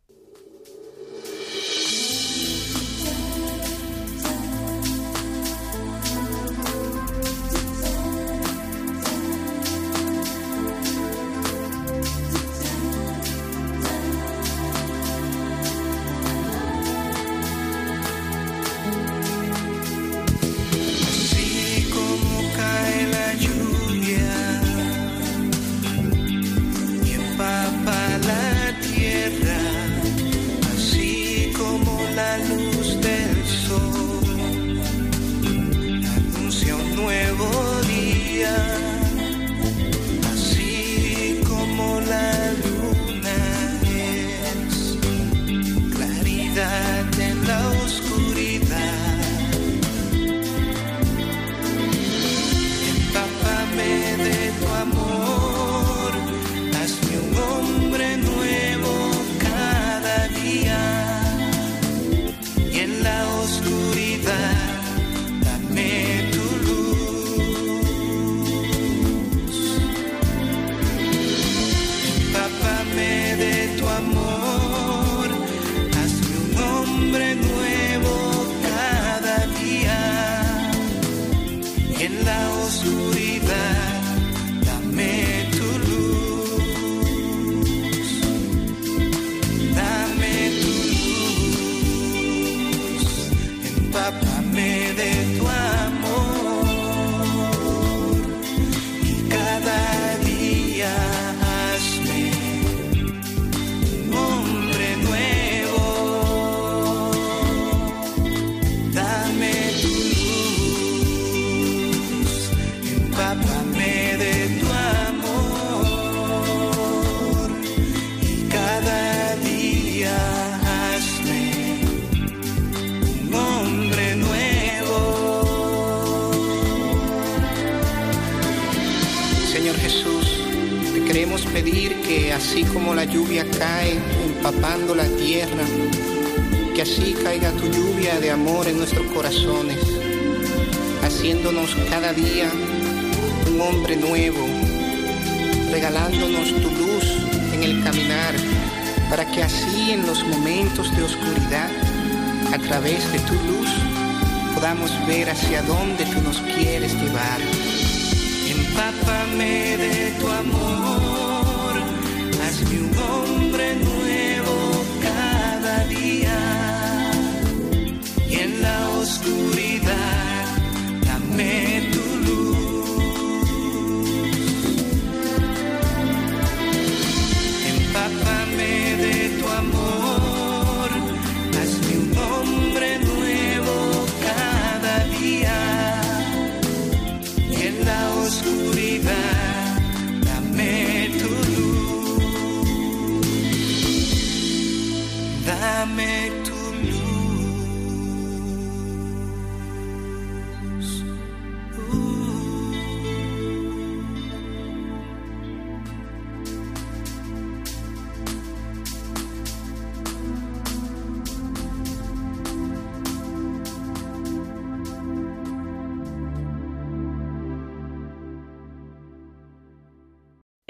side 64.34 64.73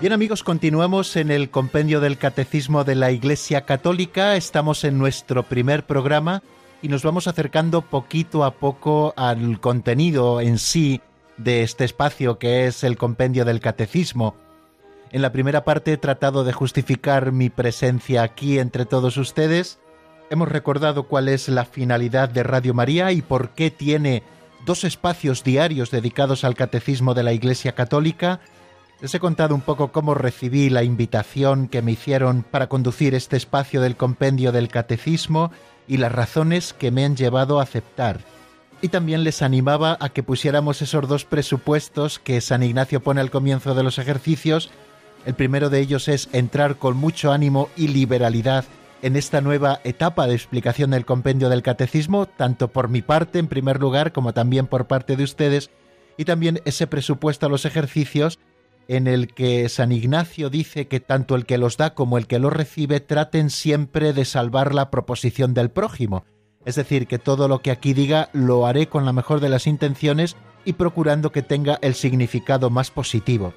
Bien 0.00 0.12
amigos, 0.12 0.44
continuamos 0.44 1.16
en 1.16 1.32
el 1.32 1.50
compendio 1.50 1.98
del 1.98 2.18
Catecismo 2.18 2.84
de 2.84 2.94
la 2.94 3.10
Iglesia 3.10 3.62
Católica. 3.62 4.36
Estamos 4.36 4.84
en 4.84 4.96
nuestro 4.96 5.42
primer 5.42 5.86
programa 5.86 6.44
y 6.80 6.86
nos 6.86 7.02
vamos 7.02 7.26
acercando 7.26 7.82
poquito 7.82 8.44
a 8.44 8.52
poco 8.52 9.12
al 9.16 9.58
contenido 9.58 10.40
en 10.40 10.58
sí 10.58 11.00
de 11.36 11.64
este 11.64 11.84
espacio 11.84 12.38
que 12.38 12.68
es 12.68 12.84
el 12.84 12.96
compendio 12.96 13.44
del 13.44 13.58
Catecismo. 13.58 14.36
En 15.10 15.20
la 15.20 15.32
primera 15.32 15.64
parte 15.64 15.94
he 15.94 15.96
tratado 15.96 16.44
de 16.44 16.52
justificar 16.52 17.32
mi 17.32 17.50
presencia 17.50 18.22
aquí 18.22 18.60
entre 18.60 18.86
todos 18.86 19.16
ustedes. 19.16 19.80
Hemos 20.30 20.48
recordado 20.48 21.08
cuál 21.08 21.28
es 21.28 21.48
la 21.48 21.64
finalidad 21.64 22.28
de 22.28 22.44
Radio 22.44 22.72
María 22.72 23.10
y 23.10 23.20
por 23.20 23.50
qué 23.50 23.72
tiene 23.72 24.22
dos 24.64 24.84
espacios 24.84 25.42
diarios 25.42 25.90
dedicados 25.90 26.44
al 26.44 26.54
Catecismo 26.54 27.14
de 27.14 27.24
la 27.24 27.32
Iglesia 27.32 27.72
Católica 27.72 28.38
les 29.00 29.14
he 29.14 29.20
contado 29.20 29.54
un 29.54 29.60
poco 29.60 29.92
cómo 29.92 30.14
recibí 30.14 30.70
la 30.70 30.82
invitación 30.82 31.68
que 31.68 31.82
me 31.82 31.92
hicieron 31.92 32.42
para 32.42 32.68
conducir 32.68 33.14
este 33.14 33.36
espacio 33.36 33.80
del 33.80 33.96
compendio 33.96 34.50
del 34.50 34.68
catecismo 34.68 35.52
y 35.86 35.98
las 35.98 36.10
razones 36.10 36.72
que 36.72 36.90
me 36.90 37.04
han 37.04 37.16
llevado 37.16 37.60
a 37.60 37.62
aceptar. 37.62 38.20
Y 38.82 38.88
también 38.88 39.24
les 39.24 39.42
animaba 39.42 39.96
a 40.00 40.08
que 40.08 40.22
pusiéramos 40.22 40.82
esos 40.82 41.08
dos 41.08 41.24
presupuestos 41.24 42.18
que 42.18 42.40
San 42.40 42.62
Ignacio 42.62 43.00
pone 43.00 43.20
al 43.20 43.30
comienzo 43.30 43.74
de 43.74 43.82
los 43.82 43.98
ejercicios. 43.98 44.70
El 45.26 45.34
primero 45.34 45.70
de 45.70 45.80
ellos 45.80 46.08
es 46.08 46.28
entrar 46.32 46.76
con 46.76 46.96
mucho 46.96 47.32
ánimo 47.32 47.68
y 47.76 47.88
liberalidad 47.88 48.64
en 49.02 49.14
esta 49.14 49.40
nueva 49.40 49.80
etapa 49.84 50.26
de 50.26 50.34
explicación 50.34 50.90
del 50.90 51.06
compendio 51.06 51.48
del 51.48 51.62
catecismo, 51.62 52.26
tanto 52.26 52.68
por 52.68 52.88
mi 52.88 53.02
parte 53.02 53.38
en 53.38 53.46
primer 53.46 53.80
lugar 53.80 54.12
como 54.12 54.34
también 54.34 54.66
por 54.66 54.86
parte 54.86 55.16
de 55.16 55.22
ustedes, 55.22 55.70
y 56.16 56.24
también 56.24 56.60
ese 56.64 56.88
presupuesto 56.88 57.46
a 57.46 57.48
los 57.48 57.64
ejercicios 57.64 58.40
en 58.88 59.06
el 59.06 59.32
que 59.34 59.68
San 59.68 59.92
Ignacio 59.92 60.48
dice 60.48 60.88
que 60.88 60.98
tanto 60.98 61.36
el 61.36 61.44
que 61.44 61.58
los 61.58 61.76
da 61.76 61.94
como 61.94 62.16
el 62.16 62.26
que 62.26 62.38
los 62.38 62.52
recibe 62.52 63.00
traten 63.00 63.50
siempre 63.50 64.14
de 64.14 64.24
salvar 64.24 64.74
la 64.74 64.90
proposición 64.90 65.52
del 65.52 65.70
prójimo. 65.70 66.24
Es 66.64 66.74
decir, 66.74 67.06
que 67.06 67.18
todo 67.18 67.48
lo 67.48 67.60
que 67.60 67.70
aquí 67.70 67.92
diga 67.92 68.30
lo 68.32 68.66
haré 68.66 68.88
con 68.88 69.04
la 69.04 69.12
mejor 69.12 69.40
de 69.40 69.50
las 69.50 69.66
intenciones 69.66 70.36
y 70.64 70.72
procurando 70.72 71.30
que 71.32 71.42
tenga 71.42 71.78
el 71.82 71.94
significado 71.94 72.70
más 72.70 72.90
positivo. 72.90 73.52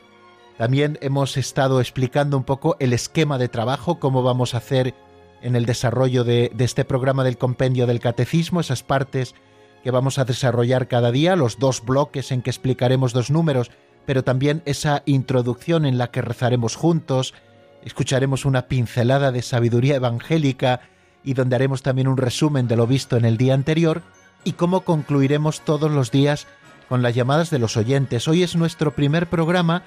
También 0.58 1.00
hemos 1.02 1.38
estado 1.38 1.80
explicando 1.80 2.38
un 2.38 2.44
poco 2.44 2.76
el 2.80 2.94
esquema 2.94 3.38
de 3.38 3.48
trabajo, 3.48 4.00
cómo 4.00 4.24
vamos 4.24 4.54
a 4.54 4.58
hacer 4.58 4.94
en 5.42 5.56
el 5.56 5.66
desarrollo 5.66 6.24
de, 6.24 6.52
este 6.60 6.86
programa 6.86 7.24
del 7.24 7.38
compendio 7.38 7.88
del 7.88 8.00
catecismo, 8.00 8.60
esas 8.60 8.84
partes 8.84 9.34
que 9.84 9.92
vamos 9.92 10.20
a 10.20 10.26
desarrollar 10.26 10.88
cada 10.88 11.12
día, 11.12 11.36
los 11.36 11.58
dos 11.58 11.84
bloques 11.84 12.32
en 12.32 12.42
que 12.42 12.52
explicaremos 12.52 13.14
dos 13.14 13.32
números 13.32 13.72
pero 14.06 14.24
también 14.24 14.62
esa 14.66 15.04
introducción 15.06 15.86
en 15.86 15.98
la 15.98 16.12
que 16.12 16.22
rezaremos 16.22 16.76
juntos, 16.76 17.34
escucharemos 17.84 18.46
una 18.46 18.68
pincelada 18.68 19.32
de 19.32 19.42
sabiduría 19.42 19.96
evangélica 19.96 20.82
y 21.24 21.34
donde 21.34 21.56
haremos 21.56 21.82
también 21.82 22.08
un 22.08 22.18
resumen 22.18 22.68
de 22.68 22.76
lo 22.76 22.88
visto 22.88 23.18
en 23.18 23.26
el 23.26 23.38
día 23.38 23.54
anterior, 23.54 24.02
y 24.44 24.54
cómo 24.54 24.82
concluiremos 24.82 25.62
todos 25.62 25.92
los 25.92 26.12
días 26.12 26.48
con 26.90 27.02
las 27.02 27.16
llamadas 27.16 27.50
de 27.50 27.60
los 27.60 27.78
oyentes. 27.78 28.28
Hoy 28.28 28.44
es 28.44 28.56
nuestro 28.56 28.94
primer 28.94 29.28
programa 29.28 29.84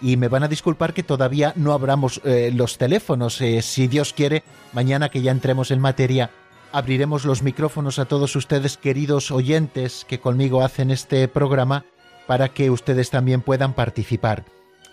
y 0.00 0.16
me 0.16 0.28
van 0.28 0.42
a 0.42 0.48
disculpar 0.48 0.94
que 0.94 1.02
todavía 1.02 1.52
no 1.56 1.72
abramos 1.72 2.20
eh, 2.24 2.50
los 2.54 2.78
teléfonos. 2.78 3.40
Eh, 3.40 3.62
si 3.62 3.88
Dios 3.88 4.12
quiere, 4.12 4.44
mañana 4.72 5.08
que 5.08 5.22
ya 5.22 5.32
entremos 5.32 5.70
en 5.70 5.80
materia, 5.80 6.30
abriremos 6.72 7.24
los 7.24 7.42
micrófonos 7.42 7.98
a 7.98 8.04
todos 8.04 8.36
ustedes, 8.36 8.76
queridos 8.76 9.30
oyentes 9.30 10.04
que 10.08 10.20
conmigo 10.20 10.62
hacen 10.62 10.90
este 10.90 11.26
programa, 11.28 11.84
para 12.26 12.48
que 12.48 12.70
ustedes 12.70 13.10
también 13.10 13.40
puedan 13.40 13.74
participar. 13.74 14.44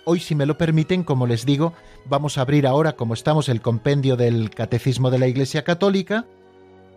Hoy, 0.06 0.20
si 0.20 0.36
me 0.36 0.46
lo 0.46 0.58
permiten, 0.58 1.04
como 1.04 1.28
les 1.28 1.46
digo, 1.46 1.74
vamos 2.06 2.38
a 2.38 2.42
abrir 2.42 2.68
ahora, 2.68 2.94
como 2.94 3.14
estamos, 3.14 3.48
el 3.48 3.62
compendio 3.62 4.18
del 4.18 4.50
Catecismo 4.50 5.10
de 5.10 5.20
la 5.20 5.28
Iglesia 5.28 5.64
Católica 5.64 6.26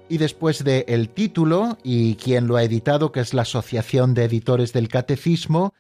Y 0.09 0.19
después 0.19 0.65
del 0.65 0.85
el 0.89 1.09
título 1.09 1.79
y 1.85 2.17
quien 2.17 2.49
lo 2.49 2.57
ha 2.57 2.65
editado, 2.65 3.13
que 3.13 3.21
es 3.21 3.33
la 3.35 3.43
Asociación 3.43 4.15
de 4.15 4.25
Editores 4.25 4.73
del 4.73 4.89
Catecismo, 4.89 5.73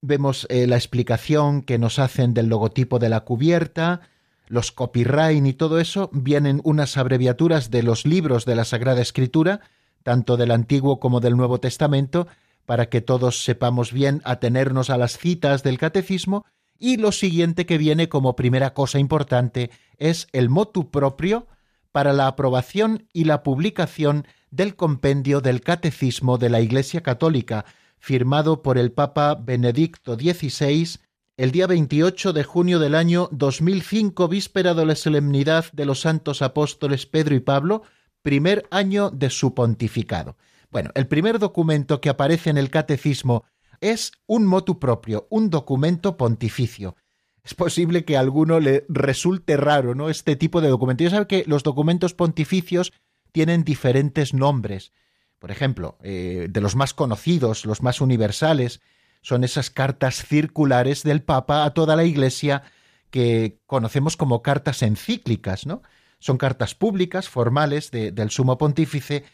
vemos 0.00 0.46
eh, 0.50 0.66
la 0.66 0.76
explicación 0.76 1.62
que 1.62 1.78
nos 1.78 1.98
hacen 1.98 2.34
del 2.34 2.48
logotipo 2.48 2.98
de 2.98 3.08
la 3.08 3.20
cubierta, 3.20 4.00
los 4.46 4.72
copyright 4.72 5.44
y 5.44 5.52
todo 5.52 5.78
eso, 5.78 6.10
vienen 6.12 6.60
unas 6.64 6.96
abreviaturas 6.96 7.70
de 7.70 7.82
los 7.82 8.06
libros 8.06 8.44
de 8.44 8.56
la 8.56 8.64
Sagrada 8.64 9.02
Escritura, 9.02 9.60
tanto 10.02 10.36
del 10.36 10.52
Antiguo 10.52 11.00
como 11.00 11.20
del 11.20 11.36
Nuevo 11.36 11.58
Testamento, 11.58 12.26
para 12.68 12.90
que 12.90 13.00
todos 13.00 13.44
sepamos 13.44 13.94
bien 13.94 14.20
atenernos 14.26 14.90
a 14.90 14.98
las 14.98 15.16
citas 15.16 15.62
del 15.62 15.78
catecismo, 15.78 16.44
y 16.78 16.98
lo 16.98 17.12
siguiente 17.12 17.64
que 17.64 17.78
viene 17.78 18.10
como 18.10 18.36
primera 18.36 18.74
cosa 18.74 18.98
importante 18.98 19.70
es 19.96 20.28
el 20.32 20.50
motu 20.50 20.90
propio 20.90 21.46
para 21.92 22.12
la 22.12 22.26
aprobación 22.26 23.08
y 23.14 23.24
la 23.24 23.42
publicación 23.42 24.26
del 24.50 24.76
compendio 24.76 25.40
del 25.40 25.62
Catecismo 25.62 26.36
de 26.36 26.50
la 26.50 26.60
Iglesia 26.60 27.02
Católica, 27.02 27.64
firmado 27.98 28.60
por 28.60 28.76
el 28.76 28.92
Papa 28.92 29.34
Benedicto 29.34 30.16
XVI 30.16 31.00
el 31.38 31.52
día 31.52 31.66
28 31.66 32.34
de 32.34 32.44
junio 32.44 32.78
del 32.80 32.94
año 32.94 33.30
2005, 33.32 34.28
víspera 34.28 34.74
de 34.74 34.84
la 34.84 34.94
solemnidad 34.94 35.64
de 35.72 35.86
los 35.86 36.02
santos 36.02 36.42
apóstoles 36.42 37.06
Pedro 37.06 37.34
y 37.34 37.40
Pablo, 37.40 37.80
primer 38.20 38.66
año 38.70 39.08
de 39.08 39.30
su 39.30 39.54
pontificado. 39.54 40.36
Bueno, 40.70 40.90
el 40.94 41.06
primer 41.06 41.38
documento 41.38 42.00
que 42.00 42.10
aparece 42.10 42.50
en 42.50 42.58
el 42.58 42.70
catecismo 42.70 43.44
es 43.80 44.12
un 44.26 44.44
motu 44.46 44.78
propio, 44.78 45.26
un 45.30 45.50
documento 45.50 46.16
pontificio. 46.16 46.96
Es 47.42 47.54
posible 47.54 48.04
que 48.04 48.16
a 48.16 48.20
alguno 48.20 48.60
le 48.60 48.84
resulte 48.88 49.56
raro, 49.56 49.94
¿no? 49.94 50.10
Este 50.10 50.36
tipo 50.36 50.60
de 50.60 50.68
documento. 50.68 51.04
Ya 51.04 51.10
sabe 51.10 51.26
que 51.26 51.44
los 51.46 51.62
documentos 51.62 52.12
pontificios 52.12 52.92
tienen 53.32 53.64
diferentes 53.64 54.34
nombres. 54.34 54.92
Por 55.38 55.50
ejemplo, 55.50 55.96
eh, 56.02 56.48
de 56.50 56.60
los 56.60 56.76
más 56.76 56.92
conocidos, 56.92 57.64
los 57.64 57.82
más 57.82 58.00
universales, 58.00 58.80
son 59.22 59.44
esas 59.44 59.70
cartas 59.70 60.26
circulares 60.26 61.02
del 61.02 61.22
Papa 61.22 61.64
a 61.64 61.72
toda 61.72 61.96
la 61.96 62.04
Iglesia 62.04 62.64
que 63.10 63.60
conocemos 63.66 64.16
como 64.16 64.42
cartas 64.42 64.82
encíclicas, 64.82 65.66
¿no? 65.66 65.82
Son 66.18 66.36
cartas 66.36 66.74
públicas, 66.74 67.28
formales, 67.28 67.90
del 67.90 68.30
Sumo 68.30 68.58
Pontífice, 68.58 69.24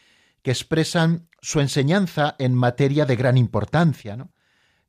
que 0.45 0.51
expresan 0.51 1.27
su 1.41 1.59
enseñanza 1.59 2.35
en 2.37 2.53
materia 2.53 3.07
de 3.07 3.15
gran 3.15 3.35
importancia. 3.35 4.15
¿no? 4.15 4.31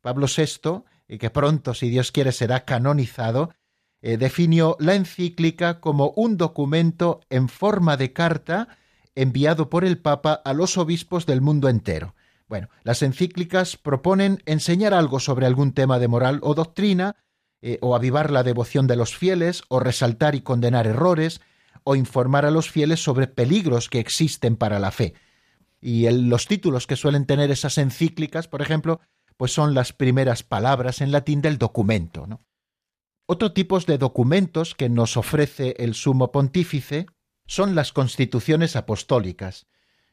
Pablo 0.02 0.26
VI, 0.26 0.82
que 1.16 1.30
pronto, 1.30 1.72
si 1.72 1.88
Dios 1.88 2.12
quiere, 2.12 2.32
será 2.32 2.66
canonizado, 2.66 3.54
eh, 4.02 4.18
definió 4.18 4.76
la 4.80 4.96
encíclica 4.96 5.80
como 5.80 6.10
un 6.10 6.36
documento 6.36 7.22
en 7.30 7.48
forma 7.48 7.96
de 7.96 8.12
carta 8.12 8.68
enviado 9.14 9.70
por 9.70 9.86
el 9.86 9.96
Papa 9.96 10.34
a 10.44 10.52
los 10.52 10.76
obispos 10.76 11.24
del 11.24 11.40
mundo 11.40 11.70
entero. 11.70 12.14
Bueno, 12.48 12.68
las 12.82 13.00
encíclicas 13.00 13.78
proponen 13.78 14.42
enseñar 14.44 14.92
algo 14.92 15.20
sobre 15.20 15.46
algún 15.46 15.72
tema 15.72 15.98
de 15.98 16.08
moral 16.08 16.38
o 16.42 16.52
doctrina, 16.52 17.16
eh, 17.62 17.78
o 17.80 17.96
avivar 17.96 18.30
la 18.30 18.42
devoción 18.42 18.86
de 18.86 18.96
los 18.96 19.16
fieles, 19.16 19.62
o 19.68 19.80
resaltar 19.80 20.34
y 20.34 20.42
condenar 20.42 20.86
errores, 20.86 21.40
o 21.82 21.96
informar 21.96 22.44
a 22.44 22.50
los 22.50 22.70
fieles 22.70 23.02
sobre 23.02 23.26
peligros 23.26 23.88
que 23.88 24.00
existen 24.00 24.56
para 24.56 24.78
la 24.78 24.90
fe. 24.90 25.14
Y 25.80 26.08
los 26.10 26.46
títulos 26.46 26.86
que 26.86 26.96
suelen 26.96 27.26
tener 27.26 27.50
esas 27.50 27.78
encíclicas, 27.78 28.48
por 28.48 28.62
ejemplo, 28.62 29.00
pues 29.36 29.52
son 29.52 29.74
las 29.74 29.92
primeras 29.92 30.42
palabras 30.42 31.00
en 31.00 31.12
latín 31.12 31.42
del 31.42 31.58
documento. 31.58 32.26
Otro 33.26 33.52
tipo 33.52 33.78
de 33.80 33.98
documentos 33.98 34.74
que 34.74 34.88
nos 34.88 35.16
ofrece 35.16 35.74
el 35.78 35.94
sumo 35.94 36.32
pontífice 36.32 37.06
son 37.46 37.74
las 37.74 37.92
constituciones 37.92 38.76
apostólicas, 38.76 39.66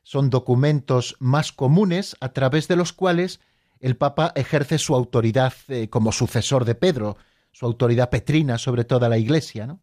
son 0.04 0.30
documentos 0.30 1.16
más 1.20 1.52
comunes 1.52 2.16
a 2.20 2.30
través 2.30 2.68
de 2.68 2.76
los 2.76 2.92
cuales 2.92 3.40
el 3.80 3.98
Papa 3.98 4.32
ejerce 4.36 4.78
su 4.78 4.96
autoridad 4.96 5.54
eh, 5.68 5.90
como 5.90 6.12
sucesor 6.12 6.66
de 6.66 6.76
Pedro, 6.76 7.18
su 7.52 7.66
autoridad 7.66 8.10
petrina 8.10 8.58
sobre 8.58 8.84
toda 8.84 9.10
la 9.10 9.18
Iglesia. 9.18 9.78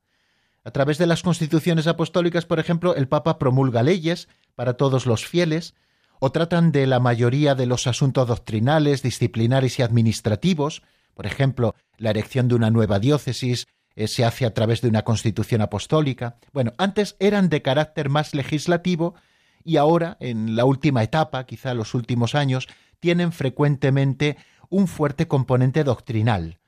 A 0.64 0.70
través 0.70 0.98
de 0.98 1.06
las 1.06 1.22
constituciones 1.22 1.86
apostólicas, 1.86 2.44
por 2.44 2.58
ejemplo, 2.58 2.94
el 2.94 3.08
Papa 3.08 3.38
promulga 3.38 3.82
leyes 3.82 4.28
para 4.54 4.74
todos 4.74 5.06
los 5.06 5.26
fieles, 5.26 5.74
o 6.18 6.32
tratan 6.32 6.72
de 6.72 6.86
la 6.86 7.00
mayoría 7.00 7.54
de 7.54 7.66
los 7.66 7.86
asuntos 7.86 8.28
doctrinales, 8.28 9.02
disciplinares 9.02 9.78
y 9.78 9.82
administrativos, 9.82 10.82
por 11.14 11.26
ejemplo, 11.26 11.74
la 11.96 12.10
erección 12.10 12.48
de 12.48 12.54
una 12.54 12.70
nueva 12.70 12.98
diócesis 12.98 13.66
eh, 13.96 14.08
se 14.08 14.24
hace 14.24 14.46
a 14.46 14.54
través 14.54 14.80
de 14.80 14.88
una 14.88 15.02
constitución 15.02 15.60
apostólica. 15.60 16.38
Bueno, 16.52 16.72
antes 16.78 17.16
eran 17.18 17.48
de 17.48 17.62
carácter 17.62 18.08
más 18.08 18.34
legislativo 18.34 19.14
y 19.64 19.76
ahora, 19.76 20.16
en 20.20 20.56
la 20.56 20.64
última 20.64 21.02
etapa, 21.02 21.44
quizá 21.44 21.74
los 21.74 21.94
últimos 21.94 22.34
años, 22.34 22.68
tienen 23.00 23.32
frecuentemente 23.32 24.36
un 24.68 24.88
fuerte 24.88 25.28
componente 25.28 25.84
doctrinal. 25.84 26.58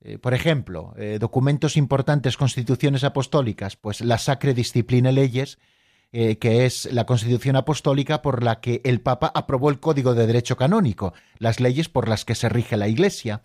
Eh, 0.00 0.18
por 0.18 0.34
ejemplo, 0.34 0.92
eh, 0.96 1.18
documentos 1.20 1.76
importantes, 1.76 2.36
constituciones 2.36 3.04
apostólicas, 3.04 3.76
pues 3.76 4.00
la 4.00 4.18
Sacre 4.18 4.52
Disciplina 4.52 5.12
Leyes, 5.12 5.58
eh, 6.12 6.38
que 6.38 6.66
es 6.66 6.90
la 6.92 7.04
constitución 7.04 7.56
apostólica 7.56 8.22
por 8.22 8.42
la 8.42 8.60
que 8.60 8.80
el 8.84 9.00
Papa 9.00 9.30
aprobó 9.34 9.70
el 9.70 9.80
Código 9.80 10.14
de 10.14 10.26
Derecho 10.26 10.56
Canónico, 10.56 11.12
las 11.38 11.60
leyes 11.60 11.88
por 11.88 12.08
las 12.08 12.24
que 12.24 12.34
se 12.34 12.48
rige 12.48 12.76
la 12.76 12.88
Iglesia. 12.88 13.42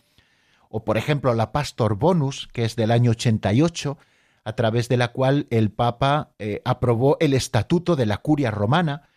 O, 0.69 0.85
por 0.85 0.97
ejemplo, 0.97 1.33
la 1.33 1.51
Pastor 1.51 1.95
Bonus, 1.95 2.47
que 2.53 2.63
es 2.63 2.75
del 2.75 2.91
año 2.91 3.11
88, 3.11 3.97
a 4.43 4.53
través 4.53 4.89
de 4.89 4.97
la 4.97 5.09
cual 5.09 5.47
el 5.49 5.71
Papa 5.71 6.31
eh, 6.39 6.61
aprobó 6.63 7.17
el 7.19 7.33
Estatuto 7.33 7.95
de 7.95 8.05
la 8.05 8.17
Curia 8.17 8.51
Romana 8.51 9.09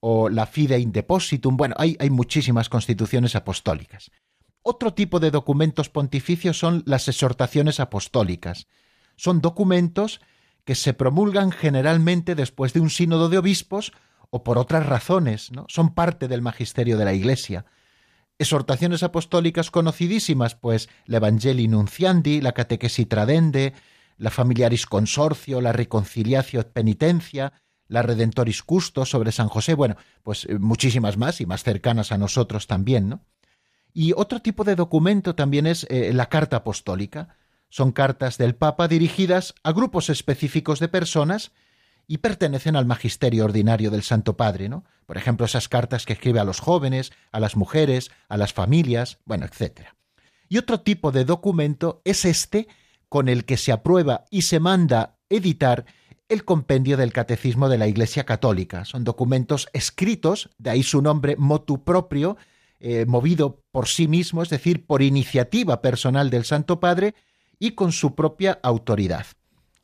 o 0.00 0.28
la 0.28 0.46
Fide 0.46 0.78
in 0.78 0.92
Depositum. 0.92 1.56
Bueno, 1.56 1.74
hay, 1.78 1.96
hay 2.00 2.10
muchísimas 2.10 2.68
constituciones 2.68 3.36
apostólicas. 3.36 4.10
Otro 4.62 4.94
tipo 4.94 5.20
de 5.20 5.30
documentos 5.30 5.90
pontificios 5.90 6.58
son 6.58 6.82
las 6.86 7.06
exhortaciones 7.08 7.80
apostólicas. 7.80 8.66
Son 9.16 9.40
documentos 9.40 10.20
que 10.64 10.74
se 10.74 10.94
promulgan 10.94 11.52
generalmente 11.52 12.34
después 12.34 12.72
de 12.72 12.80
un 12.80 12.90
sínodo 12.90 13.28
de 13.28 13.38
obispos 13.38 13.92
o 14.30 14.42
por 14.42 14.58
otras 14.58 14.86
razones, 14.86 15.52
¿no? 15.52 15.66
Son 15.68 15.94
parte 15.94 16.26
del 16.26 16.42
magisterio 16.42 16.98
de 16.98 17.04
la 17.04 17.12
Iglesia. 17.12 17.66
Exhortaciones 18.38 19.02
apostólicas 19.02 19.70
conocidísimas, 19.70 20.56
pues 20.56 20.88
la 21.06 21.18
Evangelii 21.18 21.68
Nunciandi, 21.68 22.40
la 22.40 22.52
Catequesi 22.52 23.06
Tradende, 23.06 23.74
la 24.16 24.30
Familiaris 24.30 24.86
Consorcio, 24.86 25.60
la 25.60 25.72
Reconciliatio 25.72 26.60
et 26.60 26.72
Penitencia, 26.72 27.52
la 27.86 28.02
Redentoris 28.02 28.62
Custo 28.62 29.04
sobre 29.04 29.30
San 29.30 29.48
José, 29.48 29.74
bueno, 29.74 29.96
pues 30.22 30.46
eh, 30.46 30.58
muchísimas 30.58 31.16
más 31.16 31.40
y 31.40 31.46
más 31.46 31.62
cercanas 31.62 32.10
a 32.12 32.18
nosotros 32.18 32.66
también, 32.66 33.08
¿no? 33.08 33.24
Y 33.92 34.12
otro 34.16 34.40
tipo 34.40 34.64
de 34.64 34.74
documento 34.74 35.36
también 35.36 35.68
es 35.68 35.86
eh, 35.88 36.12
la 36.12 36.28
Carta 36.28 36.56
Apostólica. 36.56 37.36
Son 37.74 37.90
cartas 37.90 38.38
del 38.38 38.54
Papa 38.54 38.86
dirigidas 38.86 39.56
a 39.64 39.72
grupos 39.72 40.08
específicos 40.08 40.78
de 40.78 40.86
personas 40.86 41.50
y 42.06 42.18
pertenecen 42.18 42.76
al 42.76 42.86
magisterio 42.86 43.46
ordinario 43.46 43.90
del 43.90 44.04
Santo 44.04 44.36
Padre, 44.36 44.68
¿no? 44.68 44.84
Por 45.06 45.16
ejemplo, 45.16 45.44
esas 45.44 45.68
cartas 45.68 46.06
que 46.06 46.12
escribe 46.12 46.38
a 46.38 46.44
los 46.44 46.60
jóvenes, 46.60 47.10
a 47.32 47.40
las 47.40 47.56
mujeres, 47.56 48.12
a 48.28 48.36
las 48.36 48.52
familias, 48.52 49.18
bueno, 49.24 49.44
etc. 49.44 49.88
Y 50.48 50.58
otro 50.58 50.82
tipo 50.82 51.10
de 51.10 51.24
documento 51.24 52.00
es 52.04 52.24
este 52.24 52.68
con 53.08 53.28
el 53.28 53.44
que 53.44 53.56
se 53.56 53.72
aprueba 53.72 54.24
y 54.30 54.42
se 54.42 54.60
manda 54.60 55.18
editar 55.28 55.84
el 56.28 56.44
compendio 56.44 56.96
del 56.96 57.12
Catecismo 57.12 57.68
de 57.68 57.78
la 57.78 57.88
Iglesia 57.88 58.22
Católica. 58.22 58.84
Son 58.84 59.02
documentos 59.02 59.68
escritos, 59.72 60.48
de 60.58 60.70
ahí 60.70 60.84
su 60.84 61.02
nombre 61.02 61.34
motu 61.36 61.82
propio, 61.82 62.36
eh, 62.78 63.04
movido 63.04 63.64
por 63.72 63.88
sí 63.88 64.06
mismo, 64.06 64.44
es 64.44 64.48
decir, 64.50 64.86
por 64.86 65.02
iniciativa 65.02 65.82
personal 65.82 66.30
del 66.30 66.44
Santo 66.44 66.78
Padre 66.78 67.16
y 67.58 67.72
con 67.72 67.92
su 67.92 68.14
propia 68.14 68.58
autoridad. 68.62 69.26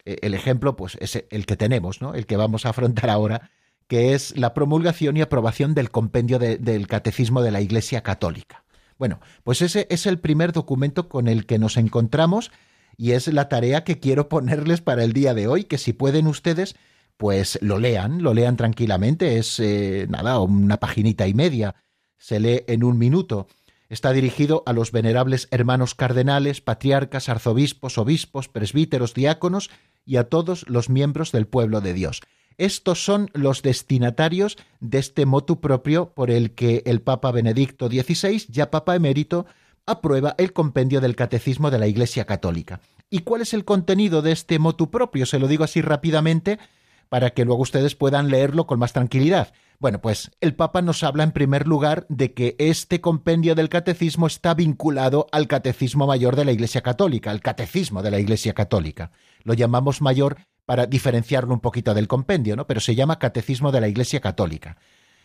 Eh, 0.04 0.18
el 0.22 0.34
ejemplo, 0.34 0.76
pues, 0.76 0.96
es 1.00 1.24
el 1.30 1.46
que 1.46 1.56
tenemos, 1.56 2.00
¿no? 2.00 2.14
El 2.14 2.26
que 2.26 2.36
vamos 2.36 2.66
a 2.66 2.70
afrontar 2.70 3.10
ahora, 3.10 3.50
que 3.86 4.14
es 4.14 4.36
la 4.36 4.54
promulgación 4.54 5.16
y 5.16 5.20
aprobación 5.20 5.74
del 5.74 5.90
compendio 5.90 6.38
del 6.38 6.86
Catecismo 6.86 7.42
de 7.42 7.50
la 7.50 7.60
Iglesia 7.60 8.02
Católica. 8.02 8.64
Bueno, 8.98 9.18
pues 9.42 9.62
ese 9.62 9.86
es 9.90 10.06
el 10.06 10.20
primer 10.20 10.52
documento 10.52 11.08
con 11.08 11.26
el 11.26 11.46
que 11.46 11.58
nos 11.58 11.76
encontramos 11.76 12.52
y 12.96 13.12
es 13.12 13.26
la 13.28 13.48
tarea 13.48 13.82
que 13.82 13.98
quiero 13.98 14.28
ponerles 14.28 14.80
para 14.80 15.02
el 15.02 15.12
día 15.12 15.34
de 15.34 15.48
hoy, 15.48 15.64
que 15.64 15.78
si 15.78 15.92
pueden 15.92 16.26
ustedes, 16.26 16.76
pues 17.16 17.58
lo 17.62 17.78
lean, 17.78 18.22
lo 18.22 18.32
lean 18.34 18.56
tranquilamente, 18.56 19.38
es 19.38 19.58
eh, 19.58 20.06
nada, 20.08 20.38
una 20.38 20.76
paginita 20.76 21.26
y 21.26 21.34
media, 21.34 21.74
se 22.18 22.38
lee 22.38 22.62
en 22.66 22.84
un 22.84 22.98
minuto. 22.98 23.48
Está 23.90 24.12
dirigido 24.12 24.62
a 24.66 24.72
los 24.72 24.92
venerables 24.92 25.48
hermanos 25.50 25.96
cardenales, 25.96 26.60
patriarcas, 26.60 27.28
arzobispos, 27.28 27.98
obispos, 27.98 28.48
presbíteros, 28.48 29.14
diáconos 29.14 29.68
y 30.06 30.16
a 30.16 30.28
todos 30.28 30.64
los 30.68 30.88
miembros 30.88 31.32
del 31.32 31.48
pueblo 31.48 31.80
de 31.80 31.92
Dios. 31.92 32.20
Estos 32.56 33.04
son 33.04 33.30
los 33.34 33.62
destinatarios 33.62 34.58
de 34.78 34.98
este 34.98 35.26
motu 35.26 35.60
propio 35.60 36.12
por 36.14 36.30
el 36.30 36.52
que 36.52 36.84
el 36.86 37.02
Papa 37.02 37.32
Benedicto 37.32 37.88
XVI, 37.88 38.46
ya 38.48 38.70
Papa 38.70 38.94
emérito, 38.94 39.46
aprueba 39.86 40.36
el 40.38 40.52
compendio 40.52 41.00
del 41.00 41.16
Catecismo 41.16 41.72
de 41.72 41.80
la 41.80 41.88
Iglesia 41.88 42.26
Católica. 42.26 42.80
¿Y 43.10 43.20
cuál 43.20 43.42
es 43.42 43.54
el 43.54 43.64
contenido 43.64 44.22
de 44.22 44.30
este 44.30 44.60
motu 44.60 44.88
propio? 44.88 45.26
Se 45.26 45.40
lo 45.40 45.48
digo 45.48 45.64
así 45.64 45.80
rápidamente, 45.80 46.60
para 47.08 47.30
que 47.30 47.44
luego 47.44 47.62
ustedes 47.62 47.96
puedan 47.96 48.28
leerlo 48.30 48.68
con 48.68 48.78
más 48.78 48.92
tranquilidad. 48.92 49.52
Bueno, 49.80 50.02
pues 50.02 50.30
el 50.42 50.54
Papa 50.54 50.82
nos 50.82 51.02
habla 51.02 51.24
en 51.24 51.32
primer 51.32 51.66
lugar 51.66 52.04
de 52.10 52.34
que 52.34 52.54
este 52.58 53.00
compendio 53.00 53.54
del 53.54 53.70
catecismo 53.70 54.26
está 54.26 54.52
vinculado 54.52 55.26
al 55.32 55.48
catecismo 55.48 56.06
mayor 56.06 56.36
de 56.36 56.44
la 56.44 56.52
Iglesia 56.52 56.82
Católica, 56.82 57.30
al 57.30 57.40
catecismo 57.40 58.02
de 58.02 58.10
la 58.10 58.20
Iglesia 58.20 58.52
Católica. 58.52 59.10
Lo 59.42 59.54
llamamos 59.54 60.02
mayor 60.02 60.36
para 60.66 60.84
diferenciarlo 60.84 61.54
un 61.54 61.60
poquito 61.60 61.94
del 61.94 62.08
compendio, 62.08 62.56
¿no? 62.56 62.66
Pero 62.66 62.80
se 62.80 62.94
llama 62.94 63.18
catecismo 63.18 63.72
de 63.72 63.80
la 63.80 63.88
Iglesia 63.88 64.20
Católica. 64.20 64.76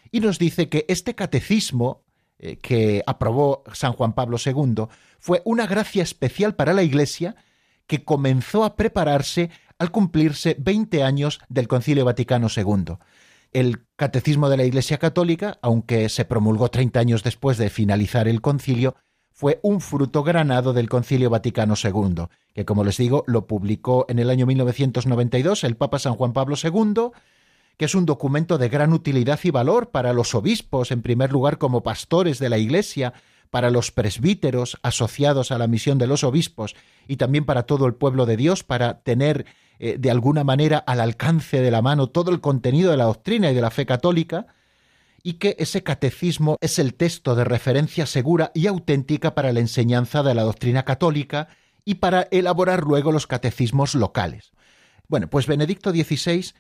Y 0.10 0.22
nos 0.22 0.40
dice 0.40 0.70
que 0.70 0.86
este 0.88 1.16
catecismo 1.16 2.06
eh, 2.40 2.56
que 2.60 3.04
aprobó 3.06 3.62
San 3.74 3.92
Juan 3.92 4.14
Pablo 4.14 4.38
II 4.44 4.86
fue 5.20 5.42
una 5.44 5.68
gracia 5.68 6.02
especial 6.02 6.56
para 6.56 6.72
la 6.72 6.84
Iglesia 6.84 7.36
que 7.88 8.06
comenzó 8.06 8.64
a 8.64 8.78
prepararse 8.78 9.50
al 9.80 9.92
cumplirse 9.92 10.56
20 10.58 11.04
años 11.04 11.42
del 11.50 11.68
Concilio 11.68 12.06
Vaticano 12.06 12.48
II. 12.56 12.96
El 13.56 13.86
Catecismo 13.96 14.50
de 14.50 14.58
la 14.58 14.66
Iglesia 14.66 14.98
Católica, 14.98 15.60
aunque 15.62 16.10
se 16.10 16.26
promulgó 16.26 16.68
30 16.68 17.00
años 17.00 17.24
después 17.24 17.58
de 17.58 17.70
finalizar 17.70 18.28
el 18.28 18.42
concilio, 18.42 18.98
fue 19.32 19.62
un 19.64 19.80
fruto 19.80 20.24
granado 20.24 20.74
del 20.74 20.90
Concilio 20.90 21.30
Vaticano 21.30 21.76
II, 21.82 22.26
que 22.54 22.66
como 22.66 22.84
les 22.84 22.98
digo 22.98 23.24
lo 23.28 23.48
publicó 23.48 24.08
en 24.10 24.20
el 24.20 24.30
año 24.30 24.46
1992 24.46 25.64
el 25.64 25.78
Papa 25.78 26.00
San 26.00 26.16
Juan 26.16 26.34
Pablo 26.34 26.58
II, 26.62 27.12
que 27.78 27.86
es 27.86 27.96
un 27.96 28.06
documento 28.06 28.58
de 28.58 28.68
gran 28.68 28.92
utilidad 28.92 29.40
y 29.44 29.52
valor 29.52 29.90
para 29.90 30.12
los 30.12 30.36
obispos, 30.36 30.92
en 30.92 31.02
primer 31.02 31.32
lugar 31.32 31.58
como 31.58 31.82
pastores 31.82 32.40
de 32.40 32.50
la 32.50 32.58
Iglesia, 32.58 33.14
para 33.50 33.70
los 33.70 33.92
presbíteros 33.92 34.78
asociados 34.82 35.52
a 35.52 35.58
la 35.58 35.68
misión 35.68 35.98
de 35.98 36.08
los 36.08 36.24
obispos 36.24 36.76
y 37.08 37.18
también 37.18 37.46
para 37.46 37.64
todo 37.64 37.86
el 37.86 37.96
pueblo 37.96 38.26
de 38.26 38.38
Dios, 38.38 38.64
para 38.64 39.00
tener 39.00 39.46
eh, 39.80 39.98
de 40.00 40.12
alguna 40.12 40.44
manera 40.44 40.78
al 40.78 41.00
alcance 41.00 41.62
de 41.62 41.72
la 41.72 41.82
mano 41.82 42.08
todo 42.08 42.32
el 42.32 42.42
contenido 42.42 42.92
de 42.92 42.98
la 42.98 43.06
doctrina 43.06 43.52
y 43.52 43.56
de 43.56 43.62
la 43.62 43.72
fe 43.72 43.86
católica, 43.86 44.48
y 45.22 45.34
que 45.34 45.56
ese 45.58 45.82
catecismo 45.82 46.58
es 46.62 46.78
el 46.78 46.94
texto 46.94 47.34
de 47.34 47.44
referencia 47.44 48.06
segura 48.06 48.52
y 48.54 48.68
auténtica 48.68 49.34
para 49.34 49.52
la 49.54 49.60
enseñanza 49.60 50.22
de 50.22 50.36
la 50.36 50.44
doctrina 50.44 50.86
católica 50.86 51.48
y 51.84 51.96
para 51.96 52.28
elaborar 52.30 52.84
luego 52.84 53.12
los 53.12 53.26
catecismos 53.26 53.96
locales. 53.96 54.52
Bueno, 55.08 55.28
pues 55.28 55.48
Benedicto 55.48 55.92
XVI 55.92 56.54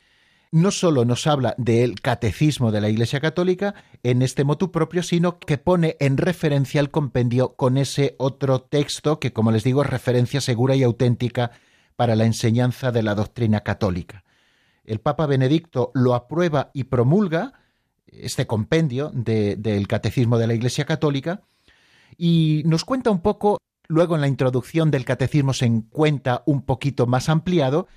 no 0.56 0.72
solo 0.72 1.04
nos 1.04 1.28
habla 1.28 1.54
del 1.58 2.00
catecismo 2.00 2.72
de 2.72 2.80
la 2.80 2.88
Iglesia 2.88 3.20
Católica 3.20 3.76
en 4.04 4.22
este 4.22 4.46
motu 4.46 4.72
propio, 4.72 5.04
sino 5.04 5.38
que 5.38 5.58
pone 5.58 5.98
en 6.00 6.16
referencia 6.16 6.80
el 6.80 6.92
compendio 6.92 7.56
con 7.58 7.78
ese 7.78 8.16
otro 8.20 8.62
texto 8.62 9.20
que, 9.20 9.34
como 9.34 9.52
les 9.52 9.66
digo, 9.66 9.84
es 9.84 9.90
referencia 9.90 10.40
segura 10.40 10.78
y 10.78 10.84
auténtica 10.84 11.52
para 11.98 12.16
la 12.16 12.24
enseñanza 12.24 12.94
de 12.94 13.04
la 13.04 13.16
doctrina 13.16 13.66
católica. 13.66 14.24
El 14.86 15.02
Papa 15.02 15.26
Benedicto 15.26 15.92
lo 15.94 16.16
aprueba 16.16 16.72
y 16.74 16.86
promulga, 16.86 17.52
este 18.08 18.48
compendio 18.48 19.12
del 19.14 19.90
Catecismo 19.90 20.38
de 20.38 20.48
la 20.48 20.54
Iglesia 20.54 20.86
Católica, 20.86 21.42
y 22.18 22.64
nos 22.66 22.86
cuenta 22.86 23.12
un 23.12 23.20
poco, 23.20 23.58
luego 23.90 24.16
en 24.16 24.22
la 24.22 24.30
introducción 24.30 24.90
del 24.90 25.04
Catecismo 25.04 25.52
se 25.52 25.66
encuentra 25.66 26.44
un 26.46 26.62
poquito 26.62 27.08
más 27.08 27.28
ampliado, 27.28 27.90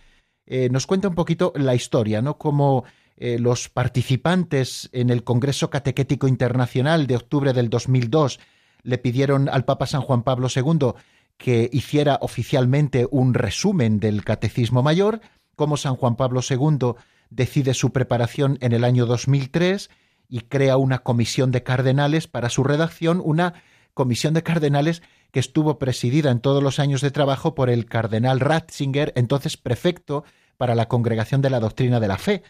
eh, 0.51 0.71
nos 0.71 0.87
cuenta 0.87 1.09
un 1.09 1.15
poquito 1.15 1.53
la 1.57 1.75
historia, 1.75 2.23
¿no? 2.23 2.39
Como 2.39 2.85
eh, 3.19 3.39
los 3.39 3.69
participantes 3.69 4.89
en 4.93 5.11
el 5.11 5.23
Congreso 5.23 5.69
Catequético 5.69 6.27
Internacional 6.27 7.07
de 7.07 7.17
octubre 7.17 7.53
del 7.53 7.69
2002 7.69 8.41
le 8.83 8.97
pidieron 8.97 9.51
al 9.51 9.67
Papa 9.67 9.87
San 9.87 10.01
Juan 10.01 10.23
Pablo 10.23 10.49
II 10.55 10.95
que 11.37 11.69
hiciera 11.71 12.19
oficialmente 12.23 13.07
un 13.11 13.35
resumen 13.35 14.01
del 14.01 14.25
Catecismo 14.25 14.83
Mayor, 14.83 15.21
como 15.55 15.77
San 15.77 15.97
Juan 15.97 16.17
Pablo 16.17 16.41
II 16.49 16.95
decide 17.29 17.75
su 17.75 17.93
preparación 17.93 18.57
en 18.63 18.73
el 18.73 18.85
año 18.85 19.05
2003 19.05 19.91
y 20.31 20.41
crea 20.41 20.79
una 20.79 21.01
comisión 21.01 21.51
de 21.51 21.63
cardenales 21.63 22.27
para 22.27 22.49
su 22.49 22.65
redacción, 22.65 23.21
una 23.23 23.53
comisión 23.93 24.33
de 24.33 24.43
cardenales 24.43 25.03
que 25.31 25.41
estuvo 25.41 25.79
presidida 25.79 26.31
en 26.31 26.41
todos 26.41 26.63
los 26.63 26.79
años 26.79 27.01
de 27.01 27.11
trabajo 27.11 27.55
por 27.55 27.71
el 27.71 27.87
cardenal 27.87 28.41
Ratzinger, 28.41 29.13
entonces 29.17 29.57
prefecto 29.57 30.25
para 30.57 30.75
la 30.75 30.89
Congregación 30.89 31.43
de 31.43 31.51
la 31.51 31.61
Doctrina 31.61 32.01
de 32.01 32.09
la 32.09 32.19
Fe. 32.19 32.43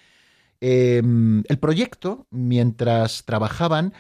Em, 0.61 1.45
el 1.49 1.59
proyecto, 1.59 2.26
mientras 2.31 3.24
trabajaban, 3.24 3.93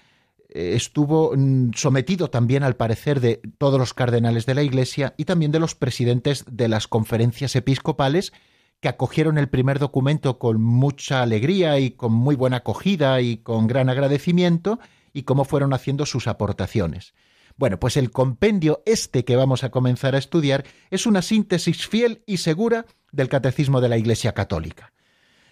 eh, 0.48 0.72
estuvo 0.74 1.32
mm, 1.36 1.72
sometido 1.74 2.30
también 2.30 2.62
al 2.62 2.76
parecer 2.76 3.20
de 3.20 3.40
todos 3.58 3.78
los 3.78 3.94
cardenales 3.94 4.46
de 4.46 4.54
la 4.54 4.62
Iglesia 4.62 5.14
y 5.16 5.24
también 5.24 5.52
de 5.52 5.60
los 5.60 5.74
presidentes 5.74 6.44
de 6.50 6.68
las 6.68 6.88
conferencias 6.88 7.54
episcopales 7.54 8.32
que 8.80 8.88
acogieron 8.88 9.38
el 9.38 9.48
primer 9.48 9.78
documento 9.78 10.38
con 10.38 10.62
mucha 10.62 11.22
alegría 11.22 11.78
y 11.80 11.90
con 11.90 12.12
muy 12.12 12.36
buena 12.36 12.58
acogida 12.58 13.20
y 13.20 13.38
con 13.38 13.66
gran 13.66 13.88
agradecimiento 13.88 14.78
y 15.12 15.24
cómo 15.24 15.44
fueron 15.44 15.74
haciendo 15.74 16.06
sus 16.06 16.28
aportaciones. 16.28 17.12
Bueno, 17.58 17.80
pues 17.80 17.96
el 17.96 18.12
compendio 18.12 18.82
este 18.86 19.24
que 19.24 19.34
vamos 19.34 19.64
a 19.64 19.70
comenzar 19.70 20.14
a 20.14 20.18
estudiar 20.18 20.64
es 20.90 21.06
una 21.06 21.22
síntesis 21.22 21.88
fiel 21.88 22.22
y 22.24 22.36
segura 22.36 22.86
del 23.10 23.28
Catecismo 23.28 23.80
de 23.80 23.88
la 23.88 23.98
Iglesia 23.98 24.32
Católica. 24.32 24.92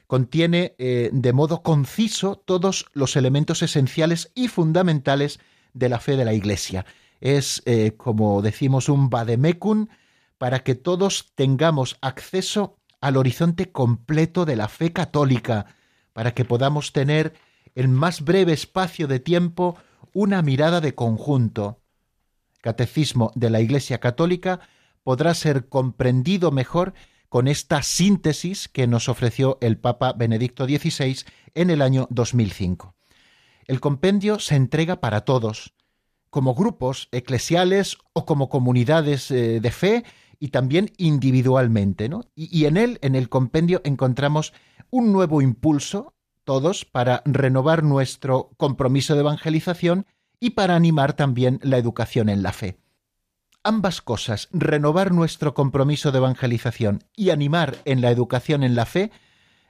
Contiene 0.06 0.76
eh, 0.78 1.10
de 1.12 1.32
modo 1.32 1.64
conciso 1.64 2.36
todos 2.36 2.86
los 2.92 3.16
elementos 3.16 3.62
esenciales 3.62 4.30
y 4.36 4.46
fundamentales 4.46 5.40
de 5.74 5.88
la 5.88 5.98
fe 5.98 6.16
de 6.16 6.24
la 6.24 6.32
Iglesia. 6.32 6.86
Es, 7.20 7.60
eh, 7.66 7.94
como 7.96 8.40
decimos, 8.40 8.88
un 8.88 9.10
vademecum 9.10 9.88
para 10.38 10.60
que 10.60 10.76
todos 10.76 11.32
tengamos 11.34 11.98
acceso 12.02 12.78
al 13.00 13.16
horizonte 13.16 13.72
completo 13.72 14.44
de 14.44 14.54
la 14.54 14.68
fe 14.68 14.92
católica, 14.92 15.74
para 16.12 16.34
que 16.34 16.44
podamos 16.44 16.92
tener 16.92 17.34
en 17.74 17.92
más 17.92 18.20
breve 18.20 18.52
espacio 18.52 19.08
de 19.08 19.18
tiempo 19.18 19.76
una 20.12 20.40
mirada 20.42 20.80
de 20.80 20.94
conjunto, 20.94 21.80
Catecismo 22.66 23.30
de 23.36 23.48
la 23.48 23.60
Iglesia 23.60 24.00
Católica 24.00 24.58
podrá 25.04 25.34
ser 25.34 25.68
comprendido 25.68 26.50
mejor 26.50 26.94
con 27.28 27.46
esta 27.46 27.80
síntesis 27.82 28.66
que 28.66 28.88
nos 28.88 29.08
ofreció 29.08 29.56
el 29.60 29.78
Papa 29.78 30.14
Benedicto 30.14 30.64
XVI 30.64 31.18
en 31.54 31.70
el 31.70 31.80
año 31.80 32.08
2005. 32.10 32.96
El 33.68 33.78
compendio 33.78 34.40
se 34.40 34.56
entrega 34.56 34.98
para 34.98 35.20
todos, 35.20 35.74
como 36.28 36.56
grupos 36.56 37.08
eclesiales 37.12 37.98
o 38.14 38.26
como 38.26 38.48
comunidades 38.48 39.30
eh, 39.30 39.60
de 39.60 39.70
fe 39.70 40.04
y 40.40 40.48
también 40.48 40.90
individualmente. 40.96 42.10
y 42.34 42.64
en 42.64 42.78
él, 42.78 42.98
en 43.00 43.14
el 43.14 43.28
compendio, 43.28 43.80
encontramos 43.84 44.52
un 44.90 45.12
nuevo 45.12 45.40
impulso, 45.40 46.14
todos, 46.42 46.84
para 46.84 47.22
renovar 47.26 47.84
nuestro 47.84 48.50
compromiso 48.56 49.14
de 49.14 49.20
evangelización 49.20 50.04
y 50.40 50.50
para 50.50 50.76
animar 50.76 51.14
también 51.14 51.60
la 51.62 51.78
educación 51.78 52.28
en 52.28 52.42
la 52.42 52.52
fe. 52.52 52.78
Ambas 53.62 54.00
cosas, 54.00 54.48
renovar 54.52 55.12
nuestro 55.12 55.54
compromiso 55.54 56.12
de 56.12 56.18
evangelización 56.18 57.04
y 57.16 57.30
animar 57.30 57.76
en 57.84 58.00
la 58.00 58.10
educación 58.10 58.62
en 58.62 58.76
la 58.76 58.86
fe, 58.86 59.10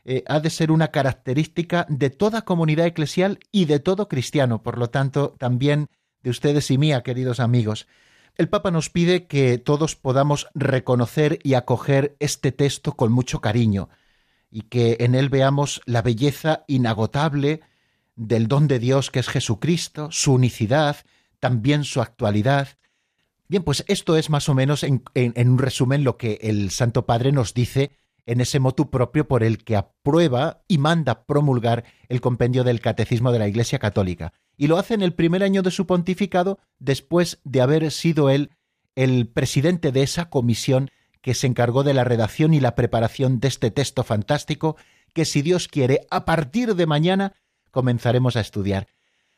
eh, 0.04 0.22
ha 0.28 0.38
de 0.38 0.50
ser 0.50 0.70
una 0.70 0.88
característica 0.88 1.86
de 1.88 2.10
toda 2.10 2.42
comunidad 2.42 2.86
eclesial 2.86 3.40
y 3.50 3.64
de 3.64 3.80
todo 3.80 4.06
cristiano, 4.06 4.62
por 4.62 4.78
lo 4.78 4.90
tanto, 4.90 5.34
también 5.38 5.88
de 6.22 6.30
ustedes 6.30 6.70
y 6.70 6.78
mía, 6.78 7.02
queridos 7.02 7.40
amigos. 7.40 7.86
El 8.36 8.48
Papa 8.48 8.70
nos 8.70 8.90
pide 8.90 9.26
que 9.26 9.58
todos 9.58 9.96
podamos 9.96 10.46
reconocer 10.54 11.38
y 11.42 11.54
acoger 11.54 12.16
este 12.20 12.52
texto 12.52 12.92
con 12.92 13.10
mucho 13.10 13.40
cariño, 13.40 13.88
y 14.50 14.62
que 14.62 14.98
en 15.00 15.14
él 15.14 15.28
veamos 15.28 15.80
la 15.86 16.02
belleza 16.02 16.64
inagotable 16.68 17.62
del 18.16 18.48
don 18.48 18.66
de 18.66 18.78
Dios 18.78 19.10
que 19.10 19.20
es 19.20 19.28
Jesucristo, 19.28 20.08
su 20.10 20.32
unicidad, 20.32 20.96
también 21.38 21.84
su 21.84 22.00
actualidad. 22.00 22.68
Bien, 23.48 23.62
pues 23.62 23.84
esto 23.86 24.16
es 24.16 24.30
más 24.30 24.48
o 24.48 24.54
menos 24.54 24.82
en, 24.82 25.02
un 25.14 25.58
resumen 25.58 26.02
lo 26.02 26.16
que 26.16 26.38
el 26.42 26.70
Santo 26.70 27.06
Padre 27.06 27.30
nos 27.30 27.54
dice 27.54 27.92
en 28.24 28.40
ese 28.40 28.58
motu 28.58 28.90
propio 28.90 29.28
por 29.28 29.44
el 29.44 29.62
que 29.62 29.76
aprueba 29.76 30.64
y 30.66 30.78
manda 30.78 31.24
promulgar 31.26 31.84
el 32.08 32.20
compendio 32.20 32.64
del 32.64 32.80
Catecismo 32.80 33.30
de 33.30 33.38
la 33.38 33.46
Iglesia 33.46 33.78
Católica. 33.78 34.32
Y 34.56 34.66
lo 34.66 34.78
hace 34.78 34.94
en 34.94 35.02
el 35.02 35.14
primer 35.14 35.44
año 35.44 35.62
de 35.62 35.70
su 35.70 35.86
pontificado, 35.86 36.58
después 36.80 37.38
de 37.44 37.60
haber 37.60 37.88
sido 37.92 38.30
él 38.30 38.50
el 38.96 39.28
presidente 39.28 39.92
de 39.92 40.02
esa 40.02 40.28
comisión 40.28 40.90
que 41.20 41.34
se 41.34 41.46
encargó 41.46 41.84
de 41.84 41.94
la 41.94 42.02
redacción 42.02 42.54
y 42.54 42.60
la 42.60 42.74
preparación 42.74 43.38
de 43.38 43.48
este 43.48 43.70
texto 43.70 44.02
fantástico 44.02 44.76
que, 45.12 45.24
si 45.24 45.42
Dios 45.42 45.68
quiere, 45.68 46.06
a 46.10 46.24
partir 46.24 46.74
de 46.74 46.86
mañana 46.86 47.34
comenzaremos 47.76 48.36
a 48.36 48.40
estudiar. 48.40 48.86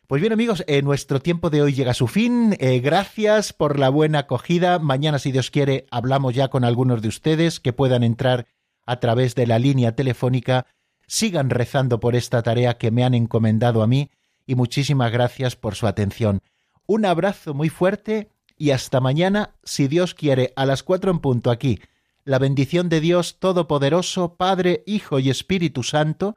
Pues 0.07 0.21
bien 0.21 0.33
amigos, 0.33 0.63
eh, 0.69 0.81
nuestro 0.81 1.19
tiempo 1.19 1.51
de 1.51 1.61
hoy 1.61 1.75
llega 1.75 1.91
a 1.91 1.95
su 1.95 2.07
fin. 2.07 2.55
Eh, 2.61 2.79
gracias 2.79 3.53
por 3.53 3.81
la 3.81 3.89
buena 3.89 4.21
acogida. 4.21 4.79
Mañana, 4.79 5.19
si 5.19 5.33
Dios 5.33 5.51
quiere, 5.51 5.87
hablamos 5.91 6.37
ya 6.37 6.47
con 6.47 6.63
algunos 6.63 7.03
de 7.03 7.09
ustedes 7.09 7.59
que 7.59 7.73
puedan 7.73 8.05
entrar 8.05 8.47
a 8.87 9.01
través 9.01 9.35
de 9.35 9.49
la 9.49 9.59
línea 9.59 9.97
telefónica. 9.97 10.67
Sigan 11.09 11.51
rezando 11.51 11.99
por 11.99 12.15
esta 12.15 12.41
tarea 12.45 12.79
que 12.79 12.93
me 12.93 13.03
han 13.03 13.15
encomendado 13.15 13.83
a 13.83 13.89
mí 13.89 14.09
y 14.47 14.55
muchísimas 14.55 15.11
gracias 15.11 15.57
por 15.57 15.75
su 15.75 15.89
atención. 15.89 16.43
Un 16.87 17.07
abrazo 17.07 17.55
muy 17.55 17.71
fuerte 17.71 18.31
y 18.57 18.71
hasta 18.71 19.01
mañana, 19.01 19.57
si 19.65 19.89
Dios 19.89 20.15
quiere, 20.15 20.53
a 20.55 20.65
las 20.65 20.85
cuatro 20.85 21.11
en 21.11 21.19
punto 21.19 21.51
aquí, 21.51 21.81
la 22.23 22.39
bendición 22.39 22.89
de 22.89 23.01
Dios 23.01 23.41
Todopoderoso, 23.41 24.37
Padre, 24.37 24.85
Hijo 24.87 25.19
y 25.19 25.29
Espíritu 25.29 25.83
Santo, 25.83 26.37